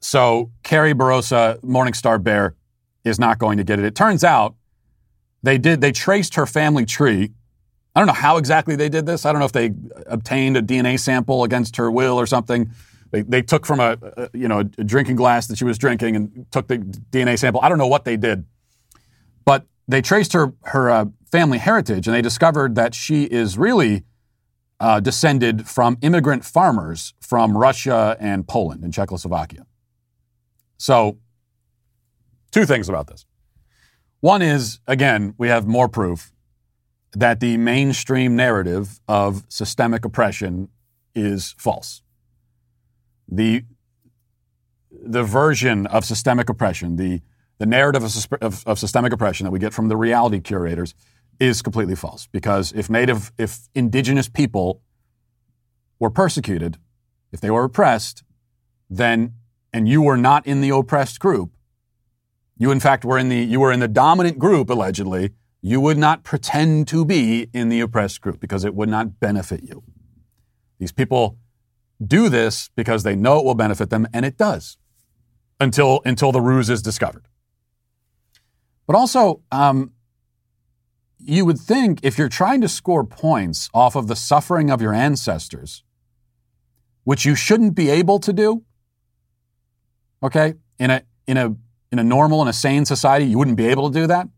So 0.00 0.50
Carrie 0.62 0.94
Bourassa, 0.94 1.60
Morningstar 1.60 2.22
Bear, 2.22 2.54
is 3.04 3.18
not 3.18 3.38
going 3.38 3.58
to 3.58 3.64
get 3.64 3.78
it. 3.78 3.84
It 3.84 3.94
turns 3.94 4.24
out 4.24 4.54
they 5.42 5.58
did. 5.58 5.80
They 5.80 5.92
traced 5.92 6.34
her 6.34 6.46
family 6.46 6.84
tree. 6.84 7.32
I 7.94 8.00
don't 8.00 8.06
know 8.06 8.12
how 8.12 8.36
exactly 8.36 8.76
they 8.76 8.88
did 8.88 9.06
this. 9.06 9.24
I 9.24 9.32
don't 9.32 9.38
know 9.38 9.46
if 9.46 9.52
they 9.52 9.70
obtained 10.06 10.56
a 10.56 10.62
DNA 10.62 10.98
sample 10.98 11.44
against 11.44 11.76
her 11.76 11.90
will 11.90 12.18
or 12.18 12.26
something. 12.26 12.70
They, 13.10 13.22
they 13.22 13.42
took 13.42 13.64
from 13.64 13.80
a, 13.80 13.96
a 14.16 14.28
you 14.34 14.48
know 14.48 14.60
a 14.60 14.64
drinking 14.64 15.16
glass 15.16 15.46
that 15.46 15.56
she 15.56 15.64
was 15.64 15.78
drinking 15.78 16.16
and 16.16 16.46
took 16.50 16.68
the 16.68 16.78
DNA 16.78 17.38
sample. 17.38 17.60
I 17.62 17.68
don't 17.68 17.78
know 17.78 17.86
what 17.86 18.04
they 18.04 18.16
did, 18.16 18.44
but 19.44 19.66
they 19.88 20.02
traced 20.02 20.32
her 20.32 20.52
her 20.64 20.90
uh, 20.90 21.06
family 21.30 21.58
heritage 21.58 22.06
and 22.06 22.14
they 22.14 22.22
discovered 22.22 22.74
that 22.74 22.94
she 22.94 23.24
is 23.24 23.56
really 23.56 24.04
uh, 24.80 25.00
descended 25.00 25.66
from 25.66 25.96
immigrant 26.02 26.44
farmers 26.44 27.14
from 27.20 27.56
Russia 27.56 28.16
and 28.20 28.46
Poland 28.46 28.84
and 28.84 28.92
Czechoslovakia. 28.92 29.66
So, 30.78 31.18
two 32.50 32.66
things 32.66 32.88
about 32.88 33.06
this. 33.06 33.24
One 34.20 34.42
is, 34.42 34.80
again, 34.86 35.34
we 35.38 35.48
have 35.48 35.66
more 35.66 35.88
proof 35.88 36.32
that 37.12 37.40
the 37.40 37.56
mainstream 37.56 38.36
narrative 38.36 39.00
of 39.08 39.44
systemic 39.48 40.04
oppression 40.04 40.68
is 41.14 41.54
false. 41.58 42.02
The, 43.28 43.64
the 44.90 45.22
version 45.22 45.86
of 45.86 46.04
systemic 46.04 46.50
oppression, 46.50 46.96
the, 46.96 47.22
the 47.58 47.66
narrative 47.66 48.04
of, 48.04 48.14
of, 48.42 48.66
of 48.66 48.78
systemic 48.78 49.12
oppression 49.12 49.44
that 49.44 49.50
we 49.50 49.58
get 49.58 49.72
from 49.72 49.88
the 49.88 49.96
reality 49.96 50.40
curators 50.40 50.94
is 51.38 51.62
completely 51.62 51.94
false 51.94 52.26
because 52.26 52.72
if 52.72 52.88
native, 52.90 53.32
if 53.38 53.68
indigenous 53.74 54.28
people 54.28 54.82
were 55.98 56.10
persecuted, 56.10 56.78
if 57.32 57.40
they 57.40 57.50
were 57.50 57.64
oppressed, 57.64 58.22
then, 58.88 59.34
and 59.72 59.88
you 59.88 60.02
were 60.02 60.16
not 60.16 60.46
in 60.46 60.60
the 60.60 60.70
oppressed 60.70 61.20
group, 61.20 61.52
you 62.56 62.70
in 62.70 62.80
fact 62.80 63.04
were 63.04 63.18
in 63.18 63.28
the, 63.28 63.38
you 63.38 63.60
were 63.60 63.72
in 63.72 63.80
the 63.80 63.88
dominant 63.88 64.38
group, 64.38 64.70
allegedly, 64.70 65.32
you 65.60 65.80
would 65.80 65.98
not 65.98 66.22
pretend 66.22 66.86
to 66.88 67.04
be 67.04 67.48
in 67.52 67.68
the 67.68 67.80
oppressed 67.80 68.20
group 68.20 68.40
because 68.40 68.64
it 68.64 68.74
would 68.74 68.88
not 68.88 69.18
benefit 69.18 69.62
you. 69.62 69.82
These 70.78 70.92
people 70.92 71.38
do 72.04 72.28
this 72.28 72.70
because 72.76 73.02
they 73.02 73.16
know 73.16 73.38
it 73.38 73.44
will 73.44 73.54
benefit 73.54 73.90
them, 73.90 74.06
and 74.12 74.24
it 74.24 74.36
does 74.36 74.76
until, 75.58 76.02
until 76.04 76.32
the 76.32 76.40
ruse 76.40 76.70
is 76.70 76.82
discovered. 76.82 77.26
But 78.86 78.94
also, 78.94 79.42
um, 79.50 79.92
you 81.28 81.44
would 81.44 81.58
think 81.58 82.00
if 82.02 82.18
you're 82.18 82.28
trying 82.28 82.60
to 82.60 82.68
score 82.68 83.04
points 83.04 83.68
off 83.74 83.96
of 83.96 84.06
the 84.06 84.16
suffering 84.16 84.70
of 84.70 84.80
your 84.80 84.94
ancestors, 84.94 85.82
which 87.04 87.24
you 87.24 87.34
shouldn't 87.34 87.74
be 87.74 87.90
able 87.90 88.18
to 88.20 88.32
do, 88.32 88.64
okay, 90.22 90.54
in 90.78 90.90
a, 90.90 91.02
in 91.26 91.36
a, 91.36 91.54
in 91.92 91.98
a 91.98 92.04
normal 92.04 92.40
and 92.40 92.50
a 92.50 92.52
sane 92.52 92.84
society, 92.84 93.24
you 93.26 93.38
wouldn't 93.38 93.56
be 93.56 93.66
able 93.66 93.90
to 93.90 94.00
do 94.00 94.06
that. 94.06 94.28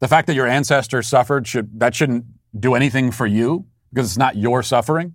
The 0.00 0.08
fact 0.08 0.26
that 0.26 0.34
your 0.34 0.48
ancestors 0.48 1.06
suffered 1.06 1.46
should 1.46 1.78
that 1.78 1.94
shouldn't 1.94 2.24
do 2.58 2.74
anything 2.74 3.12
for 3.12 3.24
you 3.24 3.66
because 3.92 4.08
it's 4.08 4.18
not 4.18 4.36
your 4.36 4.62
suffering. 4.62 5.14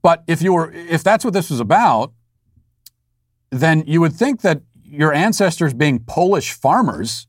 But 0.00 0.22
if 0.28 0.40
you 0.42 0.52
were 0.52 0.70
if 0.72 1.02
that's 1.02 1.24
what 1.24 1.34
this 1.34 1.50
was 1.50 1.58
about, 1.58 2.12
then 3.50 3.82
you 3.88 4.00
would 4.00 4.12
think 4.12 4.42
that 4.42 4.62
your 4.84 5.12
ancestors 5.12 5.74
being 5.74 5.98
Polish 5.98 6.52
farmers, 6.52 7.26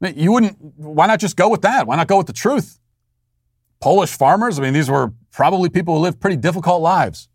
you 0.00 0.32
wouldn't 0.32 0.56
why 0.76 1.06
not 1.06 1.20
just 1.20 1.36
go 1.36 1.48
with 1.48 1.62
that? 1.62 1.86
Why 1.86 1.96
not 1.96 2.06
go 2.06 2.18
with 2.18 2.26
the 2.26 2.32
truth? 2.32 2.78
Polish 3.80 4.10
farmers, 4.10 4.58
I 4.58 4.62
mean 4.62 4.72
these 4.72 4.90
were 4.90 5.12
probably 5.32 5.68
people 5.68 5.96
who 5.96 6.00
lived 6.00 6.20
pretty 6.20 6.36
difficult 6.36 6.82
lives. 6.82 7.28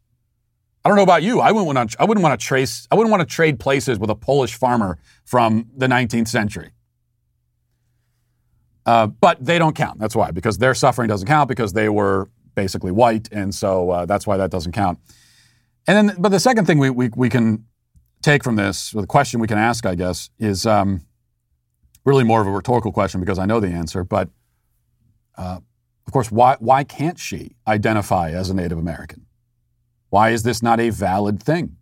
I 0.86 0.90
don't 0.90 0.98
know 0.98 1.04
about 1.04 1.24
you. 1.24 1.40
I 1.40 1.52
wouldn't 1.52 1.74
want 1.74 1.92
to. 1.92 2.02
I 2.02 2.06
wouldn't 2.06 2.24
want 2.24 2.40
to 2.40 2.46
trace. 2.46 2.88
I 2.92 2.96
wouldn't 2.96 3.12
want 3.12 3.28
to 3.28 3.36
trade 3.36 3.60
places 3.60 4.00
with 4.00 4.10
a 4.10 4.16
Polish 4.16 4.56
farmer 4.56 4.98
from 5.24 5.70
the 5.76 5.88
19th 5.88 6.28
century. 6.28 6.72
Uh, 8.86 9.08
but 9.08 9.44
they 9.44 9.58
don't 9.58 9.76
count. 9.76 9.98
That's 9.98 10.16
why, 10.16 10.32
because 10.32 10.58
their 10.58 10.76
suffering 10.76 11.08
doesn't 11.08 11.28
count 11.28 11.48
because 11.48 11.72
they 11.72 11.88
were 11.88 12.30
basically 12.54 12.92
white, 12.92 13.30
and 13.32 13.56
so 13.56 13.90
uh, 13.92 14.06
that's 14.06 14.28
why 14.28 14.36
that 14.36 14.52
doesn't 14.52 14.74
count. 14.74 15.00
And 15.88 16.10
then, 16.10 16.16
but 16.20 16.30
the 16.30 16.40
second 16.40 16.66
thing 16.66 16.80
we 16.80 16.90
we, 16.90 17.10
we 17.16 17.30
can 17.30 17.66
take 18.22 18.44
from 18.44 18.58
this, 18.58 18.94
or 18.94 19.00
the 19.00 19.08
question 19.08 19.40
we 19.40 19.48
can 19.48 19.58
ask, 19.58 19.86
I 19.86 19.96
guess, 19.96 20.30
is 20.38 20.66
um, 20.66 21.06
really 22.06 22.24
more 22.24 22.42
of 22.42 22.48
a 22.48 22.52
rhetorical 22.52 22.92
question 22.92 23.20
because 23.20 23.40
I 23.40 23.46
know 23.46 23.60
the 23.60 23.70
answer. 23.70 24.04
But 24.04 24.30
uh, 25.38 25.60
of 26.06 26.14
course, 26.14 26.32
why 26.32 26.58
why 26.60 26.84
can't 26.84 27.20
she 27.20 27.56
identify 27.68 28.32
as 28.32 28.50
a 28.50 28.54
Native 28.54 28.78
American? 28.78 29.26
Why 30.10 30.30
is 30.30 30.44
this 30.44 30.62
not 30.62 30.80
a 30.80 30.90
valid 30.90 31.42
thing? 31.42 31.78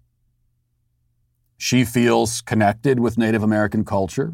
She 1.57 1.83
feels 1.83 2.41
connected 2.41 2.99
with 2.99 3.17
Native 3.17 3.43
American 3.43 3.83
culture. 3.83 4.33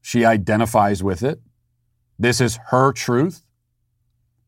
She 0.00 0.24
identifies 0.24 1.02
with 1.02 1.22
it. 1.22 1.40
This 2.18 2.40
is 2.40 2.58
her 2.68 2.92
truth. 2.92 3.42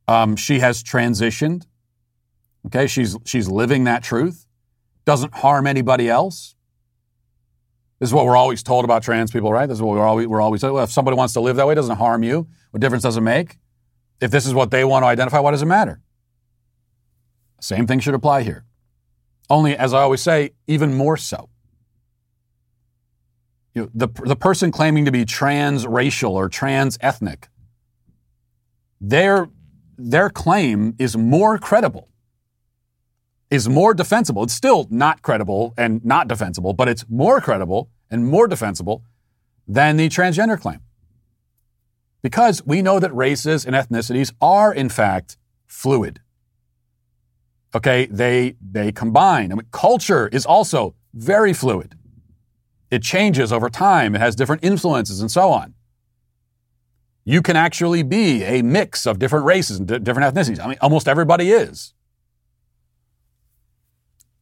Um, 0.06 0.36
she 0.36 0.60
has 0.60 0.82
transitioned. 0.82 1.66
Okay, 2.66 2.86
she's 2.86 3.16
she's 3.24 3.48
living 3.48 3.84
that 3.84 4.02
truth. 4.02 4.46
Doesn't 5.04 5.34
harm 5.34 5.66
anybody 5.66 6.08
else. 6.08 6.54
This 7.98 8.10
is 8.10 8.14
what 8.14 8.26
we're 8.26 8.36
always 8.36 8.62
told 8.62 8.84
about 8.84 9.02
trans 9.02 9.30
people, 9.30 9.52
right? 9.52 9.66
This 9.66 9.78
is 9.78 9.82
what 9.82 9.96
we're 9.96 10.06
always 10.06 10.26
we're 10.26 10.40
always 10.40 10.60
told. 10.60 10.74
Well, 10.74 10.84
if 10.84 10.92
somebody 10.92 11.16
wants 11.16 11.34
to 11.34 11.40
live 11.40 11.56
that 11.56 11.66
way, 11.66 11.72
it 11.72 11.76
doesn't 11.76 11.96
harm 11.96 12.22
you. 12.22 12.46
What 12.70 12.80
difference 12.80 13.02
does 13.02 13.16
it 13.16 13.22
make? 13.22 13.58
If 14.20 14.30
this 14.30 14.46
is 14.46 14.54
what 14.54 14.70
they 14.70 14.84
want 14.84 15.02
to 15.02 15.06
identify, 15.08 15.40
why 15.40 15.50
does 15.50 15.62
it 15.62 15.66
matter? 15.66 16.00
Same 17.60 17.86
thing 17.86 18.00
should 18.00 18.14
apply 18.14 18.42
here. 18.42 18.64
Only, 19.50 19.76
as 19.76 19.94
I 19.94 20.02
always 20.02 20.20
say, 20.20 20.50
even 20.66 20.94
more 20.94 21.16
so. 21.16 21.48
You 23.74 23.82
know, 23.82 23.90
the, 23.94 24.08
the 24.24 24.36
person 24.36 24.70
claiming 24.70 25.04
to 25.04 25.12
be 25.12 25.24
transracial 25.24 26.30
or 26.30 26.48
trans 26.48 26.98
ethnic, 27.00 27.48
their, 29.00 29.48
their 29.96 30.30
claim 30.30 30.94
is 30.98 31.16
more 31.16 31.58
credible, 31.58 32.08
is 33.50 33.68
more 33.68 33.94
defensible. 33.94 34.42
It's 34.42 34.54
still 34.54 34.86
not 34.90 35.22
credible 35.22 35.74
and 35.76 36.04
not 36.04 36.28
defensible, 36.28 36.72
but 36.72 36.88
it's 36.88 37.04
more 37.08 37.40
credible 37.40 37.90
and 38.10 38.26
more 38.26 38.46
defensible 38.46 39.02
than 39.66 39.96
the 39.96 40.08
transgender 40.08 40.60
claim. 40.60 40.80
Because 42.22 42.64
we 42.64 42.82
know 42.82 42.98
that 42.98 43.14
races 43.14 43.64
and 43.64 43.74
ethnicities 43.74 44.32
are, 44.40 44.72
in 44.72 44.88
fact, 44.88 45.36
fluid. 45.66 46.20
Okay, 47.74 48.06
they 48.06 48.56
they 48.60 48.92
combine. 48.92 49.52
I 49.52 49.54
mean, 49.54 49.66
culture 49.70 50.28
is 50.28 50.46
also 50.46 50.94
very 51.14 51.52
fluid. 51.52 51.94
It 52.90 53.02
changes 53.02 53.52
over 53.52 53.68
time. 53.68 54.14
It 54.14 54.20
has 54.20 54.34
different 54.34 54.64
influences 54.64 55.20
and 55.20 55.30
so 55.30 55.52
on. 55.52 55.74
You 57.24 57.42
can 57.42 57.56
actually 57.56 58.02
be 58.02 58.42
a 58.42 58.62
mix 58.62 59.06
of 59.06 59.18
different 59.18 59.44
races 59.44 59.78
and 59.78 59.86
d- 59.86 59.98
different 59.98 60.34
ethnicities. 60.34 60.60
I 60.60 60.66
mean, 60.66 60.78
almost 60.80 61.06
everybody 61.06 61.50
is. 61.50 61.92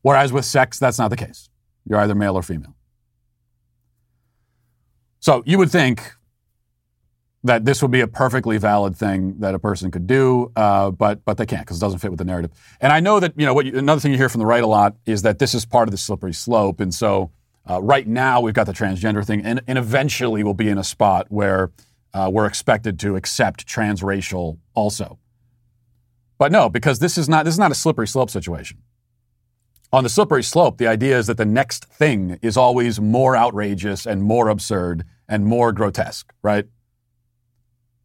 Whereas 0.06 0.32
with 0.32 0.44
sex, 0.44 0.78
that's 0.78 1.00
not 1.00 1.08
the 1.08 1.16
case. 1.16 1.50
You're 1.84 1.98
either 1.98 2.14
male 2.14 2.36
or 2.36 2.42
female. 2.44 2.76
So 5.18 5.42
you 5.44 5.58
would 5.58 5.68
think 5.68 6.12
that 7.42 7.64
this 7.64 7.82
would 7.82 7.90
be 7.90 8.02
a 8.02 8.06
perfectly 8.06 8.56
valid 8.56 8.94
thing 8.96 9.40
that 9.40 9.56
a 9.56 9.58
person 9.58 9.90
could 9.90 10.06
do, 10.06 10.52
uh, 10.54 10.92
but 10.92 11.24
but 11.24 11.38
they 11.38 11.44
can't 11.44 11.62
because 11.62 11.78
it 11.78 11.80
doesn't 11.80 11.98
fit 11.98 12.12
with 12.12 12.18
the 12.18 12.24
narrative. 12.24 12.52
And 12.80 12.92
I 12.92 13.00
know 13.00 13.18
that 13.18 13.32
you 13.36 13.46
know 13.46 13.52
what 13.52 13.66
you, 13.66 13.76
another 13.76 14.00
thing 14.00 14.12
you 14.12 14.16
hear 14.16 14.28
from 14.28 14.38
the 14.38 14.46
right 14.46 14.62
a 14.62 14.68
lot 14.68 14.94
is 15.06 15.22
that 15.22 15.40
this 15.40 15.54
is 15.54 15.66
part 15.66 15.88
of 15.88 15.90
the 15.90 15.98
slippery 15.98 16.34
slope, 16.34 16.78
and 16.78 16.94
so 16.94 17.32
uh, 17.68 17.82
right 17.82 18.06
now 18.06 18.40
we've 18.40 18.54
got 18.54 18.66
the 18.66 18.72
transgender 18.72 19.26
thing, 19.26 19.44
and, 19.44 19.60
and 19.66 19.76
eventually 19.76 20.44
we'll 20.44 20.54
be 20.54 20.68
in 20.68 20.78
a 20.78 20.84
spot 20.84 21.26
where 21.30 21.72
uh, 22.14 22.30
we're 22.32 22.46
expected 22.46 23.00
to 23.00 23.16
accept 23.16 23.66
transracial 23.66 24.58
also. 24.72 25.18
But 26.38 26.52
no, 26.52 26.68
because 26.68 27.00
this 27.00 27.18
is 27.18 27.28
not 27.28 27.44
this 27.44 27.54
is 27.54 27.58
not 27.58 27.72
a 27.72 27.74
slippery 27.74 28.06
slope 28.06 28.30
situation. 28.30 28.78
On 29.96 30.02
the 30.02 30.10
slippery 30.10 30.42
slope, 30.42 30.76
the 30.76 30.86
idea 30.86 31.16
is 31.16 31.26
that 31.26 31.38
the 31.38 31.46
next 31.46 31.86
thing 31.86 32.38
is 32.42 32.58
always 32.58 33.00
more 33.00 33.34
outrageous 33.34 34.04
and 34.04 34.22
more 34.22 34.50
absurd 34.50 35.06
and 35.26 35.46
more 35.46 35.72
grotesque, 35.72 36.34
right? 36.42 36.66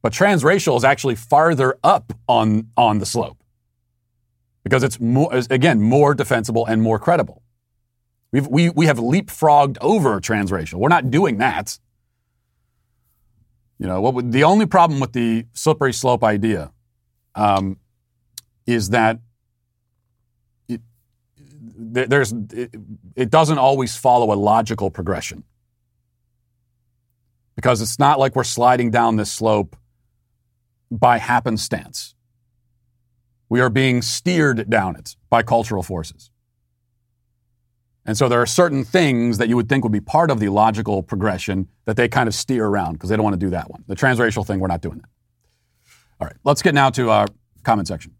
But 0.01 0.13
transracial 0.13 0.77
is 0.77 0.85
actually 0.85 1.15
farther 1.15 1.77
up 1.83 2.13
on, 2.29 2.69
on 2.77 2.99
the 2.99 3.05
slope 3.05 3.43
because 4.63 4.83
it's 4.83 5.01
more, 5.01 5.33
again, 5.49 5.81
more 5.81 6.15
defensible 6.15 6.65
and 6.65 6.81
more 6.81 6.97
credible. 6.97 7.41
We've, 8.31 8.47
we, 8.47 8.69
we 8.69 8.85
have 8.85 8.97
leapfrogged 8.97 9.77
over 9.81 10.21
transracial. 10.21 10.75
We're 10.75 10.87
not 10.87 11.11
doing 11.11 11.39
that. 11.39 11.77
You 13.79 13.87
know, 13.87 13.99
what 13.99 14.31
the 14.31 14.45
only 14.45 14.65
problem 14.65 15.01
with 15.01 15.11
the 15.11 15.45
slippery 15.51 15.91
slope 15.91 16.23
idea 16.23 16.71
um, 17.35 17.79
is 18.65 18.91
that 18.91 19.19
there's, 21.75 22.31
it, 22.31 22.75
it 23.15 23.29
doesn't 23.29 23.57
always 23.57 23.95
follow 23.95 24.33
a 24.33 24.35
logical 24.35 24.89
progression 24.89 25.43
because 27.55 27.81
it's 27.81 27.99
not 27.99 28.19
like 28.19 28.35
we're 28.35 28.43
sliding 28.43 28.91
down 28.91 29.15
this 29.17 29.31
slope 29.31 29.75
by 30.89 31.17
happenstance. 31.17 32.15
We 33.49 33.61
are 33.61 33.69
being 33.69 34.01
steered 34.01 34.69
down 34.69 34.95
it 34.95 35.15
by 35.29 35.43
cultural 35.43 35.83
forces. 35.83 36.31
And 38.05 38.17
so 38.17 38.27
there 38.27 38.41
are 38.41 38.47
certain 38.47 38.83
things 38.83 39.37
that 39.37 39.47
you 39.47 39.55
would 39.55 39.69
think 39.69 39.83
would 39.83 39.93
be 39.93 40.01
part 40.01 40.31
of 40.31 40.39
the 40.39 40.49
logical 40.49 41.03
progression 41.03 41.67
that 41.85 41.97
they 41.97 42.07
kind 42.07 42.27
of 42.27 42.33
steer 42.33 42.65
around 42.65 42.93
because 42.93 43.09
they 43.09 43.15
don't 43.15 43.23
want 43.23 43.35
to 43.35 43.45
do 43.45 43.51
that 43.51 43.69
one. 43.69 43.83
The 43.87 43.95
transracial 43.95 44.45
thing, 44.45 44.59
we're 44.59 44.67
not 44.67 44.81
doing 44.81 44.97
that. 44.97 45.09
All 46.19 46.27
right, 46.27 46.35
let's 46.43 46.61
get 46.61 46.73
now 46.73 46.89
to 46.91 47.09
our 47.09 47.27
comment 47.63 47.87
section. 47.87 48.15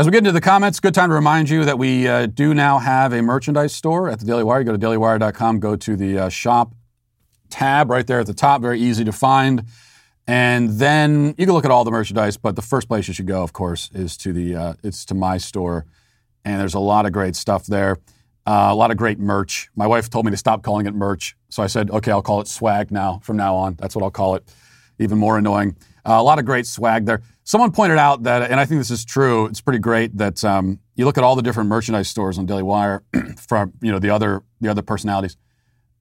As 0.00 0.06
we 0.06 0.12
get 0.12 0.20
into 0.20 0.32
the 0.32 0.40
comments, 0.40 0.80
good 0.80 0.94
time 0.94 1.10
to 1.10 1.14
remind 1.14 1.50
you 1.50 1.62
that 1.66 1.78
we 1.78 2.08
uh, 2.08 2.24
do 2.24 2.54
now 2.54 2.78
have 2.78 3.12
a 3.12 3.20
merchandise 3.20 3.74
store 3.74 4.08
at 4.08 4.18
the 4.18 4.24
Daily 4.24 4.42
Wire. 4.42 4.60
You 4.60 4.64
go 4.64 4.72
to 4.72 4.78
dailywire.com, 4.78 5.60
go 5.60 5.76
to 5.76 5.94
the 5.94 6.18
uh, 6.18 6.28
shop 6.30 6.74
tab 7.50 7.90
right 7.90 8.06
there 8.06 8.20
at 8.20 8.26
the 8.26 8.32
top, 8.32 8.62
very 8.62 8.80
easy 8.80 9.04
to 9.04 9.12
find. 9.12 9.62
And 10.26 10.70
then 10.70 11.34
you 11.36 11.44
can 11.44 11.52
look 11.52 11.66
at 11.66 11.70
all 11.70 11.84
the 11.84 11.90
merchandise, 11.90 12.38
but 12.38 12.56
the 12.56 12.62
first 12.62 12.88
place 12.88 13.08
you 13.08 13.12
should 13.12 13.26
go, 13.26 13.42
of 13.42 13.52
course, 13.52 13.90
is 13.92 14.16
to 14.16 14.32
the 14.32 14.56
uh, 14.56 14.74
it's 14.82 15.04
to 15.04 15.14
my 15.14 15.36
store, 15.36 15.84
and 16.46 16.58
there's 16.58 16.72
a 16.72 16.80
lot 16.80 17.04
of 17.04 17.12
great 17.12 17.36
stuff 17.36 17.66
there, 17.66 17.98
uh, 18.46 18.68
a 18.70 18.74
lot 18.74 18.90
of 18.90 18.96
great 18.96 19.18
merch. 19.18 19.68
My 19.76 19.86
wife 19.86 20.08
told 20.08 20.24
me 20.24 20.30
to 20.30 20.38
stop 20.38 20.62
calling 20.62 20.86
it 20.86 20.94
merch, 20.94 21.36
so 21.50 21.62
I 21.62 21.66
said, 21.66 21.90
okay, 21.90 22.10
I'll 22.10 22.22
call 22.22 22.40
it 22.40 22.48
swag 22.48 22.90
now 22.90 23.20
from 23.22 23.36
now 23.36 23.54
on. 23.54 23.74
That's 23.74 23.94
what 23.94 24.02
I'll 24.02 24.10
call 24.10 24.34
it. 24.36 24.50
Even 24.98 25.18
more 25.18 25.36
annoying. 25.36 25.76
Uh, 26.04 26.16
a 26.18 26.22
lot 26.22 26.38
of 26.38 26.44
great 26.44 26.66
swag 26.66 27.06
there. 27.06 27.22
Someone 27.44 27.72
pointed 27.72 27.98
out 27.98 28.22
that, 28.24 28.50
and 28.50 28.60
I 28.60 28.64
think 28.64 28.80
this 28.80 28.90
is 28.90 29.04
true. 29.04 29.46
It's 29.46 29.60
pretty 29.60 29.78
great 29.78 30.16
that 30.18 30.44
um, 30.44 30.78
you 30.94 31.04
look 31.04 31.18
at 31.18 31.24
all 31.24 31.36
the 31.36 31.42
different 31.42 31.68
merchandise 31.68 32.08
stores 32.08 32.38
on 32.38 32.46
Daily 32.46 32.62
Wire 32.62 33.02
from 33.48 33.72
you 33.82 33.90
know 33.90 33.98
the 33.98 34.10
other 34.10 34.42
the 34.60 34.68
other 34.68 34.82
personalities, 34.82 35.36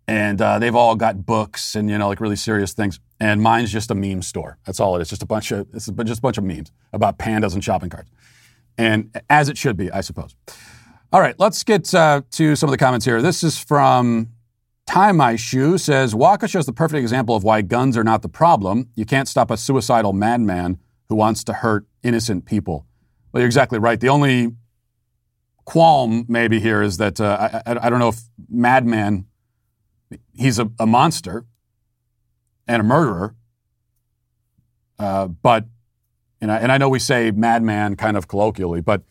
and 0.08 0.42
uh, 0.42 0.60
they've 0.60 0.76
all 0.76 0.96
got 0.96 1.26
books 1.26 1.76
and 1.76 1.90
you 1.90 1.98
know 1.98 2.08
like 2.08 2.20
really 2.20 2.36
serious 2.36 2.74
things. 2.74 3.00
And 3.20 3.42
mine's 3.42 3.72
just 3.72 3.92
a 3.92 3.96
meme 3.96 4.22
store. 4.22 4.58
That's 4.66 4.80
all 4.80 4.96
it 4.96 5.02
is. 5.02 5.10
Just 5.10 5.24
a 5.24 5.26
bunch 5.26 5.52
of 5.52 5.68
it's 5.74 5.88
just 5.88 6.20
a 6.20 6.22
bunch 6.22 6.38
of 6.38 6.44
memes 6.44 6.72
about 6.94 7.18
pandas 7.18 7.54
and 7.54 7.64
shopping 7.64 7.90
carts, 7.90 8.10
and 8.78 9.10
as 9.30 9.50
it 9.50 9.58
should 9.58 9.78
be, 9.78 9.92
I 9.92 10.02
suppose. 10.02 10.36
All 11.12 11.22
right, 11.22 11.34
let's 11.40 11.64
get 11.64 11.92
uh, 11.96 12.22
to 12.32 12.56
some 12.56 12.70
of 12.70 12.72
the 12.72 12.78
comments 12.78 13.04
here. 13.04 13.20
This 13.20 13.44
is 13.44 13.58
from 13.58 14.30
Tie 14.90 15.12
My 15.12 15.36
Shoe 15.36 15.78
says 15.78 16.16
Waukesha 16.16 16.50
shows 16.50 16.66
the 16.66 16.74
perfect 16.74 17.00
example 17.00 17.36
of 17.36 17.44
why 17.44 17.62
guns 17.62 17.96
are 17.96 18.04
not 18.04 18.24
the 18.24 18.28
problem. 18.28 18.90
You 18.96 19.06
can't 19.06 19.28
stop 19.28 19.52
a 19.52 19.56
suicidal 19.56 20.14
madman 20.14 20.80
who 21.10 21.16
wants 21.16 21.44
to 21.44 21.54
hurt 21.54 21.86
innocent 22.02 22.46
people. 22.46 22.88
Well, 23.32 23.42
you're 23.42 23.46
exactly 23.46 23.78
right. 23.78 24.00
The 24.00 24.10
only 24.10 24.56
qualm 25.64 26.26
maybe 26.28 26.60
here 26.60 26.82
is 26.82 26.98
that 26.98 27.22
uh, 27.22 27.62
I, 27.68 27.78
I, 27.86 27.90
don't 27.92 28.00
know 28.00 28.08
if 28.08 28.20
madman 28.50 29.28
he's 30.34 30.58
a, 30.58 30.72
a 30.80 30.88
monster 30.88 31.46
and 32.68 32.80
a 32.80 32.84
murderer, 32.84 33.36
uh, 34.98 35.28
but 35.28 35.66
and 36.42 36.52
I, 36.52 36.58
and 36.58 36.72
I 36.72 36.80
know 36.80 36.90
we 36.90 36.98
say 36.98 37.30
madman 37.30 37.96
kind 37.96 38.18
of 38.18 38.28
colloquially, 38.28 38.82
but 38.82 39.04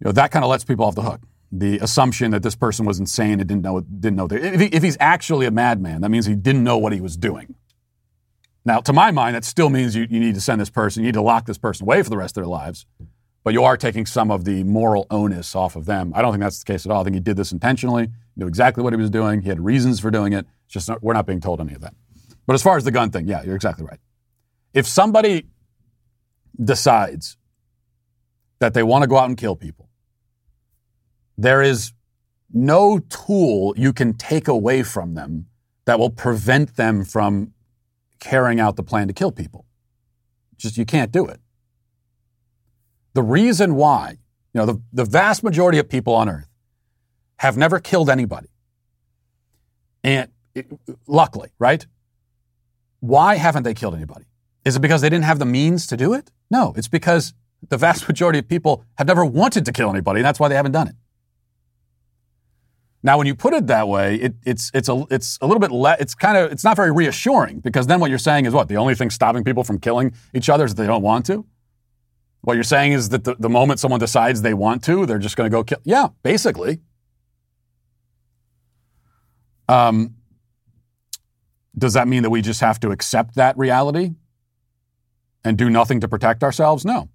you 0.00 0.06
know, 0.06 0.12
that 0.12 0.30
kind 0.30 0.46
of 0.46 0.50
lets 0.50 0.64
people 0.64 0.86
off 0.86 0.94
the 0.94 1.02
hook. 1.02 1.20
The 1.54 1.78
assumption 1.80 2.30
that 2.30 2.42
this 2.42 2.56
person 2.56 2.86
was 2.86 2.98
insane 2.98 3.38
and 3.38 3.46
didn't 3.46 3.62
know 3.62 3.80
didn't 3.80 4.16
know. 4.16 4.26
If, 4.30 4.60
he, 4.60 4.66
if 4.66 4.82
he's 4.82 4.96
actually 4.98 5.44
a 5.44 5.50
madman, 5.50 6.00
that 6.00 6.08
means 6.08 6.24
he 6.24 6.34
didn't 6.34 6.64
know 6.64 6.78
what 6.78 6.92
he 6.92 7.00
was 7.00 7.16
doing. 7.16 7.54
Now, 8.64 8.80
to 8.80 8.92
my 8.92 9.10
mind, 9.10 9.34
that 9.34 9.44
still 9.44 9.68
means 9.68 9.94
you, 9.94 10.06
you 10.08 10.20
need 10.20 10.34
to 10.34 10.40
send 10.40 10.60
this 10.60 10.70
person, 10.70 11.02
you 11.02 11.08
need 11.08 11.14
to 11.14 11.22
lock 11.22 11.46
this 11.46 11.58
person 11.58 11.84
away 11.84 12.02
for 12.02 12.10
the 12.10 12.16
rest 12.16 12.36
of 12.36 12.42
their 12.42 12.48
lives. 12.48 12.86
But 13.44 13.54
you 13.54 13.64
are 13.64 13.76
taking 13.76 14.06
some 14.06 14.30
of 14.30 14.44
the 14.44 14.62
moral 14.62 15.06
onus 15.10 15.56
off 15.56 15.74
of 15.74 15.84
them. 15.84 16.12
I 16.14 16.22
don't 16.22 16.32
think 16.32 16.42
that's 16.42 16.62
the 16.62 16.72
case 16.72 16.86
at 16.86 16.92
all. 16.92 17.00
I 17.00 17.04
think 17.04 17.14
he 17.14 17.20
did 17.20 17.36
this 17.36 17.50
intentionally, 17.50 18.08
knew 18.36 18.46
exactly 18.46 18.84
what 18.84 18.92
he 18.92 18.96
was 18.96 19.10
doing, 19.10 19.42
he 19.42 19.48
had 19.48 19.60
reasons 19.60 19.98
for 19.98 20.12
doing 20.12 20.32
it. 20.32 20.46
It's 20.66 20.74
just 20.74 20.88
not, 20.88 21.02
we're 21.02 21.12
not 21.12 21.26
being 21.26 21.40
told 21.40 21.60
any 21.60 21.74
of 21.74 21.80
that. 21.80 21.94
But 22.46 22.54
as 22.54 22.62
far 22.62 22.76
as 22.76 22.84
the 22.84 22.92
gun 22.92 23.10
thing, 23.10 23.26
yeah, 23.26 23.42
you're 23.42 23.56
exactly 23.56 23.84
right. 23.84 23.98
If 24.72 24.86
somebody 24.86 25.48
decides 26.62 27.36
that 28.60 28.74
they 28.74 28.84
want 28.84 29.02
to 29.02 29.08
go 29.08 29.18
out 29.18 29.28
and 29.28 29.36
kill 29.36 29.56
people, 29.56 29.81
there 31.36 31.62
is 31.62 31.92
no 32.52 32.98
tool 32.98 33.74
you 33.76 33.92
can 33.92 34.14
take 34.14 34.48
away 34.48 34.82
from 34.82 35.14
them 35.14 35.46
that 35.84 35.98
will 35.98 36.10
prevent 36.10 36.76
them 36.76 37.04
from 37.04 37.52
carrying 38.20 38.60
out 38.60 38.76
the 38.76 38.82
plan 38.82 39.08
to 39.08 39.14
kill 39.14 39.32
people. 39.32 39.66
Just 40.56 40.76
you 40.76 40.84
can't 40.84 41.10
do 41.10 41.26
it. 41.26 41.40
The 43.14 43.22
reason 43.22 43.74
why, 43.74 44.18
you 44.54 44.60
know, 44.60 44.66
the, 44.66 44.80
the 44.92 45.04
vast 45.04 45.42
majority 45.42 45.78
of 45.78 45.88
people 45.88 46.14
on 46.14 46.28
earth 46.28 46.48
have 47.38 47.56
never 47.56 47.80
killed 47.80 48.08
anybody. 48.08 48.48
And 50.04 50.30
it, 50.54 50.66
luckily, 51.06 51.50
right? 51.58 51.86
Why 53.00 53.36
haven't 53.36 53.64
they 53.64 53.74
killed 53.74 53.94
anybody? 53.94 54.26
Is 54.64 54.76
it 54.76 54.80
because 54.80 55.00
they 55.00 55.10
didn't 55.10 55.24
have 55.24 55.38
the 55.38 55.46
means 55.46 55.86
to 55.88 55.96
do 55.96 56.14
it? 56.14 56.30
No, 56.50 56.72
it's 56.76 56.88
because 56.88 57.34
the 57.68 57.76
vast 57.76 58.06
majority 58.12 58.38
of 58.38 58.48
people 58.48 58.84
have 58.98 59.06
never 59.06 59.24
wanted 59.24 59.64
to 59.64 59.72
kill 59.72 59.90
anybody, 59.90 60.20
and 60.20 60.24
that's 60.24 60.38
why 60.38 60.48
they 60.48 60.54
haven't 60.54 60.72
done 60.72 60.88
it. 60.88 60.94
Now, 63.04 63.18
when 63.18 63.26
you 63.26 63.34
put 63.34 63.52
it 63.52 63.66
that 63.66 63.88
way, 63.88 64.16
it, 64.16 64.34
it's 64.44 64.70
it's 64.72 64.88
a 64.88 65.04
it's 65.10 65.36
a 65.40 65.46
little 65.46 65.60
bit 65.60 65.72
le- 65.72 65.96
it's 65.98 66.14
kind 66.14 66.36
of 66.36 66.52
it's 66.52 66.62
not 66.62 66.76
very 66.76 66.92
reassuring 66.92 67.58
because 67.58 67.88
then 67.88 67.98
what 67.98 68.10
you're 68.10 68.18
saying 68.18 68.46
is 68.46 68.54
what 68.54 68.68
the 68.68 68.76
only 68.76 68.94
thing 68.94 69.10
stopping 69.10 69.42
people 69.42 69.64
from 69.64 69.80
killing 69.80 70.14
each 70.32 70.48
other 70.48 70.64
is 70.64 70.74
that 70.74 70.82
they 70.82 70.86
don't 70.86 71.02
want 71.02 71.26
to. 71.26 71.44
What 72.42 72.54
you're 72.54 72.64
saying 72.64 72.92
is 72.92 73.08
that 73.10 73.24
the, 73.24 73.36
the 73.36 73.48
moment 73.48 73.80
someone 73.80 74.00
decides 74.00 74.42
they 74.42 74.54
want 74.54 74.82
to, 74.84 75.06
they're 75.06 75.18
just 75.18 75.36
going 75.36 75.50
to 75.50 75.54
go 75.56 75.64
kill. 75.64 75.78
Yeah, 75.84 76.08
basically. 76.22 76.80
Um, 79.68 80.16
does 81.78 81.94
that 81.94 82.08
mean 82.08 82.24
that 82.24 82.30
we 82.30 82.42
just 82.42 82.60
have 82.60 82.78
to 82.80 82.90
accept 82.90 83.36
that 83.36 83.56
reality 83.56 84.10
and 85.44 85.56
do 85.56 85.70
nothing 85.70 86.00
to 86.00 86.08
protect 86.08 86.42
ourselves? 86.42 86.84
No. 86.84 87.08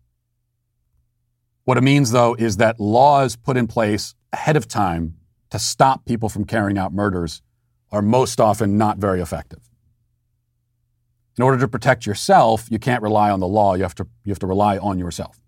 What 1.66 1.78
it 1.78 1.82
means, 1.82 2.12
though, 2.12 2.34
is 2.34 2.58
that 2.58 2.80
laws 2.80 3.36
put 3.36 3.58
in 3.58 3.68
place 3.68 4.16
ahead 4.32 4.56
of 4.56 4.68
time 4.68 5.17
to 5.50 5.60
stop 5.60 6.06
people 6.06 6.30
from 6.30 6.46
carrying 6.46 6.78
out 6.78 6.94
murders 6.94 7.42
are 7.92 8.02
most 8.02 8.40
often 8.40 8.78
not 8.78 8.98
very 8.98 9.22
effective. 9.22 9.60
In 11.38 11.44
order 11.44 11.60
to 11.60 11.68
protect 11.68 12.06
yourself, 12.06 12.68
you 12.70 12.80
can't 12.80 13.04
rely 13.04 13.30
on 13.30 13.40
the 13.40 13.48
law. 13.48 13.76
You 13.76 13.84
have 13.84 13.96
to, 13.96 14.08
you 14.24 14.32
have 14.32 14.40
to 14.40 14.48
rely 14.48 14.78
on 14.78 14.98
yourself. 14.98 15.40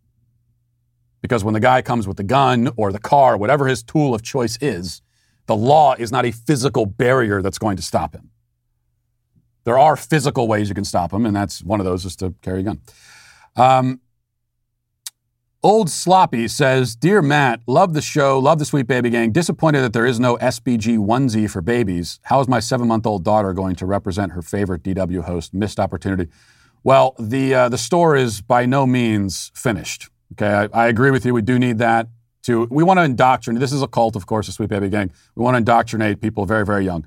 Because 1.22 1.43
when 1.43 1.54
the 1.54 1.60
guy 1.60 1.82
comes 1.82 2.08
with 2.08 2.18
the 2.18 2.24
gun 2.24 2.70
or 2.78 2.91
the 2.91 3.00
car, 3.00 3.36
whatever 3.36 3.68
his 3.68 3.84
tool 3.84 4.14
of 4.14 4.22
choice 4.22 4.58
is, 4.62 5.02
the 5.47 5.56
law 5.56 5.95
is 5.97 6.12
not 6.12 6.26
a 6.26 6.32
physical 6.32 6.86
barrier 6.86 7.41
that's 7.41 7.58
going 7.58 7.76
to 7.76 7.84
stop 7.84 8.14
him. 8.14 8.30
There 9.64 9.78
are 9.78 9.95
physical 9.95 10.47
ways 10.47 10.70
you 10.70 10.76
can 10.76 10.86
stop 10.86 11.12
him, 11.12 11.26
and 11.26 11.36
that's 11.36 11.64
one 11.64 11.80
of 11.80 11.86
those 11.86 12.06
is 12.06 12.16
to 12.18 12.34
carry 12.41 12.62
a 12.62 12.64
gun. 12.64 12.82
Um, 13.56 14.00
Old 15.62 15.89
Sloppy 15.89 16.47
says, 16.47 16.95
Dear 16.95 17.22
Matt, 17.22 17.60
love 17.68 17.93
the 17.93 18.01
show, 18.01 18.39
love 18.39 18.60
the 18.60 18.66
Sweet 18.66 18.88
Baby 18.88 19.10
Gang. 19.10 19.34
Disappointed 19.34 19.82
that 19.82 19.91
there 19.91 20.05
is 20.05 20.18
no 20.18 20.38
SBG 20.38 20.97
onesie 20.97 21.49
for 21.49 21.62
babies. 21.62 22.22
How 22.24 22.39
is 22.39 22.47
my 22.47 22.62
seven 22.62 22.88
month 22.88 23.05
old 23.05 23.26
daughter 23.26 23.51
going 23.51 23.76
to 23.76 23.86
represent 23.86 24.32
her 24.32 24.41
favorite 24.41 24.84
DW 24.84 25.22
host? 25.26 25.53
Missed 25.53 25.78
opportunity. 25.78 26.32
Well, 26.86 27.14
the, 27.20 27.53
uh, 27.53 27.68
the 27.68 27.78
store 27.78 28.16
is 28.16 28.39
by 28.39 28.66
no 28.66 28.88
means 28.88 29.51
finished. 29.53 30.07
Okay, 30.32 30.47
I, 30.47 30.86
I, 30.86 30.88
agree 30.88 31.12
with 31.12 31.26
you. 31.26 31.34
We 31.34 31.41
do 31.41 31.60
need 31.60 31.80
that 31.80 32.07
to, 32.43 32.66
we 32.72 32.86
want 32.86 32.99
to 32.99 33.03
indoctrinate. 33.03 33.60
This 33.60 33.74
is 33.74 33.82
a 33.82 33.88
cult, 33.88 34.16
of 34.16 34.28
course, 34.28 34.45
the 34.45 34.53
Sweet 34.53 34.70
Baby 34.70 34.88
Gang. 34.88 35.12
We 35.36 35.43
want 35.43 35.55
to 35.55 35.57
indoctrinate 35.57 36.22
people 36.22 36.45
very, 36.45 36.66
very 36.66 36.86
young. 36.86 37.05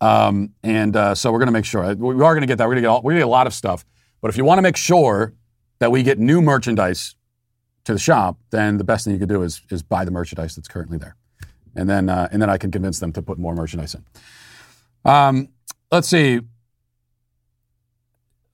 Um, 0.00 0.54
and 0.62 0.96
uh, 0.96 1.14
so 1.14 1.30
we're 1.30 1.38
going 1.38 1.48
to 1.48 1.52
make 1.52 1.66
sure. 1.66 1.94
We 1.94 2.14
are 2.14 2.32
going 2.32 2.40
to 2.40 2.46
get 2.46 2.56
that. 2.56 2.64
We're 2.66 2.76
going 2.76 2.84
to 2.84 2.88
get, 2.88 3.04
we're 3.04 3.12
to 3.12 3.18
get 3.18 3.26
a 3.26 3.28
lot 3.28 3.46
of 3.46 3.52
stuff. 3.52 3.84
But 4.22 4.30
if 4.30 4.38
you 4.38 4.44
want 4.46 4.56
to 4.56 4.62
make 4.62 4.78
sure 4.78 5.34
that 5.80 5.92
we 5.92 6.02
get 6.02 6.18
new 6.18 6.40
merchandise 6.40 7.14
to 7.84 7.92
the 7.92 7.98
shop, 7.98 8.38
then 8.50 8.78
the 8.78 8.84
best 8.84 9.04
thing 9.04 9.12
you 9.12 9.18
could 9.18 9.28
do 9.28 9.42
is, 9.42 9.62
is 9.70 9.82
buy 9.82 10.04
the 10.04 10.10
merchandise 10.10 10.54
that's 10.56 10.68
currently 10.68 10.98
there. 10.98 11.16
And 11.74 11.88
then, 11.88 12.08
uh, 12.08 12.28
and 12.32 12.42
then 12.42 12.50
I 12.50 12.58
can 12.58 12.70
convince 12.70 12.98
them 12.98 13.12
to 13.12 13.22
put 13.22 13.38
more 13.38 13.54
merchandise 13.54 13.94
in. 13.94 14.04
Um, 15.04 15.48
let's 15.90 16.08
see. 16.08 16.40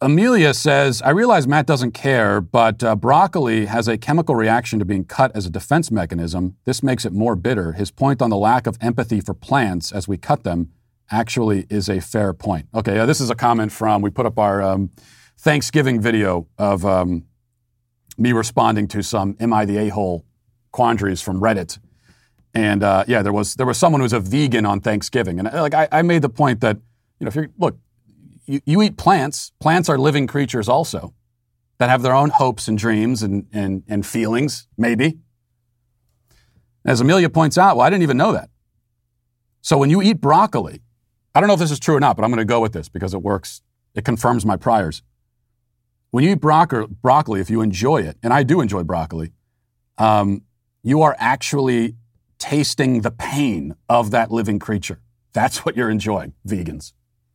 Amelia 0.02 0.52
says, 0.52 1.00
I 1.00 1.10
realize 1.10 1.48
Matt 1.48 1.66
doesn't 1.66 1.92
care, 1.92 2.42
but 2.42 2.84
uh, 2.84 2.94
broccoli 2.94 3.64
has 3.64 3.88
a 3.88 3.96
chemical 3.96 4.34
reaction 4.34 4.78
to 4.78 4.84
being 4.84 5.06
cut 5.06 5.34
as 5.34 5.46
a 5.46 5.50
defense 5.50 5.90
mechanism. 5.90 6.56
This 6.66 6.82
makes 6.82 7.06
it 7.06 7.14
more 7.14 7.34
bitter. 7.34 7.72
His 7.72 7.90
point 7.90 8.20
on 8.20 8.28
the 8.28 8.36
lack 8.36 8.66
of 8.66 8.76
empathy 8.82 9.22
for 9.22 9.32
plants 9.32 9.92
as 9.92 10.06
we 10.06 10.18
cut 10.18 10.44
them 10.44 10.70
actually 11.10 11.66
is 11.70 11.88
a 11.88 12.00
fair 12.00 12.34
point. 12.34 12.66
Okay, 12.74 12.98
uh, 12.98 13.06
this 13.06 13.22
is 13.22 13.30
a 13.30 13.34
comment 13.34 13.72
from, 13.72 14.02
we 14.02 14.10
put 14.10 14.26
up 14.26 14.38
our 14.38 14.60
um, 14.60 14.90
Thanksgiving 15.38 16.00
video 16.00 16.46
of 16.58 16.84
um, 16.84 17.24
me 18.16 18.32
responding 18.32 18.88
to 18.88 19.02
some 19.02 19.36
"Am 19.40 19.52
I 19.52 19.64
the 19.64 19.78
a-hole?" 19.78 20.24
quandaries 20.72 21.22
from 21.22 21.40
Reddit, 21.40 21.78
and 22.54 22.82
uh, 22.82 23.04
yeah, 23.06 23.22
there 23.22 23.32
was 23.32 23.54
there 23.54 23.66
was 23.66 23.78
someone 23.78 24.00
who 24.00 24.04
was 24.04 24.12
a 24.12 24.20
vegan 24.20 24.66
on 24.66 24.80
Thanksgiving, 24.80 25.38
and 25.38 25.52
like 25.52 25.74
I, 25.74 25.88
I 25.90 26.02
made 26.02 26.22
the 26.22 26.28
point 26.28 26.60
that 26.60 26.76
you 27.18 27.24
know 27.24 27.28
if 27.28 27.36
you 27.36 27.48
look, 27.58 27.78
you, 28.46 28.60
you 28.64 28.82
eat 28.82 28.96
plants. 28.96 29.52
Plants 29.60 29.88
are 29.88 29.98
living 29.98 30.26
creatures 30.26 30.68
also 30.68 31.14
that 31.78 31.90
have 31.90 32.02
their 32.02 32.14
own 32.14 32.30
hopes 32.30 32.68
and 32.68 32.78
dreams 32.78 33.22
and 33.22 33.46
and, 33.52 33.82
and 33.88 34.06
feelings, 34.06 34.68
maybe. 34.76 35.18
As 36.84 37.00
Amelia 37.00 37.28
points 37.28 37.58
out, 37.58 37.76
well, 37.76 37.86
I 37.86 37.90
didn't 37.90 38.04
even 38.04 38.16
know 38.16 38.32
that. 38.32 38.48
So 39.60 39.76
when 39.76 39.90
you 39.90 40.00
eat 40.00 40.20
broccoli, 40.20 40.80
I 41.34 41.40
don't 41.40 41.48
know 41.48 41.54
if 41.54 41.60
this 41.60 41.72
is 41.72 41.80
true 41.80 41.96
or 41.96 42.00
not, 42.00 42.16
but 42.16 42.24
I'm 42.24 42.30
going 42.30 42.38
to 42.38 42.44
go 42.44 42.60
with 42.60 42.72
this 42.72 42.88
because 42.88 43.12
it 43.12 43.20
works. 43.20 43.62
It 43.94 44.04
confirms 44.04 44.46
my 44.46 44.56
priors. 44.56 45.02
When 46.10 46.24
you 46.24 46.30
eat 46.30 46.40
bro- 46.40 46.86
broccoli, 47.02 47.40
if 47.40 47.50
you 47.50 47.60
enjoy 47.60 48.02
it, 48.02 48.16
and 48.22 48.32
I 48.32 48.42
do 48.42 48.60
enjoy 48.60 48.84
broccoli, 48.84 49.32
um, 49.98 50.42
you 50.82 51.02
are 51.02 51.16
actually 51.18 51.96
tasting 52.38 53.00
the 53.00 53.10
pain 53.10 53.74
of 53.88 54.10
that 54.12 54.30
living 54.30 54.58
creature. 54.58 55.00
That's 55.32 55.64
what 55.64 55.76
you're 55.76 55.90
enjoying, 55.90 56.34
vegans. 56.46 56.92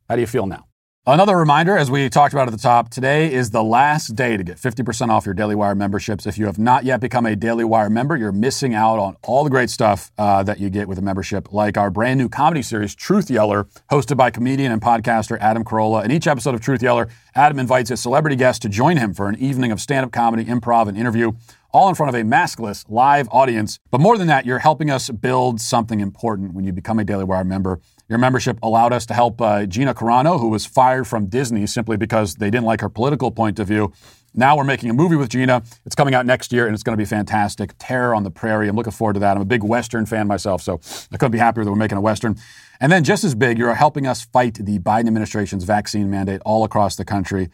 How 0.10 0.16
do 0.16 0.22
you 0.22 0.28
feel 0.28 0.48
now? 0.48 0.71
Another 1.08 1.36
reminder, 1.36 1.76
as 1.76 1.90
we 1.90 2.08
talked 2.12 2.32
about 2.32 2.48
at 2.48 2.52
the 2.52 2.60
top, 2.60 2.90
today 2.90 3.34
is 3.34 3.50
the 3.50 3.64
last 3.64 4.16
day 4.16 4.38
to 4.38 4.44
get 4.44 4.58
50% 4.58 5.10
off 5.10 5.26
your 5.26 5.34
Daily 5.34 5.56
Wire 5.56 5.74
memberships. 5.74 6.28
If 6.28 6.38
you 6.38 6.46
have 6.46 6.60
not 6.60 6.86
yet 6.86 7.00
become 7.00 7.26
a 7.26 7.36
Daily 7.36 7.64
Wire 7.64 7.90
member, 7.90 8.16
you're 8.16 8.32
missing 8.32 8.76
out 8.76 9.00
on 9.00 9.18
all 9.24 9.44
the 9.44 9.50
great 9.50 9.72
stuff 9.72 10.12
uh, 10.20 10.44
that 10.44 10.60
you 10.60 10.70
get 10.70 10.88
with 10.88 11.00
a 11.00 11.02
membership, 11.02 11.52
like 11.52 11.76
our 11.76 11.90
brand 11.90 12.20
new 12.20 12.30
comedy 12.30 12.62
series, 12.62 12.94
Truth 12.94 13.32
Yeller, 13.32 13.64
hosted 13.90 14.16
by 14.16 14.30
comedian 14.30 14.72
and 14.72 14.80
podcaster 14.80 15.40
Adam 15.40 15.64
Carolla. 15.64 16.06
In 16.06 16.12
each 16.12 16.28
episode 16.28 16.54
of 16.54 16.62
Truth 16.62 16.84
Yeller, 16.84 17.10
Adam 17.34 17.58
invites 17.58 17.90
a 17.90 17.98
celebrity 17.98 18.36
guest 18.36 18.62
to 18.62 18.70
join 18.70 18.98
him 18.98 19.16
for 19.16 19.28
an 19.28 19.40
evening 19.40 19.72
of 19.72 19.82
stand 19.82 20.06
up 20.06 20.12
comedy, 20.12 20.46
improv, 20.46 20.88
and 20.88 20.96
interview 20.96 21.32
all 21.74 21.90
in 21.90 21.96
front 21.96 22.14
of 22.14 22.22
a 22.22 22.24
maskless 22.24 22.86
live 22.90 23.28
audience. 23.32 23.80
But 23.90 24.02
more 24.02 24.18
than 24.18 24.28
that, 24.28 24.46
you're 24.46 24.60
helping 24.60 24.90
us 24.90 25.10
build 25.10 25.62
something 25.62 26.00
important 26.00 26.54
when 26.54 26.66
you 26.66 26.72
become 26.74 27.00
a 27.00 27.04
Daily 27.04 27.24
Wire 27.24 27.44
member. 27.44 27.80
Your 28.12 28.18
membership 28.18 28.60
allowed 28.62 28.92
us 28.92 29.06
to 29.06 29.14
help 29.14 29.40
uh, 29.40 29.66
Gina 29.66 29.94
Carano, 29.94 30.38
who 30.38 30.50
was 30.50 30.66
fired 30.66 31.08
from 31.08 31.28
Disney 31.28 31.66
simply 31.66 31.96
because 31.96 32.36
they 32.36 32.50
didn't 32.50 32.66
like 32.66 32.82
her 32.82 32.90
political 32.90 33.32
point 33.32 33.58
of 33.58 33.70
view. 33.70 33.94
Now 34.34 34.58
we're 34.58 34.66
making 34.66 34.90
a 34.90 34.94
movie 34.94 35.16
with 35.16 35.30
Gina. 35.30 35.64
It's 35.86 35.96
coming 35.96 36.14
out 36.14 36.26
next 36.26 36.52
year 36.52 36.66
and 36.66 36.74
it's 36.74 36.84
going 36.84 36.92
to 36.92 37.02
be 37.02 37.08
fantastic. 37.08 37.74
Terror 37.80 38.14
on 38.14 38.24
the 38.24 38.30
Prairie. 38.30 38.68
I'm 38.68 38.76
looking 38.76 38.92
forward 38.92 39.14
to 39.14 39.22
that. 39.22 39.38
I'm 39.38 39.42
a 39.42 39.46
big 39.46 39.64
Western 39.64 40.06
fan 40.06 40.28
myself, 40.28 40.62
so 40.62 40.82
I 41.14 41.16
couldn't 41.16 41.32
be 41.32 41.38
happier 41.38 41.64
that 41.64 41.72
we're 41.72 41.78
making 41.78 41.98
a 41.98 42.02
Western. 42.02 42.36
And 42.82 42.92
then, 42.92 43.06
just 43.06 43.24
as 43.24 43.34
big, 43.34 43.58
you're 43.58 43.74
helping 43.76 44.06
us 44.06 44.26
fight 44.26 44.56
the 44.56 44.78
Biden 44.80 45.08
administration's 45.08 45.64
vaccine 45.64 46.10
mandate 46.10 46.42
all 46.44 46.66
across 46.66 46.98
the 46.98 47.06
country. 47.06 47.48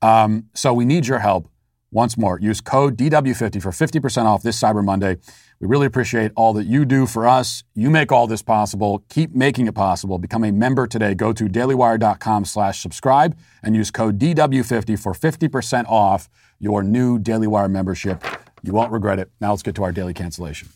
Um, 0.00 0.44
so 0.54 0.72
we 0.72 0.84
need 0.84 1.08
your 1.08 1.18
help 1.18 1.48
Once 1.90 2.18
more, 2.18 2.38
use 2.40 2.60
code 2.60 2.96
DW50 2.96 3.62
for 3.62 3.70
50% 3.70 4.26
off 4.26 4.42
this 4.42 4.60
Cyber 4.60 4.84
Monday. 4.84 5.16
We 5.60 5.66
really 5.66 5.86
appreciate 5.86 6.32
all 6.36 6.52
that 6.54 6.64
you 6.64 6.84
do 6.84 7.06
for 7.06 7.26
us. 7.26 7.64
You 7.74 7.90
make 7.90 8.12
all 8.12 8.26
this 8.26 8.42
possible. 8.42 9.04
Keep 9.08 9.34
making 9.34 9.66
it 9.66 9.74
possible. 9.74 10.18
Become 10.18 10.44
a 10.44 10.52
member 10.52 10.86
today. 10.86 11.14
Go 11.14 11.32
to 11.32 11.44
dailywire.com 11.44 12.44
slash 12.44 12.80
subscribe 12.80 13.36
and 13.62 13.74
use 13.74 13.90
code 13.90 14.18
DW50 14.18 14.98
for 14.98 15.12
50% 15.12 15.86
off 15.88 16.28
your 16.58 16.82
new 16.82 17.18
Daily 17.18 17.46
Wire 17.46 17.68
membership. 17.68 18.24
You 18.62 18.72
won't 18.72 18.92
regret 18.92 19.18
it. 19.18 19.30
Now 19.40 19.50
let's 19.50 19.62
get 19.62 19.74
to 19.76 19.84
our 19.84 19.92
daily 19.92 20.14
cancellation. 20.14 20.68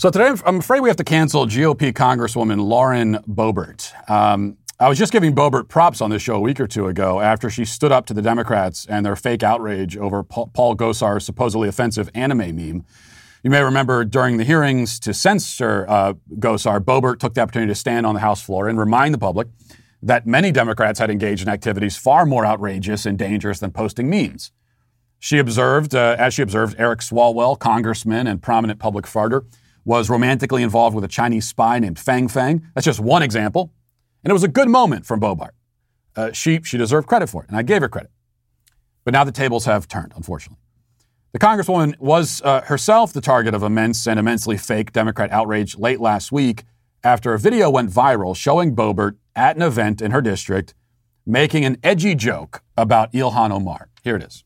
So 0.00 0.08
today, 0.08 0.32
I'm 0.46 0.60
afraid 0.60 0.80
we 0.80 0.88
have 0.88 0.96
to 0.96 1.04
cancel 1.04 1.44
GOP 1.44 1.92
Congresswoman 1.92 2.66
Lauren 2.66 3.16
Boebert. 3.28 3.92
Um, 4.08 4.56
I 4.82 4.88
was 4.88 4.96
just 4.96 5.12
giving 5.12 5.34
Boebert 5.34 5.68
props 5.68 6.00
on 6.00 6.08
this 6.08 6.22
show 6.22 6.36
a 6.36 6.40
week 6.40 6.58
or 6.58 6.66
two 6.66 6.86
ago 6.86 7.20
after 7.20 7.50
she 7.50 7.66
stood 7.66 7.92
up 7.92 8.06
to 8.06 8.14
the 8.14 8.22
Democrats 8.22 8.86
and 8.88 9.04
their 9.04 9.14
fake 9.14 9.42
outrage 9.42 9.94
over 9.94 10.22
Paul 10.22 10.74
Gosar's 10.74 11.26
supposedly 11.26 11.68
offensive 11.68 12.08
anime 12.14 12.56
meme. 12.56 12.86
You 13.42 13.50
may 13.50 13.60
remember 13.60 14.06
during 14.06 14.38
the 14.38 14.44
hearings 14.44 14.98
to 15.00 15.12
censor 15.12 15.84
uh, 15.86 16.14
Gosar, 16.38 16.80
Boebert 16.80 17.18
took 17.18 17.34
the 17.34 17.42
opportunity 17.42 17.70
to 17.70 17.74
stand 17.74 18.06
on 18.06 18.14
the 18.14 18.22
House 18.22 18.40
floor 18.40 18.68
and 18.68 18.78
remind 18.78 19.12
the 19.12 19.18
public 19.18 19.48
that 20.02 20.26
many 20.26 20.50
Democrats 20.50 20.98
had 20.98 21.10
engaged 21.10 21.42
in 21.42 21.50
activities 21.50 21.98
far 21.98 22.24
more 22.24 22.46
outrageous 22.46 23.04
and 23.04 23.18
dangerous 23.18 23.58
than 23.58 23.72
posting 23.72 24.08
memes. 24.08 24.50
She 25.18 25.36
observed, 25.36 25.94
uh, 25.94 26.16
as 26.18 26.32
she 26.32 26.40
observed, 26.40 26.74
Eric 26.78 27.00
Swalwell, 27.00 27.58
congressman 27.58 28.26
and 28.26 28.40
prominent 28.40 28.80
public 28.80 29.04
farter, 29.04 29.44
was 29.84 30.08
romantically 30.08 30.62
involved 30.62 30.94
with 30.94 31.04
a 31.04 31.08
Chinese 31.08 31.46
spy 31.46 31.78
named 31.78 31.98
Fang 31.98 32.28
Fang. 32.28 32.66
That's 32.74 32.86
just 32.86 33.00
one 33.00 33.22
example. 33.22 33.74
And 34.22 34.30
it 34.30 34.34
was 34.34 34.42
a 34.42 34.48
good 34.48 34.68
moment 34.68 35.06
from 35.06 35.20
Boebert. 35.20 35.50
Uh, 36.16 36.32
she, 36.32 36.60
she 36.62 36.76
deserved 36.76 37.06
credit 37.06 37.28
for 37.28 37.42
it, 37.44 37.48
and 37.48 37.56
I 37.56 37.62
gave 37.62 37.80
her 37.82 37.88
credit. 37.88 38.10
But 39.04 39.12
now 39.12 39.24
the 39.24 39.32
tables 39.32 39.64
have 39.64 39.88
turned, 39.88 40.12
unfortunately. 40.16 40.58
The 41.32 41.38
Congresswoman 41.38 41.98
was 42.00 42.42
uh, 42.42 42.62
herself 42.62 43.12
the 43.12 43.20
target 43.20 43.54
of 43.54 43.62
immense 43.62 44.06
and 44.06 44.18
immensely 44.18 44.56
fake 44.56 44.92
Democrat 44.92 45.30
outrage 45.30 45.78
late 45.78 46.00
last 46.00 46.32
week 46.32 46.64
after 47.04 47.32
a 47.32 47.38
video 47.38 47.70
went 47.70 47.90
viral 47.90 48.36
showing 48.36 48.74
Boebert 48.74 49.16
at 49.36 49.56
an 49.56 49.62
event 49.62 50.02
in 50.02 50.10
her 50.10 50.20
district 50.20 50.74
making 51.24 51.64
an 51.64 51.76
edgy 51.82 52.14
joke 52.14 52.62
about 52.76 53.12
Ilhan 53.12 53.52
Omar. 53.52 53.88
Here 54.02 54.16
it 54.16 54.24
is. 54.24 54.44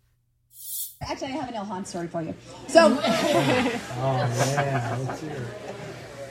Actually, 1.00 1.28
I 1.28 1.30
have 1.32 1.48
an 1.48 1.54
Ilhan 1.54 1.86
story 1.86 2.06
for 2.06 2.22
you. 2.22 2.34
So, 2.68 2.86
oh 3.00 4.54
man, 4.56 5.06
let's 5.06 5.20
hear 5.20 5.30
it. 5.30 5.74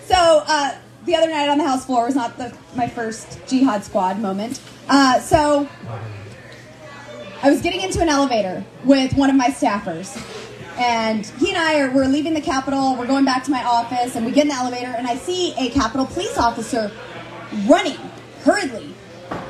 So, 0.05 0.43
uh, 0.45 0.75
the 1.05 1.15
other 1.15 1.29
night 1.29 1.49
on 1.49 1.57
the 1.57 1.65
House 1.65 1.85
floor 1.85 2.05
was 2.05 2.15
not 2.15 2.37
the, 2.37 2.55
my 2.75 2.87
first 2.87 3.45
Jihad 3.47 3.83
Squad 3.83 4.19
moment. 4.19 4.61
Uh, 4.89 5.19
so 5.19 5.67
I 7.41 7.49
was 7.49 7.61
getting 7.61 7.81
into 7.81 8.01
an 8.01 8.09
elevator 8.09 8.63
with 8.85 9.13
one 9.13 9.29
of 9.29 9.35
my 9.35 9.47
staffers. 9.47 10.17
And 10.77 11.25
he 11.25 11.49
and 11.49 11.57
I 11.57 11.81
are 11.81 11.91
we're 11.91 12.07
leaving 12.07 12.33
the 12.33 12.41
Capitol, 12.41 12.95
we're 12.95 13.05
going 13.05 13.25
back 13.25 13.43
to 13.43 13.51
my 13.51 13.63
office, 13.63 14.15
and 14.15 14.25
we 14.25 14.31
get 14.31 14.43
in 14.43 14.47
the 14.47 14.55
elevator, 14.55 14.93
and 14.97 15.05
I 15.05 15.15
see 15.17 15.53
a 15.57 15.69
Capitol 15.69 16.07
police 16.07 16.37
officer 16.37 16.91
running 17.67 17.97
hurriedly 18.43 18.93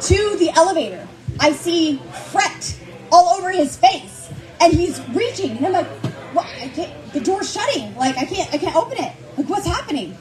to 0.02 0.36
the 0.38 0.52
elevator. 0.56 1.08
I 1.40 1.54
see 1.54 2.02
fret 2.32 2.78
all 3.10 3.36
over 3.36 3.52
his 3.52 3.78
face, 3.78 4.30
and 4.60 4.74
he's 4.74 5.00
reaching, 5.10 5.58
and 5.58 5.68
I'm 5.68 5.72
like, 5.72 5.88
what? 6.34 6.46
I 6.62 6.68
can't, 6.68 7.14
the 7.14 7.22
door's 7.22 7.52
shutting. 7.52 7.96
Like 7.96 8.18
I 8.18 8.26
can't 8.26 8.54
I 8.54 8.58
can't 8.58 8.76
open 8.76 8.98
it. 8.98 9.14
Like 9.38 9.48
what's 9.48 9.68
happening? 9.68 10.18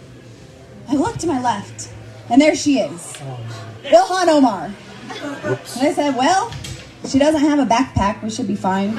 I 0.89 0.95
look 0.95 1.17
to 1.19 1.27
my 1.27 1.41
left, 1.41 1.91
and 2.29 2.41
there 2.41 2.55
she 2.55 2.79
is, 2.79 3.15
Ilhan 3.85 4.29
Omar. 4.29 4.73
Oops. 5.47 5.77
And 5.77 5.89
I 5.89 5.93
said, 5.93 6.17
well, 6.17 6.53
she 7.09 7.19
doesn't 7.19 7.41
have 7.41 7.59
a 7.59 7.67
backpack. 7.67 8.23
We 8.23 8.31
should 8.31 8.47
be 8.47 8.55
fine. 8.57 8.93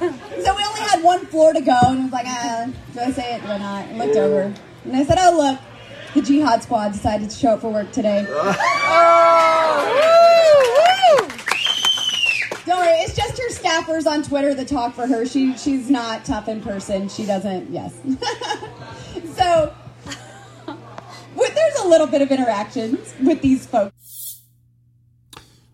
so 0.00 0.56
we 0.56 0.64
only 0.64 0.80
had 0.80 1.02
one 1.02 1.26
floor 1.26 1.52
to 1.52 1.60
go, 1.60 1.78
and 1.84 2.00
I 2.00 2.04
was 2.04 2.12
like, 2.12 2.26
ah, 2.26 2.66
do 2.92 3.00
I 3.00 3.10
say 3.12 3.36
it? 3.36 3.42
Do 3.42 3.48
I 3.48 3.58
not? 3.58 3.88
I 3.88 3.96
looked 3.96 4.16
over, 4.16 4.54
and 4.84 4.96
I 4.96 5.04
said, 5.04 5.18
oh, 5.18 5.36
look, 5.36 5.60
the 6.14 6.22
Jihad 6.22 6.62
Squad 6.62 6.92
decided 6.92 7.30
to 7.30 7.36
show 7.36 7.50
up 7.50 7.60
for 7.60 7.72
work 7.72 7.92
today. 7.92 8.26
oh, 8.30 8.50
don't 12.70 12.86
worry, 12.86 12.98
it's 13.00 13.16
just 13.16 13.36
her 13.36 13.50
staffers 13.50 14.06
on 14.06 14.22
Twitter 14.22 14.54
that 14.54 14.68
talk 14.68 14.94
for 14.94 15.06
her. 15.06 15.26
She 15.26 15.56
she's 15.56 15.90
not 15.90 16.24
tough 16.24 16.48
in 16.48 16.60
person. 16.60 17.08
She 17.08 17.26
doesn't. 17.26 17.70
Yes. 17.70 17.94
so 19.34 19.74
there's 21.36 21.84
a 21.84 21.88
little 21.88 22.06
bit 22.06 22.22
of 22.22 22.30
interactions 22.30 23.14
with 23.20 23.42
these 23.42 23.66
folks. 23.66 24.42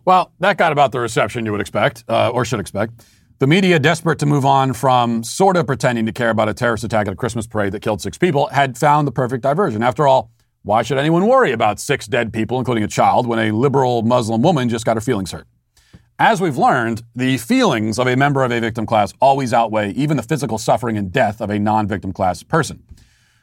Well, 0.05 0.33
that 0.41 0.57
got 0.57 0.73
about 0.73 0.93
the 0.93 1.01
reception 1.01 1.45
you 1.45 1.53
would 1.53 1.61
expect, 1.61 2.05
uh, 2.09 2.31
or 2.31 2.45
should 2.45 2.61
expect. 2.61 3.05
The 3.41 3.47
media, 3.47 3.79
desperate 3.79 4.19
to 4.21 4.27
move 4.27 4.47
on 4.47 4.73
from 4.73 5.23
sort 5.23 5.59
of 5.59 5.67
pretending 5.67 6.07
to 6.07 6.13
care 6.13 6.31
about 6.31 6.49
a 6.49 6.55
terrorist 6.55 6.85
attack 6.85 7.09
at 7.09 7.13
a 7.13 7.17
Christmas 7.17 7.47
parade 7.47 7.73
that 7.73 7.81
killed 7.81 8.01
six 8.01 8.17
people, 8.17 8.47
had 8.47 8.79
found 8.79 9.07
the 9.07 9.13
perfect 9.13 9.43
diversion. 9.43 9.83
After 9.83 10.07
all, 10.07 10.31
why 10.63 10.83
should 10.83 10.97
anyone 10.97 11.27
worry 11.27 11.53
about 11.53 11.79
six 11.79 12.07
dead 12.07 12.33
people, 12.33 12.59
including 12.59 12.85
a 12.85 12.89
child, 12.89 13.27
when 13.27 13.39
a 13.39 13.51
liberal 13.51 14.03
Muslim 14.03 14.41
woman 14.41 14.71
just 14.71 14.87
got 14.87 14.97
her 14.97 15.03
feelings 15.03 15.33
hurt? 15.33 15.47
As 16.19 16.41
we've 16.41 16.57
learned, 16.57 17.03
the 17.15 17.37
feelings 17.37 17.99
of 17.99 18.07
a 18.07 18.17
member 18.17 18.43
of 18.43 18.51
a 18.51 18.59
victim 18.59 18.87
class 18.87 19.13
always 19.21 19.53
outweigh 19.53 19.91
even 19.91 20.17
the 20.17 20.23
physical 20.23 20.57
suffering 20.57 20.97
and 20.97 21.13
death 21.13 21.43
of 21.43 21.51
a 21.51 21.59
non 21.59 21.87
victim 21.87 22.11
class 22.13 22.43
person. 22.43 22.83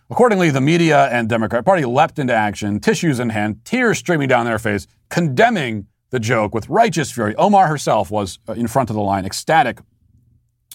Accordingly, 0.10 0.50
the 0.50 0.62
media 0.62 1.06
and 1.10 1.30
Democrat 1.30 1.66
Party 1.66 1.86
leapt 1.86 2.18
into 2.18 2.34
action, 2.34 2.80
tissues 2.80 3.20
in 3.20 3.30
hand, 3.30 3.64
tears 3.64 4.00
streaming 4.00 4.28
down 4.28 4.46
their 4.46 4.58
face, 4.58 4.88
condemning 5.10 5.86
the 6.10 6.20
joke 6.20 6.56
with 6.56 6.68
righteous 6.68 7.12
fury. 7.12 7.36
Omar 7.36 7.68
herself 7.68 8.10
was 8.10 8.40
uh, 8.50 8.54
in 8.54 8.68
front 8.68 8.90
of 8.90 8.96
the 8.96 9.02
line, 9.04 9.24
ecstatic 9.24 9.80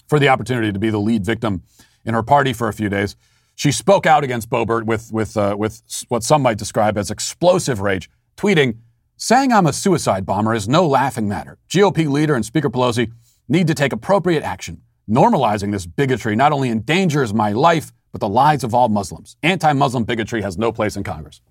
for 0.07 0.19
the 0.19 0.29
opportunity 0.29 0.71
to 0.71 0.79
be 0.79 0.89
the 0.89 0.99
lead 0.99 1.25
victim 1.25 1.63
in 2.05 2.13
her 2.13 2.23
party 2.23 2.53
for 2.53 2.69
a 2.69 2.73
few 2.73 2.87
days. 2.87 3.17
She 3.55 3.73
spoke 3.73 4.05
out 4.05 4.23
against 4.23 4.49
Boebert 4.49 4.85
with, 4.85 5.11
with, 5.11 5.35
uh, 5.35 5.57
with 5.59 5.81
what 6.07 6.23
some 6.23 6.41
might 6.41 6.57
describe 6.57 6.97
as 6.97 7.11
explosive 7.11 7.81
rage, 7.81 8.09
tweeting, 8.37 8.77
Saying 9.21 9.51
I'm 9.51 9.67
a 9.67 9.73
suicide 9.73 10.25
bomber 10.25 10.53
is 10.53 10.69
no 10.69 10.87
laughing 10.87 11.27
matter. 11.27 11.57
GOP 11.67 12.09
leader 12.09 12.35
and 12.35 12.45
Speaker 12.45 12.69
Pelosi 12.69 13.11
need 13.49 13.67
to 13.67 13.73
take 13.73 13.91
appropriate 13.91 14.43
action. 14.43 14.81
Normalizing 15.09 15.73
this 15.73 15.85
bigotry 15.85 16.37
not 16.37 16.53
only 16.53 16.69
endangers 16.69 17.33
my 17.33 17.51
life, 17.51 17.91
but 18.13 18.21
the 18.21 18.29
lives 18.29 18.63
of 18.63 18.73
all 18.73 18.87
Muslims. 18.87 19.35
Anti 19.43 19.73
Muslim 19.73 20.05
bigotry 20.05 20.41
has 20.41 20.57
no 20.57 20.71
place 20.71 20.95
in 20.95 21.03
Congress. 21.03 21.41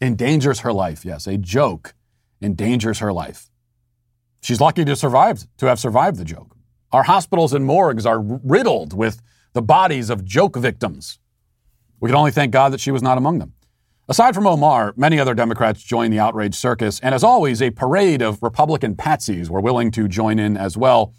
Endangers 0.00 0.60
her 0.60 0.72
life, 0.72 1.04
yes. 1.04 1.26
A 1.26 1.36
joke 1.36 1.92
endangers 2.40 3.00
her 3.00 3.12
life. 3.12 3.50
She's 4.40 4.62
lucky 4.62 4.82
to 4.86 4.96
survive, 4.96 5.46
to 5.58 5.66
have 5.66 5.78
survived 5.78 6.16
the 6.16 6.24
joke. 6.24 6.56
Our 6.92 7.02
hospitals 7.02 7.52
and 7.52 7.66
morgues 7.66 8.06
are 8.06 8.22
riddled 8.22 8.96
with 8.96 9.20
the 9.52 9.60
bodies 9.60 10.08
of 10.08 10.24
joke 10.24 10.56
victims. 10.56 11.18
We 12.00 12.08
can 12.08 12.16
only 12.16 12.30
thank 12.30 12.52
God 12.52 12.72
that 12.72 12.80
she 12.80 12.90
was 12.90 13.02
not 13.02 13.18
among 13.18 13.38
them. 13.38 13.52
Aside 14.08 14.34
from 14.34 14.48
Omar, 14.48 14.94
many 14.96 15.20
other 15.20 15.32
Democrats 15.32 15.80
joined 15.80 16.12
the 16.12 16.18
outrage 16.18 16.56
circus, 16.56 16.98
and 17.00 17.14
as 17.14 17.22
always, 17.22 17.62
a 17.62 17.70
parade 17.70 18.20
of 18.20 18.42
Republican 18.42 18.96
patsies 18.96 19.48
were 19.48 19.60
willing 19.60 19.92
to 19.92 20.08
join 20.08 20.40
in 20.40 20.56
as 20.56 20.76
well. 20.76 21.14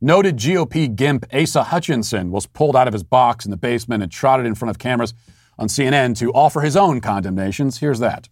Noted 0.00 0.36
GOP 0.36 0.94
gimp 0.94 1.26
Asa 1.34 1.64
Hutchinson 1.64 2.30
was 2.30 2.46
pulled 2.46 2.76
out 2.76 2.86
of 2.86 2.92
his 2.92 3.02
box 3.02 3.44
in 3.44 3.50
the 3.50 3.56
basement 3.56 4.04
and 4.04 4.12
trotted 4.12 4.46
in 4.46 4.54
front 4.54 4.70
of 4.70 4.78
cameras 4.78 5.12
on 5.58 5.66
CNN 5.66 6.16
to 6.18 6.32
offer 6.32 6.60
his 6.60 6.76
own 6.76 7.00
condemnations. 7.00 7.78
Here's 7.78 7.98
that. 7.98 8.28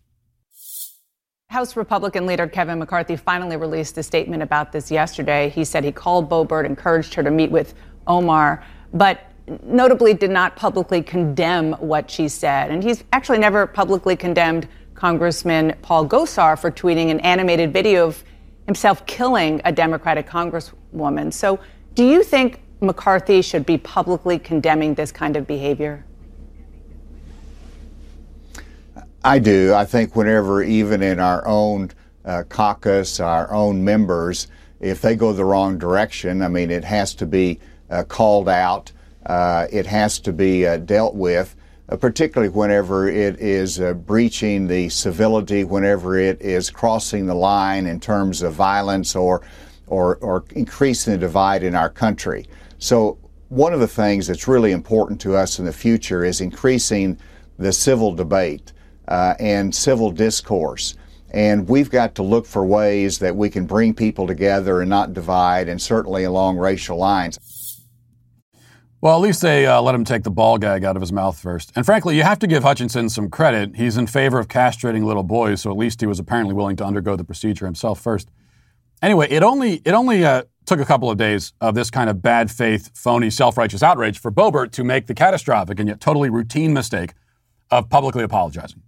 House 1.49 1.76
Republican 1.76 2.24
leader 2.24 2.46
Kevin 2.46 2.78
McCarthy 2.78 3.16
finally 3.16 3.57
released 3.57 3.99
a 3.99 4.03
statement 4.05 4.44
about 4.44 4.70
this 4.70 4.92
yesterday. 4.92 5.49
He 5.49 5.64
said 5.64 5.82
he 5.82 5.90
called 5.90 6.30
Boebert, 6.30 6.66
encouraged 6.66 7.14
her 7.14 7.22
to 7.24 7.30
meet 7.32 7.51
with 7.51 7.74
Omar, 8.07 8.64
but 8.94 9.28
notably 9.62 10.14
did 10.14 10.30
not 10.30 10.57
publicly 10.57 11.03
condemn 11.03 11.72
what 11.74 12.11
she 12.11 12.28
said. 12.28 12.70
And 12.70 12.82
he's 12.82 13.05
actually 13.12 13.38
never 13.38 13.66
publicly 13.66 14.16
condemned 14.16 14.68
Congressman 14.94 15.76
Paul 15.82 16.09
Gosar 16.09 16.59
for 16.59 16.70
tweeting 16.70 17.11
an 17.11 17.20
animated 17.20 17.72
video 17.72 18.09
of 18.09 18.24
himself 18.66 19.07
killing 19.07 19.61
a 19.64 19.72
Democratic 19.72 20.28
congresswoman. 20.28 21.32
So, 21.32 21.61
do 21.94 22.05
you 22.05 22.22
think 22.22 22.61
McCarthy 22.80 23.42
should 23.42 23.66
be 23.66 23.78
publicly 23.78 24.38
condemning 24.38 24.94
this 24.94 25.11
kind 25.11 25.36
of 25.36 25.46
behavior? 25.46 26.05
I 29.24 29.38
do. 29.38 29.74
I 29.74 29.84
think 29.84 30.14
whenever, 30.14 30.62
even 30.62 31.03
in 31.03 31.18
our 31.18 31.46
own 31.46 31.90
uh, 32.24 32.44
caucus, 32.49 33.20
our 33.20 33.53
own 33.53 33.84
members, 33.84 34.49
if 34.80 35.01
they 35.01 35.16
go 35.16 35.32
the 35.32 35.44
wrong 35.44 35.78
direction, 35.78 36.42
I 36.42 36.49
mean, 36.49 36.70
it 36.70 36.84
has 36.84 37.14
to 37.16 37.26
be 37.26 37.59
uh, 37.90 38.05
called 38.05 38.49
out 38.49 38.92
it 39.29 39.87
has 39.87 40.18
to 40.20 40.33
be 40.33 40.66
uh, 40.66 40.79
dealt 40.79 41.14
with, 41.14 41.55
uh, 41.89 41.97
particularly 41.97 42.51
whenever 42.51 43.09
it 43.09 43.41
is 43.41 43.81
uh, 43.81 43.95
breaching 43.95 44.66
the 44.66 44.89
civility, 44.89 45.64
whenever 45.64 46.18
it 46.18 46.41
is 46.41 46.70
crossing 46.70 47.26
the 47.26 47.35
line 47.35 47.87
in 47.87 47.99
terms 47.99 48.43
of 48.43 48.53
violence 48.53 49.16
or, 49.16 49.43
or, 49.87 50.16
or 50.16 50.45
increasing 50.55 51.12
the 51.12 51.18
divide 51.18 51.62
in 51.62 51.74
our 51.74 51.91
country. 51.91 52.47
So, 52.79 53.18
one 53.49 53.72
of 53.72 53.81
the 53.81 53.89
things 53.89 54.26
that's 54.26 54.47
really 54.47 54.72
important 54.72 55.18
to 55.22 55.35
us 55.35 55.59
in 55.59 55.64
the 55.64 55.72
future 55.72 56.22
is 56.22 56.43
increasing 56.43 57.18
the 57.59 57.72
civil 57.72 58.14
debate 58.14 58.74
uh, 59.09 59.35
and 59.41 59.74
civil 59.74 60.11
discourse. 60.11 60.97
And 61.31 61.66
we've 61.66 61.91
got 61.91 62.14
to 62.16 62.22
look 62.22 62.45
for 62.45 62.64
ways 62.64 63.18
that 63.20 63.35
we 63.35 63.49
can 63.49 63.66
bring 63.66 63.95
people 63.95 64.26
together 64.26 64.81
and 64.81 64.91
not 64.91 65.14
divide, 65.14 65.68
and 65.68 65.81
certainly 65.81 66.24
along 66.24 66.59
racial 66.59 66.99
lines. 66.99 67.39
Well, 69.01 69.14
at 69.14 69.20
least 69.20 69.42
they 69.42 69.64
uh, 69.64 69.80
let 69.80 69.94
him 69.94 70.05
take 70.05 70.24
the 70.24 70.30
ball 70.30 70.59
gag 70.59 70.82
out 70.82 70.96
of 70.96 71.03
his 71.03 71.12
mouth 71.12 71.38
first. 71.38 71.70
And 71.76 71.86
frankly, 71.86 72.16
you 72.16 72.24
have 72.24 72.40
to 72.40 72.49
give 72.49 72.64
Hutchinson 72.64 73.09
some 73.09 73.30
credit. 73.30 73.76
He's 73.76 73.96
in 73.96 74.09
favor 74.09 74.40
of 74.40 74.49
castrating 74.49 75.05
little 75.05 75.22
boys, 75.22 75.61
so 75.61 75.70
at 75.70 75.76
least 75.76 76.01
he 76.01 76.07
was 76.07 76.18
apparently 76.18 76.53
willing 76.53 76.74
to 76.76 76.84
undergo 76.84 77.14
the 77.14 77.22
procedure 77.22 77.64
himself 77.64 78.01
first. 78.01 78.28
Anyway, 79.01 79.28
it 79.30 79.44
only 79.44 79.74
it 79.84 79.92
only 79.92 80.24
uh, 80.24 80.42
took 80.66 80.80
a 80.80 80.84
couple 80.84 81.09
of 81.09 81.16
days 81.16 81.53
of 81.61 81.76
this 81.76 81.90
kind 81.90 82.11
of 82.11 82.20
bad 82.22 82.51
faith, 82.51 82.90
phony, 82.92 83.30
self 83.30 83.57
righteous 83.57 83.84
outrage 83.84 84.18
for 84.18 84.32
Boebert 84.32 84.72
to 84.72 84.82
make 84.82 85.07
the 85.07 85.14
catastrophic 85.14 85.78
and 85.78 85.88
yet 85.88 86.01
totally 86.01 86.28
routine 86.28 86.72
mistake 86.72 87.12
of 87.70 87.88
publicly 87.88 88.24
apologizing. 88.24 88.82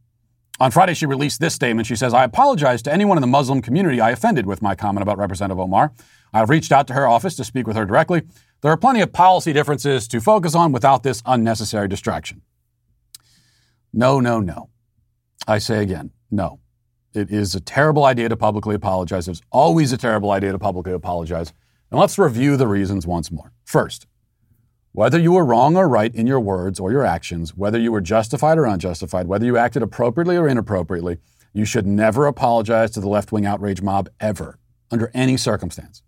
On 0.58 0.72
Friday, 0.72 0.94
she 0.94 1.06
released 1.06 1.40
this 1.40 1.54
statement. 1.54 1.86
She 1.86 1.96
says, 1.96 2.12
I 2.12 2.24
apologize 2.24 2.82
to 2.82 2.92
anyone 2.92 3.16
in 3.16 3.22
the 3.22 3.28
Muslim 3.28 3.62
community 3.62 4.00
I 4.00 4.10
offended 4.10 4.44
with 4.44 4.60
my 4.60 4.74
comment 4.74 5.02
about 5.02 5.18
Representative 5.18 5.60
Omar. 5.60 5.92
I've 6.32 6.50
reached 6.50 6.72
out 6.72 6.86
to 6.88 6.94
her 6.94 7.06
office 7.06 7.34
to 7.36 7.44
speak 7.44 7.66
with 7.66 7.76
her 7.76 7.86
directly. 7.86 8.22
There 8.62 8.70
are 8.70 8.76
plenty 8.76 9.00
of 9.00 9.12
policy 9.12 9.54
differences 9.54 10.06
to 10.08 10.20
focus 10.20 10.54
on 10.54 10.70
without 10.70 11.02
this 11.02 11.22
unnecessary 11.24 11.88
distraction. 11.88 12.42
No, 13.92 14.20
no, 14.20 14.40
no. 14.40 14.68
I 15.48 15.58
say 15.58 15.82
again, 15.82 16.10
no. 16.30 16.60
It 17.14 17.30
is 17.30 17.54
a 17.54 17.60
terrible 17.60 18.04
idea 18.04 18.28
to 18.28 18.36
publicly 18.36 18.74
apologize. 18.74 19.28
It's 19.28 19.40
always 19.50 19.92
a 19.92 19.96
terrible 19.96 20.30
idea 20.30 20.52
to 20.52 20.58
publicly 20.58 20.92
apologize. 20.92 21.54
And 21.90 21.98
let's 21.98 22.18
review 22.18 22.58
the 22.58 22.68
reasons 22.68 23.06
once 23.06 23.32
more. 23.32 23.52
First, 23.64 24.06
whether 24.92 25.18
you 25.18 25.32
were 25.32 25.44
wrong 25.44 25.76
or 25.76 25.88
right 25.88 26.14
in 26.14 26.26
your 26.26 26.38
words 26.38 26.78
or 26.78 26.92
your 26.92 27.04
actions, 27.04 27.56
whether 27.56 27.78
you 27.78 27.90
were 27.90 28.02
justified 28.02 28.58
or 28.58 28.66
unjustified, 28.66 29.26
whether 29.26 29.46
you 29.46 29.56
acted 29.56 29.82
appropriately 29.82 30.36
or 30.36 30.46
inappropriately, 30.46 31.16
you 31.54 31.64
should 31.64 31.86
never 31.86 32.26
apologize 32.26 32.90
to 32.90 33.00
the 33.00 33.08
left 33.08 33.32
wing 33.32 33.46
outrage 33.46 33.80
mob 33.80 34.10
ever, 34.20 34.58
under 34.90 35.10
any 35.14 35.38
circumstance 35.38 36.02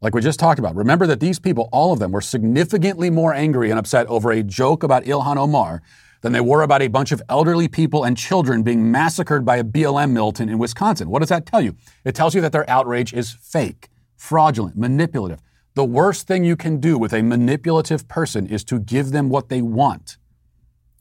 like 0.00 0.14
we 0.14 0.20
just 0.20 0.40
talked 0.40 0.58
about. 0.58 0.74
Remember 0.74 1.06
that 1.06 1.20
these 1.20 1.38
people, 1.38 1.68
all 1.72 1.92
of 1.92 1.98
them, 1.98 2.12
were 2.12 2.20
significantly 2.20 3.10
more 3.10 3.34
angry 3.34 3.70
and 3.70 3.78
upset 3.78 4.06
over 4.06 4.32
a 4.32 4.42
joke 4.42 4.82
about 4.82 5.04
Ilhan 5.04 5.36
Omar 5.36 5.82
than 6.22 6.32
they 6.32 6.40
were 6.40 6.62
about 6.62 6.82
a 6.82 6.88
bunch 6.88 7.12
of 7.12 7.22
elderly 7.28 7.68
people 7.68 8.04
and 8.04 8.16
children 8.16 8.62
being 8.62 8.90
massacred 8.90 9.44
by 9.44 9.56
a 9.56 9.64
BLM 9.64 10.12
militant 10.12 10.50
in 10.50 10.58
Wisconsin. 10.58 11.08
What 11.08 11.20
does 11.20 11.28
that 11.28 11.46
tell 11.46 11.60
you? 11.60 11.76
It 12.04 12.14
tells 12.14 12.34
you 12.34 12.40
that 12.42 12.52
their 12.52 12.68
outrage 12.68 13.12
is 13.12 13.32
fake, 13.32 13.88
fraudulent, 14.16 14.76
manipulative. 14.76 15.40
The 15.74 15.84
worst 15.84 16.26
thing 16.26 16.44
you 16.44 16.56
can 16.56 16.78
do 16.78 16.98
with 16.98 17.12
a 17.12 17.22
manipulative 17.22 18.08
person 18.08 18.46
is 18.46 18.64
to 18.64 18.80
give 18.80 19.12
them 19.12 19.28
what 19.28 19.48
they 19.48 19.62
want. 19.62 20.18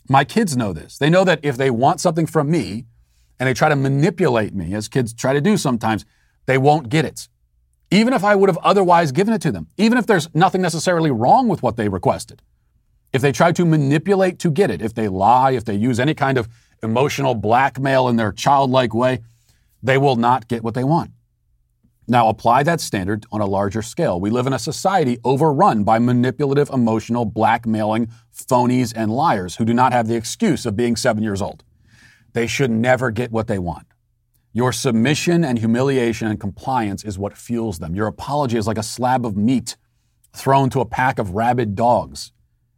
My 0.08 0.24
kids 0.24 0.56
know 0.56 0.74
this. 0.74 0.98
They 0.98 1.10
know 1.10 1.24
that 1.24 1.40
if 1.44 1.58
they 1.58 1.70
want 1.70 2.00
something 2.00 2.26
from 2.26 2.50
me 2.50 2.86
and 3.40 3.48
they 3.48 3.54
try 3.54 3.70
to 3.70 3.76
manipulate 3.76 4.54
me, 4.54 4.74
as 4.74 4.88
kids 4.88 5.14
try 5.14 5.34
to 5.34 5.42
do 5.42 5.58
sometimes, 5.58 6.06
they 6.46 6.58
won't 6.58 6.90
get 6.90 7.06
it 7.06 7.28
even 7.92 8.14
if 8.14 8.24
I 8.24 8.36
would 8.36 8.50
have 8.50 8.58
otherwise 8.60 9.12
given 9.12 9.34
it 9.34 9.42
to 9.42 9.52
them, 9.52 9.68
even 9.78 9.98
if 9.98 10.06
there's 10.06 10.34
nothing 10.34 10.62
necessarily 10.62 11.12
wrong 11.12 11.48
with 11.48 11.64
what 11.64 11.76
they 11.76 11.90
requested. 11.90 12.42
If 13.12 13.22
they 13.22 13.32
try 13.32 13.52
to 13.54 13.66
manipulate 13.66 14.38
to 14.40 14.52
get 14.52 14.70
it, 14.70 14.82
if 14.82 14.94
they 14.94 15.08
lie, 15.08 15.52
if 15.52 15.66
they 15.66 15.74
use 15.74 16.00
any 16.00 16.14
kind 16.14 16.38
of 16.38 16.48
emotional 16.84 17.34
blackmail 17.34 18.08
in 18.08 18.16
their 18.16 18.32
childlike 18.32 18.94
way, 18.94 19.20
they 19.82 19.98
will 19.98 20.16
not 20.16 20.48
get 20.48 20.64
what 20.64 20.76
they 20.76 20.84
want. 20.84 21.12
Now, 22.08 22.28
apply 22.28 22.64
that 22.64 22.82
standard 22.82 23.26
on 23.32 23.40
a 23.40 23.46
larger 23.46 23.84
scale. 23.84 24.20
We 24.20 24.32
live 24.32 24.48
in 24.48 24.54
a 24.54 24.60
society 24.60 25.20
overrun 25.24 25.84
by 25.84 26.00
manipulative, 26.00 26.70
emotional, 26.70 27.24
blackmailing 27.24 28.10
phonies 28.36 28.94
and 28.96 29.12
liars 29.12 29.58
who 29.58 29.66
do 29.66 29.76
not 29.76 29.94
have 29.94 30.08
the 30.08 30.16
excuse 30.16 30.66
of 30.66 30.76
being 30.76 30.96
seven 30.96 31.22
years 31.22 31.42
old. 31.42 31.64
They 32.34 32.48
should 32.48 32.72
never 32.72 33.12
get 33.12 33.32
what 33.32 33.48
they 33.48 33.60
want. 33.60 33.86
Your 34.52 34.72
submission 34.74 35.44
and 35.44 35.60
humiliation 35.60 36.28
and 36.28 36.40
compliance 36.40 37.04
is 37.04 37.20
what 37.20 37.38
fuels 37.38 37.80
them. 37.80 37.96
Your 37.96 38.08
apology 38.08 38.58
is 38.58 38.66
like 38.66 38.78
a 38.78 38.84
slab 38.84 39.26
of 39.26 39.38
meat 39.38 39.78
thrown 40.34 40.70
to 40.72 40.82
a 40.82 40.86
pack 40.86 41.20
of 41.20 41.32
rabid 41.32 41.76
dogs. 41.76 42.32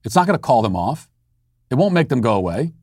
It's 0.04 0.16
not 0.16 0.28
going 0.28 0.38
to 0.38 0.42
call 0.42 0.62
them 0.62 0.76
off. 0.76 1.10
It 1.70 1.76
won't 1.76 1.94
make 1.94 2.10
them 2.10 2.22
go 2.22 2.34
away. 2.34 2.74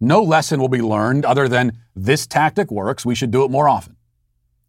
No 0.00 0.22
lesson 0.22 0.60
will 0.60 0.68
be 0.68 0.80
learned 0.80 1.24
other 1.24 1.48
than 1.48 1.72
this 1.96 2.26
tactic 2.26 2.70
works. 2.70 3.04
We 3.04 3.16
should 3.16 3.32
do 3.32 3.44
it 3.44 3.50
more 3.50 3.68
often. 3.68 3.96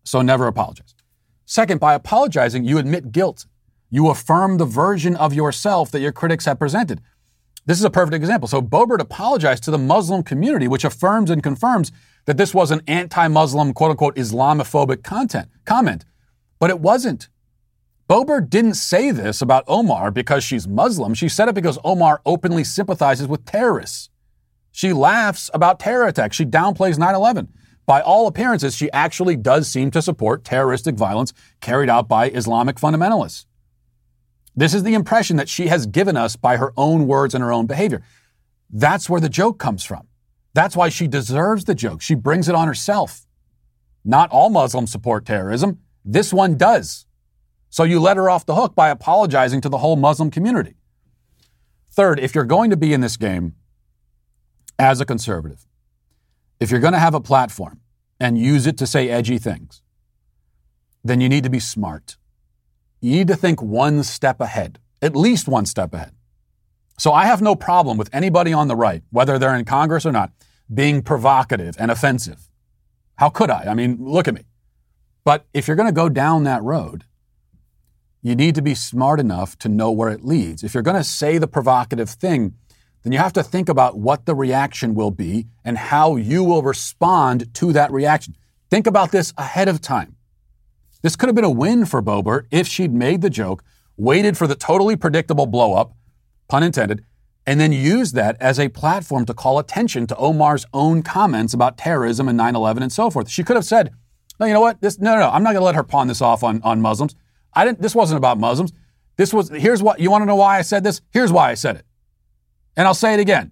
So 0.04 0.24
never 0.24 0.48
apologize. 0.48 0.96
Second, 1.46 1.80
by 1.80 1.94
apologizing, 1.94 2.64
you 2.64 2.80
admit 2.80 3.12
guilt. 3.12 3.46
You 3.92 4.10
affirm 4.10 4.58
the 4.58 4.66
version 4.66 5.16
of 5.16 5.34
yourself 5.34 5.92
that 5.92 6.00
your 6.00 6.12
critics 6.12 6.46
have 6.46 6.58
presented. 6.58 7.02
This 7.66 7.78
is 7.78 7.84
a 7.84 7.92
perfect 7.92 8.16
example. 8.16 8.48
So 8.48 8.62
Boebert 8.62 9.00
apologized 9.00 9.64
to 9.66 9.72
the 9.72 9.78
Muslim 9.78 10.24
community, 10.24 10.68
which 10.68 10.84
affirms 10.84 11.30
and 11.30 11.44
confirms 11.44 11.92
that 12.30 12.38
this 12.38 12.54
was 12.54 12.70
an 12.70 12.84
anti-Muslim, 12.86 13.74
quote 13.74 13.90
unquote, 13.90 14.16
Islamophobic 14.16 15.02
content 15.02 15.50
comment, 15.66 16.06
but 16.60 16.70
it 16.70 16.80
wasn't. 16.80 17.28
Boebert 18.08 18.52
didn't 18.52 18.76
say 18.76 19.10
this 19.10 19.42
about 19.42 19.64
Omar 19.68 20.12
because 20.12 20.44
she's 20.44 20.68
Muslim. 20.68 21.16
She 21.16 21.28
said 21.28 21.50
it 21.50 21.56
because 21.56 21.80
Omar 21.84 22.22
openly 22.28 22.64
sympathizes 22.64 23.28
with 23.28 23.46
terrorists. 23.46 24.12
She 24.72 24.94
laughs 24.94 25.50
about 25.56 25.80
terror 25.80 26.06
attacks. 26.06 26.36
She 26.36 26.46
downplays 26.46 27.00
9 27.00 27.16
11. 27.16 27.48
By 27.88 28.00
all 28.00 28.28
appearances, 28.28 28.76
she 28.76 28.92
actually 28.92 29.36
does 29.36 29.68
seem 29.68 29.90
to 29.90 30.00
support 30.00 30.44
terroristic 30.44 30.94
violence 30.94 31.34
carried 31.62 31.90
out 31.90 32.08
by 32.08 32.30
Islamic 32.30 32.76
fundamentalists. 32.76 33.48
This 34.56 34.76
is 34.76 34.84
the 34.84 34.94
impression 34.94 35.38
that 35.38 35.50
she 35.50 35.66
has 35.66 35.88
given 35.88 36.16
us 36.16 36.36
by 36.36 36.58
her 36.58 36.74
own 36.78 37.08
words 37.08 37.34
and 37.34 37.44
her 37.44 37.52
own 37.52 37.66
behavior. 37.66 38.04
That's 38.70 39.10
where 39.10 39.20
the 39.20 39.30
joke 39.30 39.58
comes 39.58 39.84
from. 39.84 40.06
That's 40.54 40.76
why 40.76 40.90
she 40.90 41.08
deserves 41.08 41.66
the 41.66 41.76
joke. 41.76 42.02
She 42.02 42.16
brings 42.16 42.50
it 42.50 42.56
on 42.56 42.68
herself. 42.68 43.26
Not 44.04 44.30
all 44.32 44.50
Muslims 44.50 44.92
support 44.92 45.26
terrorism. 45.26 45.80
This 46.04 46.34
one 46.34 46.58
does. 46.58 47.06
So 47.70 47.84
you 47.84 48.00
let 48.00 48.18
her 48.18 48.30
off 48.30 48.46
the 48.46 48.56
hook 48.56 48.76
by 48.76 48.90
apologizing 48.90 49.62
to 49.62 49.70
the 49.70 49.78
whole 49.78 49.96
Muslim 49.96 50.32
community. 50.32 50.76
Third, 51.92 52.20
if 52.20 52.34
you're 52.34 52.46
going 52.46 52.70
to 52.72 52.78
be 52.78 52.94
in 52.94 53.02
this 53.02 53.18
game 53.18 53.56
as 54.80 55.00
a 55.00 55.06
conservative, 55.06 55.68
if 56.60 56.72
you're 56.72 56.80
going 56.80 56.94
to 56.94 57.00
have 57.00 57.14
a 57.14 57.22
platform 57.22 57.82
and 58.20 58.38
use 58.38 58.66
it 58.66 58.78
to 58.78 58.88
say 58.88 59.10
edgy 59.10 59.38
things, 59.38 59.82
then 61.04 61.22
you 61.22 61.30
need 61.30 61.44
to 61.44 61.50
be 61.50 61.60
smart. 61.60 62.18
You 63.02 63.12
need 63.12 63.28
to 63.28 63.36
think 63.36 63.62
one 63.62 64.04
step 64.04 64.42
ahead, 64.42 64.80
at 65.02 65.16
least 65.16 65.48
one 65.48 65.66
step 65.66 65.94
ahead. 65.94 66.14
So 67.00 67.14
I 67.14 67.26
have 67.26 67.42
no 67.42 67.56
problem 67.56 67.98
with 67.98 68.10
anybody 68.14 68.52
on 68.52 68.68
the 68.68 68.76
right, 68.76 69.04
whether 69.10 69.40
they're 69.40 69.56
in 69.56 69.64
Congress 69.64 70.06
or 70.06 70.12
not, 70.12 70.32
being 70.72 71.02
provocative 71.02 71.76
and 71.80 71.90
offensive. 71.90 72.50
How 73.16 73.30
could 73.30 73.50
I? 73.50 73.64
I 73.70 73.74
mean, 73.74 73.98
look 74.00 74.28
at 74.28 74.34
me. 74.34 74.44
But 75.24 75.46
if 75.54 75.68
you're 75.68 75.78
going 75.78 75.88
to 75.88 75.94
go 75.94 76.10
down 76.10 76.44
that 76.44 76.62
road, 76.62 77.06
you 78.22 78.36
need 78.36 78.54
to 78.56 78.62
be 78.62 78.76
smart 78.76 79.22
enough 79.22 79.58
to 79.60 79.70
know 79.70 79.92
where 79.92 80.10
it 80.10 80.26
leads. 80.26 80.62
If 80.62 80.74
you're 80.74 80.84
going 80.84 80.98
to 80.98 81.04
say 81.04 81.38
the 81.38 81.48
provocative 81.48 82.10
thing, 82.10 82.56
then 83.04 83.14
you 83.14 83.20
have 83.20 83.34
to 83.34 83.44
think 83.44 83.70
about 83.70 83.98
what 83.98 84.26
the 84.26 84.36
reaction 84.36 84.94
will 84.94 85.12
be 85.12 85.48
and 85.64 85.78
how 85.78 86.18
you 86.18 86.44
will 86.44 86.64
respond 86.64 87.54
to 87.56 87.72
that 87.72 87.92
reaction. 87.94 88.36
Think 88.70 88.88
about 88.88 89.12
this 89.12 89.34
ahead 89.38 89.70
of 89.70 89.80
time. 89.80 90.18
This 91.02 91.16
could 91.16 91.30
have 91.30 91.36
been 91.36 91.46
a 91.46 91.50
win 91.50 91.86
for 91.86 92.02
Boebert 92.02 92.48
if 92.52 92.68
she'd 92.68 92.94
made 92.94 93.22
the 93.22 93.30
joke, 93.30 93.64
waited 93.96 94.38
for 94.38 94.48
the 94.48 94.56
totally 94.56 94.98
predictable 94.98 95.48
blowup, 95.48 95.94
pun 96.50 96.64
intended, 96.64 97.06
and 97.46 97.60
then 97.60 97.72
use 97.72 98.12
that 98.12 98.36
as 98.42 98.60
a 98.60 98.70
platform 98.70 99.26
to 99.26 99.34
call 99.34 99.58
attention 99.58 100.06
to 100.08 100.16
Omar's 100.18 100.66
own 100.74 101.02
comments 101.02 101.54
about 101.54 101.78
terrorism 101.78 102.28
and 102.28 102.38
9 102.38 102.56
11 102.56 102.84
and 102.84 102.92
so 102.92 103.10
forth. 103.10 103.30
She 103.30 103.44
could 103.44 103.56
have 103.56 103.66
said, 103.66 103.92
no, 104.40 104.46
you 104.46 104.54
know 104.54 104.62
what? 104.62 104.82
This, 104.82 105.00
no, 105.00 105.14
no, 105.14 105.22
no, 105.22 105.30
I'm 105.30 105.44
not 105.44 105.54
going 105.54 105.62
to 105.62 105.66
let 105.66 105.76
her 105.76 105.84
pawn 105.84 106.08
this 106.08 106.22
off 106.22 106.44
on, 106.44 106.62
on 106.64 106.82
Muslims. 106.82 107.16
I 107.54 107.66
didn't, 107.66 107.82
this 107.82 107.96
wasn't 107.96 108.18
about 108.18 108.38
Muslims. 108.38 108.74
This 109.18 109.34
was, 109.34 109.50
here's 109.50 109.82
what, 109.82 110.00
you 110.00 110.12
want 110.12 110.22
to 110.22 110.26
know 110.26 110.36
why 110.36 110.58
I 110.58 110.62
said 110.62 110.84
this? 110.84 111.02
Here's 111.12 111.32
why 111.32 111.50
I 111.50 111.54
said 111.54 111.76
it. 111.76 111.86
And 112.78 112.88
I'll 112.88 112.94
say 112.94 113.14
it 113.14 113.20
again. 113.20 113.52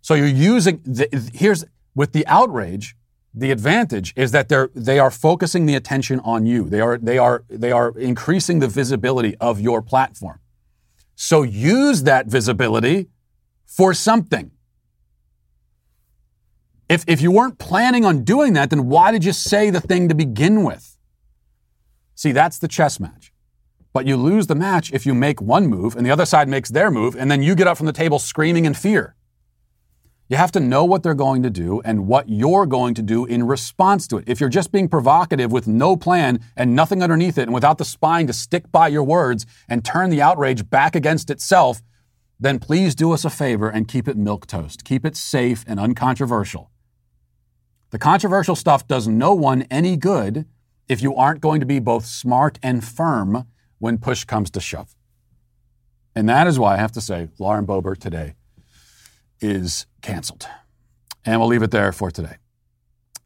So 0.00 0.14
you're 0.14 0.26
using, 0.26 0.80
the, 0.84 1.08
here's, 1.34 1.64
with 1.94 2.12
the 2.12 2.26
outrage, 2.26 2.96
the 3.32 3.50
advantage 3.50 4.12
is 4.16 4.32
that 4.32 4.48
they're, 4.48 4.70
they 4.74 4.98
are 4.98 5.10
focusing 5.10 5.66
the 5.66 5.74
attention 5.74 6.20
on 6.20 6.46
you. 6.46 6.68
They 6.68 6.80
are, 6.80 6.98
they 6.98 7.18
are, 7.18 7.44
they 7.48 7.70
are 7.70 7.90
increasing 7.98 8.58
the 8.60 8.68
visibility 8.68 9.36
of 9.36 9.60
your 9.60 9.82
platform. 9.82 10.40
So 11.16 11.42
use 11.42 12.04
that 12.04 12.26
visibility 12.26 13.08
for 13.64 13.92
something. 13.94 14.52
If, 16.88 17.04
if 17.08 17.20
you 17.20 17.32
weren't 17.32 17.58
planning 17.58 18.04
on 18.04 18.22
doing 18.22 18.52
that, 18.52 18.70
then 18.70 18.86
why 18.86 19.10
did 19.10 19.24
you 19.24 19.32
say 19.32 19.70
the 19.70 19.80
thing 19.80 20.08
to 20.08 20.14
begin 20.14 20.62
with? 20.62 20.96
See, 22.14 22.32
that's 22.32 22.58
the 22.58 22.68
chess 22.68 23.00
match. 23.00 23.32
But 23.92 24.06
you 24.06 24.16
lose 24.16 24.46
the 24.46 24.54
match 24.54 24.92
if 24.92 25.04
you 25.04 25.14
make 25.14 25.40
one 25.40 25.66
move 25.66 25.96
and 25.96 26.06
the 26.06 26.10
other 26.10 26.26
side 26.26 26.48
makes 26.48 26.68
their 26.68 26.90
move, 26.90 27.16
and 27.16 27.30
then 27.30 27.42
you 27.42 27.54
get 27.54 27.66
up 27.66 27.76
from 27.76 27.86
the 27.86 27.92
table 27.92 28.18
screaming 28.18 28.66
in 28.66 28.74
fear. 28.74 29.15
You 30.28 30.36
have 30.36 30.50
to 30.52 30.60
know 30.60 30.84
what 30.84 31.04
they're 31.04 31.14
going 31.14 31.44
to 31.44 31.50
do 31.50 31.80
and 31.84 32.08
what 32.08 32.28
you're 32.28 32.66
going 32.66 32.94
to 32.94 33.02
do 33.02 33.24
in 33.26 33.46
response 33.46 34.08
to 34.08 34.16
it. 34.16 34.24
If 34.26 34.40
you're 34.40 34.48
just 34.48 34.72
being 34.72 34.88
provocative 34.88 35.52
with 35.52 35.68
no 35.68 35.96
plan 35.96 36.40
and 36.56 36.74
nothing 36.74 37.00
underneath 37.00 37.38
it 37.38 37.42
and 37.42 37.54
without 37.54 37.78
the 37.78 37.84
spine 37.84 38.26
to 38.26 38.32
stick 38.32 38.72
by 38.72 38.88
your 38.88 39.04
words 39.04 39.46
and 39.68 39.84
turn 39.84 40.10
the 40.10 40.20
outrage 40.20 40.68
back 40.68 40.96
against 40.96 41.30
itself, 41.30 41.80
then 42.40 42.58
please 42.58 42.96
do 42.96 43.12
us 43.12 43.24
a 43.24 43.30
favor 43.30 43.68
and 43.68 43.86
keep 43.86 44.08
it 44.08 44.16
milk 44.16 44.48
toast. 44.48 44.84
Keep 44.84 45.06
it 45.06 45.16
safe 45.16 45.64
and 45.68 45.78
uncontroversial. 45.78 46.70
The 47.90 47.98
controversial 47.98 48.56
stuff 48.56 48.86
does 48.88 49.06
no 49.06 49.32
one 49.32 49.62
any 49.70 49.96
good 49.96 50.44
if 50.88 51.02
you 51.02 51.14
aren't 51.14 51.40
going 51.40 51.60
to 51.60 51.66
be 51.66 51.78
both 51.78 52.04
smart 52.04 52.58
and 52.64 52.84
firm 52.84 53.46
when 53.78 53.98
push 53.98 54.24
comes 54.24 54.50
to 54.50 54.60
shove. 54.60 54.96
And 56.16 56.28
that 56.28 56.48
is 56.48 56.58
why 56.58 56.74
I 56.74 56.78
have 56.78 56.92
to 56.92 57.00
say 57.00 57.28
Lauren 57.38 57.64
Boebert 57.64 57.98
today 57.98 58.34
is 59.40 59.86
canceled. 60.02 60.46
And 61.24 61.40
we'll 61.40 61.48
leave 61.48 61.62
it 61.62 61.70
there 61.70 61.92
for 61.92 62.10
today. 62.10 62.36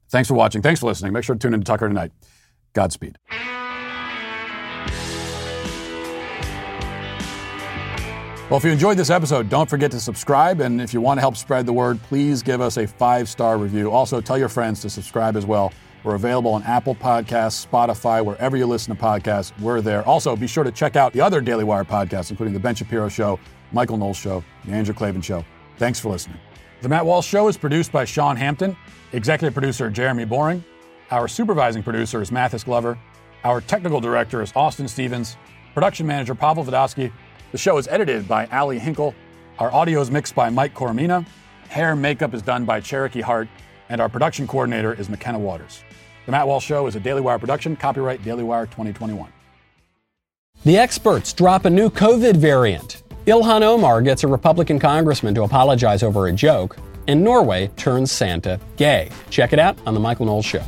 Thanks 0.09 0.29
for 0.29 0.35
watching. 0.35 0.63
Thanks 0.63 0.81
for 0.81 0.87
listening. 0.87 1.13
Make 1.13 1.25
sure 1.25 1.35
to 1.35 1.39
tune 1.39 1.55
in 1.55 1.61
to 1.61 1.65
Tucker 1.65 1.89
tonight. 1.89 2.13
Godspeed. 2.73 3.17
Well, 8.51 8.59
if 8.59 8.65
you 8.65 8.73
enjoyed 8.73 8.97
this 8.97 9.11
episode, 9.11 9.49
don't 9.49 9.71
forget 9.71 9.93
to 9.93 10.01
subscribe. 10.01 10.61
And 10.61 10.81
if 10.81 10.93
you 10.93 11.01
want 11.01 11.19
to 11.19 11.21
help 11.21 11.37
spread 11.37 11.67
the 11.67 11.73
word, 11.73 12.03
please 12.03 12.43
give 12.43 12.61
us 12.61 12.79
a 12.79 12.87
five 12.87 13.29
star 13.29 13.57
review. 13.59 13.93
Also, 13.93 14.21
tell 14.21 14.37
your 14.37 14.49
friends 14.49 14.81
to 14.83 14.91
subscribe 14.91 15.37
as 15.37 15.47
well. 15.47 15.73
We're 16.03 16.17
available 16.17 16.53
on 16.53 16.65
Apple 16.65 16.97
Podcasts, 16.97 17.65
Spotify, 17.65 18.25
wherever 18.25 18.57
you 18.57 18.67
listen 18.67 18.97
to 18.97 19.01
podcasts. 19.01 19.53
We're 19.61 19.81
there. 19.81 20.03
Also, 20.05 20.35
be 20.35 20.49
sure 20.49 20.65
to 20.65 20.73
check 20.73 20.97
out 20.97 21.13
the 21.13 21.21
other 21.21 21.41
Daily 21.41 21.63
Wire 21.63 21.85
podcasts, 21.85 22.31
including 22.31 22.55
The 22.55 22.59
Ben 22.59 22.75
Shapiro 22.75 23.09
Show, 23.09 23.39
Michael 23.71 23.99
Knowles 23.99 24.17
Show, 24.17 24.43
The 24.65 24.73
Andrew 24.73 24.95
Klavan 24.95 25.23
Show. 25.23 25.45
Thanks 25.81 25.99
for 25.99 26.11
listening. 26.11 26.37
The 26.83 26.91
Matt 26.91 27.07
Walsh 27.07 27.27
Show 27.27 27.49
is 27.49 27.57
produced 27.57 27.91
by 27.91 28.05
Sean 28.05 28.37
Hampton, 28.37 28.77
executive 29.15 29.55
producer 29.55 29.89
Jeremy 29.89 30.27
Boring. 30.27 30.63
Our 31.11 31.27
supervising 31.27 31.83
producer 31.83 32.21
is 32.21 32.31
Mathis 32.31 32.65
Glover. 32.65 32.99
Our 33.45 33.63
technical 33.63 33.99
director 33.99 34.43
is 34.43 34.53
Austin 34.55 34.87
Stevens. 34.89 35.39
Production 35.73 36.07
manager 36.07 36.35
Pavel 36.35 36.67
Vodosky. 36.67 37.11
The 37.53 37.57
show 37.57 37.79
is 37.79 37.89
edited 37.89 38.29
by 38.29 38.45
Ali 38.49 38.79
Hinkle. 38.79 39.15
Our 39.59 39.73
audio 39.73 40.03
is 40.03 40.11
mixed 40.11 40.35
by 40.35 40.51
Mike 40.51 40.75
Coromina. 40.75 41.27
Hair 41.71 41.93
and 41.93 42.03
makeup 42.03 42.35
is 42.35 42.43
done 42.43 42.67
by 42.67 42.81
Cherokee 42.81 43.23
Hart. 43.23 43.49
And 43.89 44.03
our 44.03 44.11
production 44.11 44.47
coordinator 44.47 44.93
is 44.93 45.09
McKenna 45.09 45.39
Waters. 45.39 45.83
The 46.27 46.33
Matt 46.33 46.47
Walsh 46.47 46.67
Show 46.67 46.89
is 46.89 46.95
a 46.95 47.01
Daily 47.01 47.23
Wire 47.23 47.39
production, 47.39 47.75
copyright 47.75 48.23
Daily 48.23 48.45
Wire 48.45 48.67
2021. 48.67 49.33
The 50.63 50.77
experts 50.77 51.33
drop 51.33 51.65
a 51.65 51.71
new 51.71 51.89
COVID 51.89 52.37
variant. 52.37 53.00
Ilhan 53.27 53.61
Omar 53.61 54.01
gets 54.01 54.25
a 54.25 54.27
Republican 54.27 54.79
congressman 54.79 55.35
to 55.35 55.43
apologize 55.43 56.03
over 56.03 56.29
a 56.29 56.33
joke, 56.33 56.79
and 57.07 57.23
Norway 57.23 57.67
turns 57.77 58.11
Santa 58.11 58.59
gay. 58.79 59.11
Check 59.29 59.53
it 59.53 59.59
out 59.59 59.79
on 59.85 59.93
The 59.93 60.01
Michael 60.01 60.25
Knowles 60.25 60.47
Show. 60.47 60.65